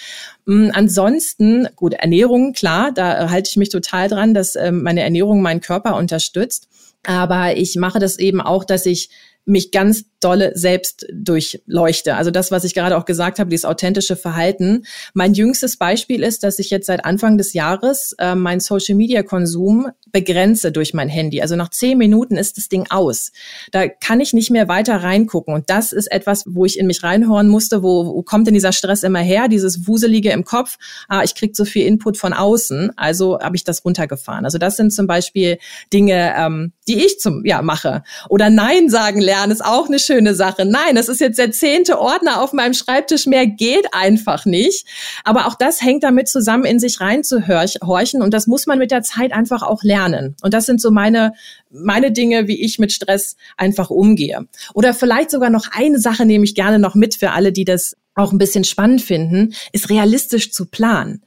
Ähm, 0.48 0.70
ansonsten, 0.74 1.68
gut, 1.76 1.94
Ernährung, 1.94 2.52
klar, 2.52 2.92
da 2.92 3.30
halte 3.30 3.50
ich 3.50 3.56
mich 3.56 3.68
total 3.68 4.08
dran, 4.08 4.34
dass 4.34 4.56
ähm, 4.56 4.82
meine 4.82 5.02
Ernährung 5.02 5.42
meinen 5.42 5.60
Körper 5.60 5.96
unterstützt. 5.96 6.68
Aber 7.06 7.56
ich 7.56 7.76
mache 7.76 7.98
das 7.98 8.18
eben 8.18 8.40
auch, 8.40 8.64
dass 8.64 8.86
ich 8.86 9.10
mich 9.46 9.72
ganz 9.72 10.04
dolle 10.24 10.52
selbst 10.54 11.06
durchleuchte. 11.12 12.16
Also 12.16 12.30
das, 12.30 12.50
was 12.50 12.64
ich 12.64 12.74
gerade 12.74 12.96
auch 12.96 13.04
gesagt 13.04 13.38
habe, 13.38 13.50
dieses 13.50 13.66
authentische 13.66 14.16
Verhalten. 14.16 14.84
Mein 15.12 15.34
jüngstes 15.34 15.76
Beispiel 15.76 16.22
ist, 16.22 16.42
dass 16.42 16.58
ich 16.58 16.70
jetzt 16.70 16.86
seit 16.86 17.04
Anfang 17.04 17.36
des 17.36 17.52
Jahres 17.52 18.14
äh, 18.18 18.34
meinen 18.34 18.60
Social-Media-Konsum 18.60 19.88
begrenze 20.12 20.72
durch 20.72 20.94
mein 20.94 21.08
Handy. 21.08 21.42
Also 21.42 21.56
nach 21.56 21.70
zehn 21.70 21.98
Minuten 21.98 22.36
ist 22.36 22.56
das 22.56 22.68
Ding 22.68 22.86
aus. 22.88 23.32
Da 23.72 23.88
kann 23.88 24.20
ich 24.20 24.32
nicht 24.32 24.50
mehr 24.50 24.68
weiter 24.68 25.02
reingucken. 25.02 25.52
Und 25.52 25.68
das 25.68 25.92
ist 25.92 26.10
etwas, 26.10 26.44
wo 26.46 26.64
ich 26.64 26.78
in 26.78 26.86
mich 26.86 27.02
reinhören 27.02 27.48
musste, 27.48 27.82
wo, 27.82 28.06
wo 28.06 28.22
kommt 28.22 28.46
denn 28.46 28.54
dieser 28.54 28.72
Stress 28.72 29.02
immer 29.02 29.18
her, 29.18 29.48
dieses 29.48 29.86
Wuselige 29.86 30.30
im 30.30 30.44
Kopf. 30.44 30.78
Ah, 31.08 31.22
ich 31.24 31.34
krieg 31.34 31.54
so 31.56 31.64
viel 31.64 31.86
Input 31.86 32.16
von 32.16 32.32
außen, 32.32 32.92
also 32.96 33.38
habe 33.40 33.56
ich 33.56 33.64
das 33.64 33.84
runtergefahren. 33.84 34.44
Also 34.44 34.58
das 34.58 34.76
sind 34.76 34.92
zum 34.92 35.06
Beispiel 35.06 35.58
Dinge, 35.92 36.34
ähm, 36.36 36.72
die 36.88 37.04
ich 37.04 37.18
zum 37.18 37.44
ja 37.44 37.60
mache. 37.60 38.02
Oder 38.28 38.50
Nein 38.50 38.88
sagen 38.88 39.20
lernen 39.20 39.52
ist 39.52 39.64
auch 39.64 39.88
eine 39.88 39.98
schöne 39.98 40.13
Sache. 40.34 40.64
Nein, 40.64 40.94
das 40.94 41.08
ist 41.08 41.20
jetzt 41.20 41.38
der 41.38 41.50
zehnte 41.50 41.98
Ordner 41.98 42.42
auf 42.42 42.52
meinem 42.52 42.74
Schreibtisch. 42.74 43.26
Mehr 43.26 43.46
geht 43.46 43.86
einfach 43.92 44.44
nicht. 44.44 44.86
Aber 45.24 45.46
auch 45.46 45.54
das 45.54 45.82
hängt 45.82 46.04
damit 46.04 46.28
zusammen, 46.28 46.64
in 46.64 46.78
sich 46.78 47.00
reinzuhorchen. 47.00 48.22
Und 48.22 48.32
das 48.32 48.46
muss 48.46 48.66
man 48.66 48.78
mit 48.78 48.90
der 48.90 49.02
Zeit 49.02 49.32
einfach 49.32 49.62
auch 49.62 49.82
lernen. 49.82 50.36
Und 50.42 50.54
das 50.54 50.66
sind 50.66 50.80
so 50.80 50.90
meine, 50.90 51.32
meine 51.70 52.12
Dinge, 52.12 52.46
wie 52.48 52.62
ich 52.62 52.78
mit 52.78 52.92
Stress 52.92 53.36
einfach 53.56 53.90
umgehe. 53.90 54.46
Oder 54.74 54.94
vielleicht 54.94 55.30
sogar 55.30 55.50
noch 55.50 55.66
eine 55.72 55.98
Sache 55.98 56.24
nehme 56.26 56.44
ich 56.44 56.54
gerne 56.54 56.78
noch 56.78 56.94
mit 56.94 57.14
für 57.14 57.32
alle, 57.32 57.52
die 57.52 57.64
das 57.64 57.96
auch 58.14 58.32
ein 58.32 58.38
bisschen 58.38 58.64
spannend 58.64 59.02
finden, 59.02 59.54
ist 59.72 59.90
realistisch 59.90 60.52
zu 60.52 60.66
planen. 60.66 61.22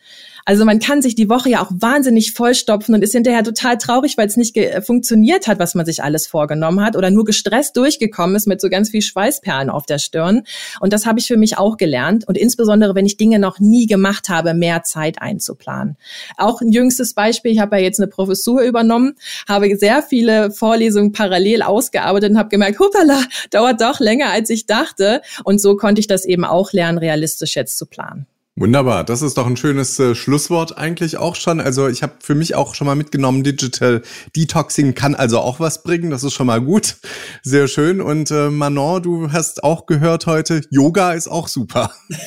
Also 0.48 0.64
man 0.64 0.80
kann 0.80 1.02
sich 1.02 1.14
die 1.14 1.28
Woche 1.28 1.50
ja 1.50 1.62
auch 1.62 1.72
wahnsinnig 1.72 2.32
vollstopfen 2.32 2.96
und 2.96 3.02
ist 3.02 3.12
hinterher 3.12 3.44
total 3.44 3.78
traurig, 3.78 4.18
weil 4.18 4.28
es 4.28 4.38
nicht 4.38 4.58
funktioniert 4.82 5.46
hat, 5.46 5.60
was 5.60 5.76
man 5.76 5.86
sich 5.86 6.02
alles 6.02 6.26
vorgenommen 6.26 6.80
hat 6.80 6.96
oder 6.96 7.12
nur 7.12 7.26
gestresst 7.26 7.76
durchgekommen 7.76 8.34
ist 8.38 8.48
mit 8.48 8.62
so 8.62 8.70
ganz 8.70 8.90
viel 8.90 9.02
Schweißperlen 9.02 9.70
auf 9.70 9.86
der 9.86 9.98
Stirn. 9.98 10.44
Und 10.80 10.94
das 10.94 11.06
habe 11.06 11.20
ich 11.20 11.28
für 11.28 11.36
mich 11.36 11.58
auch 11.58 11.76
gelernt. 11.76 12.26
Und 12.30 12.38
insbesondere, 12.38 12.96
wenn 12.96 13.06
ich 13.06 13.18
Dinge 13.18 13.40
noch 13.40 13.60
nie 13.60 13.88
gemacht 13.88 14.30
habe, 14.30 14.54
mehr 14.54 14.84
Zeit 14.84 15.22
einzuplanen. 15.22 15.98
Auch 16.38 16.62
ein 16.62 16.72
jüngstes 16.72 17.14
Beispiel, 17.14 17.52
ich 17.52 17.60
habe 17.60 17.76
ja 17.76 17.84
jetzt 17.84 18.00
eine 18.00 18.08
Professur 18.08 18.62
übernommen, 18.62 19.16
habe 19.50 19.76
sehr 19.76 20.02
viele 20.02 20.52
Vorlesungen 20.52 21.12
parallel 21.12 21.62
ausgearbeitet 21.62 22.32
und 22.32 22.38
habe 22.38 22.48
gemerkt, 22.48 22.80
hoppala, 22.80 23.22
dauert 23.52 23.82
doch 23.82 24.00
länger, 24.00 24.30
als 24.32 24.50
ich 24.50 24.66
dachte. 24.66 25.22
Und 25.44 25.60
so 25.60 25.76
konnte 25.76 26.00
ich 26.00 26.08
das 26.08 26.24
eben 26.24 26.46
auch 26.46 26.72
lernen, 26.72 27.00
realistisch 27.00 27.58
jetzt 27.58 27.78
zu 27.78 27.86
planen. 27.86 28.28
Wunderbar, 28.60 29.04
das 29.04 29.22
ist 29.22 29.38
doch 29.38 29.46
ein 29.46 29.56
schönes 29.56 30.00
äh, 30.00 30.16
Schlusswort 30.16 30.80
eigentlich 30.80 31.18
auch 31.18 31.36
schon. 31.36 31.62
Also 31.62 31.88
ich 31.90 32.02
habe 32.02 32.14
für 32.24 32.34
mich 32.34 32.56
auch 32.56 32.74
schon 32.74 32.88
mal 32.88 32.96
mitgenommen, 32.96 33.44
Digital 33.44 34.02
Detoxing 34.36 34.96
kann 34.96 35.14
also 35.14 35.38
auch 35.38 35.60
was 35.60 35.84
bringen. 35.84 36.10
Das 36.10 36.24
ist 36.24 36.34
schon 36.34 36.48
mal 36.48 36.60
gut, 36.60 36.96
sehr 37.44 37.68
schön. 37.68 38.02
Und 38.02 38.32
äh, 38.32 38.50
Manon, 38.50 39.04
du 39.04 39.32
hast 39.32 39.64
auch 39.64 39.86
gehört 39.86 40.26
heute, 40.26 40.62
Yoga 40.72 41.14
ist 41.14 41.28
auch 41.28 41.48
super. 41.48 41.94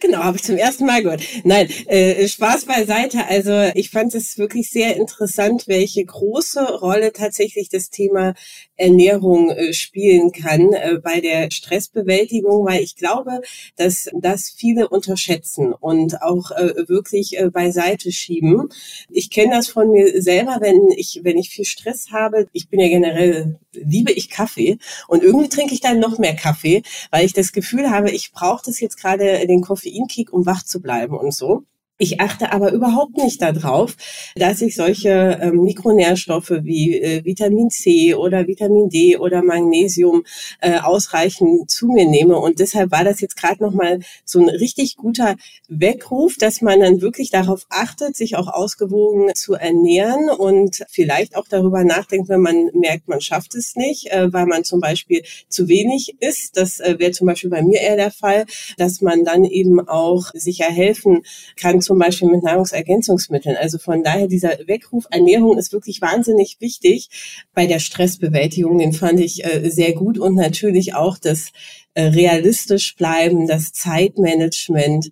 Genau, 0.00 0.18
habe 0.18 0.36
ich 0.36 0.42
zum 0.42 0.58
ersten 0.58 0.84
Mal 0.84 1.02
gehört. 1.02 1.22
Nein, 1.44 1.66
äh, 1.86 2.28
Spaß 2.28 2.66
beiseite. 2.66 3.26
Also 3.26 3.70
ich 3.74 3.88
fand 3.88 4.14
es 4.14 4.36
wirklich 4.36 4.68
sehr 4.68 4.96
interessant, 4.96 5.64
welche 5.66 6.04
große 6.04 6.62
Rolle 6.62 7.14
tatsächlich 7.14 7.70
das 7.70 7.88
Thema 7.88 8.34
Ernährung 8.76 9.50
äh, 9.50 9.72
spielen 9.72 10.32
kann 10.32 10.72
äh, 10.72 10.98
bei 11.02 11.20
der 11.20 11.50
Stressbewältigung, 11.50 12.66
weil 12.66 12.82
ich 12.82 12.96
glaube, 12.96 13.40
dass 13.76 14.08
das 14.20 14.50
viele 14.50 14.88
unterschätzen 14.88 15.72
und 15.72 16.22
auch 16.22 16.50
äh, 16.50 16.88
wirklich 16.88 17.38
äh, 17.38 17.50
beiseite 17.50 18.12
schieben. 18.12 18.68
Ich 19.10 19.30
kenne 19.30 19.54
das 19.54 19.68
von 19.68 19.90
mir 19.90 20.20
selber, 20.22 20.58
wenn 20.60 20.90
ich 20.96 21.20
wenn 21.22 21.38
ich 21.38 21.50
viel 21.50 21.64
Stress 21.64 22.10
habe. 22.10 22.48
Ich 22.52 22.68
bin 22.68 22.80
ja 22.80 22.88
generell 22.88 23.58
liebe 23.72 24.12
ich 24.12 24.30
Kaffee 24.30 24.78
und 25.08 25.22
irgendwie 25.22 25.48
trinke 25.48 25.74
ich 25.74 25.80
dann 25.80 26.00
noch 26.00 26.18
mehr 26.18 26.36
Kaffee, 26.36 26.82
weil 27.10 27.24
ich 27.24 27.32
das 27.32 27.52
Gefühl 27.52 27.90
habe, 27.90 28.10
ich 28.10 28.32
brauche 28.32 28.62
das 28.64 28.80
jetzt 28.80 28.96
gerade 29.00 29.46
den 29.46 29.62
Koffeinkick, 29.62 30.32
um 30.32 30.46
wach 30.46 30.62
zu 30.64 30.80
bleiben 30.80 31.16
und 31.16 31.32
so. 31.32 31.64
Ich 31.96 32.20
achte 32.20 32.50
aber 32.50 32.72
überhaupt 32.72 33.16
nicht 33.18 33.40
darauf, 33.40 33.94
dass 34.34 34.60
ich 34.62 34.74
solche 34.74 35.10
äh, 35.10 35.52
Mikronährstoffe 35.52 36.50
wie 36.50 37.00
äh, 37.00 37.24
Vitamin 37.24 37.70
C 37.70 38.16
oder 38.16 38.48
Vitamin 38.48 38.88
D 38.88 39.16
oder 39.16 39.44
Magnesium 39.44 40.24
äh, 40.60 40.80
ausreichend 40.80 41.70
zu 41.70 41.86
mir 41.86 42.08
nehme. 42.08 42.36
Und 42.36 42.58
deshalb 42.58 42.90
war 42.90 43.04
das 43.04 43.20
jetzt 43.20 43.36
gerade 43.36 43.62
nochmal 43.62 44.00
so 44.24 44.40
ein 44.40 44.48
richtig 44.48 44.96
guter 44.96 45.36
Weckruf, 45.68 46.34
dass 46.36 46.62
man 46.62 46.80
dann 46.80 47.00
wirklich 47.00 47.30
darauf 47.30 47.64
achtet, 47.70 48.16
sich 48.16 48.34
auch 48.34 48.48
ausgewogen 48.48 49.32
zu 49.36 49.54
ernähren 49.54 50.30
und 50.30 50.84
vielleicht 50.90 51.36
auch 51.36 51.46
darüber 51.48 51.84
nachdenkt, 51.84 52.28
wenn 52.28 52.40
man 52.40 52.70
merkt, 52.74 53.06
man 53.06 53.20
schafft 53.20 53.54
es 53.54 53.76
nicht, 53.76 54.10
äh, 54.10 54.32
weil 54.32 54.46
man 54.46 54.64
zum 54.64 54.80
Beispiel 54.80 55.22
zu 55.48 55.68
wenig 55.68 56.16
isst. 56.18 56.56
Das 56.56 56.80
äh, 56.80 56.96
wäre 56.98 57.12
zum 57.12 57.28
Beispiel 57.28 57.50
bei 57.50 57.62
mir 57.62 57.80
eher 57.80 57.96
der 57.96 58.10
Fall, 58.10 58.46
dass 58.78 59.00
man 59.00 59.24
dann 59.24 59.44
eben 59.44 59.78
auch 59.88 60.32
sicher 60.34 60.66
helfen 60.66 61.22
kann, 61.54 61.82
zum 61.84 61.98
Beispiel 61.98 62.28
mit 62.28 62.42
Nahrungsergänzungsmitteln. 62.42 63.56
Also 63.56 63.78
von 63.78 64.02
daher 64.02 64.26
dieser 64.26 64.58
Weckruf 64.66 65.04
Ernährung 65.10 65.58
ist 65.58 65.72
wirklich 65.72 66.00
wahnsinnig 66.00 66.56
wichtig 66.60 67.08
bei 67.54 67.66
der 67.66 67.78
Stressbewältigung. 67.78 68.78
Den 68.78 68.92
fand 68.92 69.20
ich 69.20 69.44
äh, 69.44 69.70
sehr 69.70 69.92
gut 69.92 70.18
und 70.18 70.34
natürlich 70.34 70.94
auch 70.94 71.18
das 71.18 71.52
äh, 71.94 72.02
realistisch 72.02 72.96
bleiben, 72.96 73.46
das 73.46 73.72
Zeitmanagement 73.72 75.10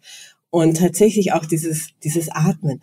und 0.50 0.78
tatsächlich 0.78 1.32
auch 1.32 1.46
dieses 1.46 1.90
dieses 2.02 2.28
Atmen 2.30 2.82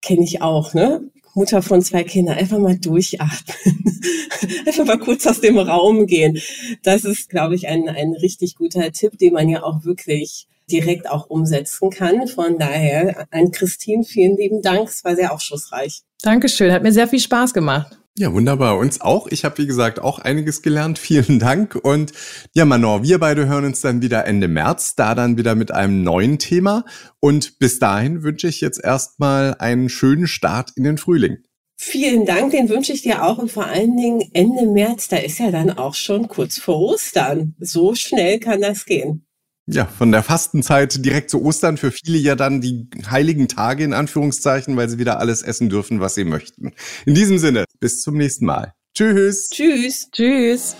kenne 0.00 0.24
ich 0.24 0.42
auch, 0.42 0.74
ne? 0.74 1.10
Mutter 1.34 1.62
von 1.62 1.82
zwei 1.82 2.02
Kindern, 2.02 2.36
einfach 2.36 2.58
mal 2.58 2.76
durchatmen. 2.76 4.00
einfach 4.66 4.84
mal 4.84 4.98
kurz 4.98 5.24
aus 5.26 5.40
dem 5.40 5.56
Raum 5.56 6.06
gehen. 6.06 6.38
Das 6.82 7.04
ist, 7.04 7.28
glaube 7.28 7.54
ich, 7.54 7.68
ein, 7.68 7.88
ein 7.88 8.12
richtig 8.12 8.56
guter 8.56 8.90
Tipp, 8.90 9.18
den 9.18 9.34
man 9.34 9.48
ja 9.48 9.62
auch 9.62 9.84
wirklich 9.84 10.48
direkt 10.70 11.10
auch 11.10 11.28
umsetzen 11.28 11.90
kann. 11.90 12.28
Von 12.28 12.58
daher 12.58 13.26
an 13.30 13.50
Christine 13.50 14.04
vielen 14.04 14.36
lieben 14.36 14.62
Dank. 14.62 14.88
Es 14.88 15.04
war 15.04 15.16
sehr 15.16 15.32
aufschlussreich. 15.32 16.02
Dankeschön, 16.22 16.72
hat 16.72 16.82
mir 16.82 16.92
sehr 16.92 17.08
viel 17.08 17.20
Spaß 17.20 17.54
gemacht. 17.54 17.98
Ja, 18.18 18.32
wunderbar. 18.32 18.78
Uns 18.78 19.00
auch. 19.00 19.28
Ich 19.28 19.44
habe, 19.44 19.58
wie 19.58 19.66
gesagt, 19.68 20.00
auch 20.00 20.18
einiges 20.18 20.62
gelernt. 20.62 20.98
Vielen 20.98 21.38
Dank. 21.38 21.76
Und 21.76 22.12
ja, 22.52 22.64
Manon, 22.64 23.04
wir 23.04 23.20
beide 23.20 23.46
hören 23.46 23.64
uns 23.64 23.80
dann 23.80 24.02
wieder 24.02 24.26
Ende 24.26 24.48
März, 24.48 24.96
da 24.96 25.14
dann 25.14 25.38
wieder 25.38 25.54
mit 25.54 25.70
einem 25.70 26.02
neuen 26.02 26.40
Thema. 26.40 26.84
Und 27.20 27.60
bis 27.60 27.78
dahin 27.78 28.24
wünsche 28.24 28.48
ich 28.48 28.60
jetzt 28.60 28.82
erstmal 28.82 29.54
einen 29.60 29.88
schönen 29.88 30.26
Start 30.26 30.72
in 30.74 30.82
den 30.82 30.98
Frühling. 30.98 31.38
Vielen 31.80 32.26
Dank, 32.26 32.50
den 32.50 32.68
wünsche 32.68 32.92
ich 32.92 33.02
dir 33.02 33.24
auch 33.24 33.38
und 33.38 33.52
vor 33.52 33.66
allen 33.66 33.96
Dingen 33.96 34.28
Ende 34.32 34.66
März, 34.66 35.06
da 35.06 35.18
ist 35.18 35.38
ja 35.38 35.52
dann 35.52 35.70
auch 35.70 35.94
schon 35.94 36.26
kurz 36.26 36.58
vor 36.58 36.80
Ostern. 36.80 37.54
So 37.60 37.94
schnell 37.94 38.40
kann 38.40 38.60
das 38.60 38.84
gehen. 38.84 39.27
Ja, 39.70 39.84
von 39.84 40.10
der 40.12 40.22
Fastenzeit 40.22 41.04
direkt 41.04 41.28
zu 41.28 41.42
Ostern 41.42 41.76
für 41.76 41.90
viele 41.92 42.16
ja 42.16 42.36
dann 42.36 42.62
die 42.62 42.88
heiligen 43.10 43.48
Tage 43.48 43.84
in 43.84 43.92
Anführungszeichen, 43.92 44.78
weil 44.78 44.88
sie 44.88 44.98
wieder 44.98 45.20
alles 45.20 45.42
essen 45.42 45.68
dürfen, 45.68 46.00
was 46.00 46.14
sie 46.14 46.24
möchten. 46.24 46.72
In 47.04 47.14
diesem 47.14 47.38
Sinne, 47.38 47.66
bis 47.78 48.00
zum 48.00 48.16
nächsten 48.16 48.46
Mal. 48.46 48.72
Tschüss. 48.94 49.50
Tschüss. 49.50 50.08
Tschüss. 50.10 50.74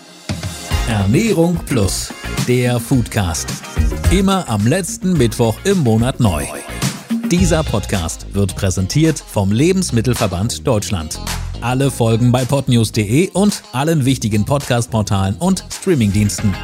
Ernährung 0.89 1.59
Plus, 1.67 2.11
der 2.47 2.79
Foodcast. 2.79 3.47
Immer 4.09 4.49
am 4.49 4.65
letzten 4.65 5.13
Mittwoch 5.13 5.55
im 5.65 5.79
Monat 5.79 6.19
neu. 6.19 6.45
Dieser 7.29 7.63
Podcast 7.63 8.33
wird 8.33 8.55
präsentiert 8.55 9.19
vom 9.19 9.51
Lebensmittelverband 9.51 10.65
Deutschland. 10.65 11.19
Alle 11.61 11.91
Folgen 11.91 12.31
bei 12.31 12.43
podnews.de 12.43 13.29
und 13.33 13.61
allen 13.71 14.05
wichtigen 14.05 14.45
Podcast-Portalen 14.45 15.35
und 15.35 15.63
Streamingdiensten. 15.69 16.55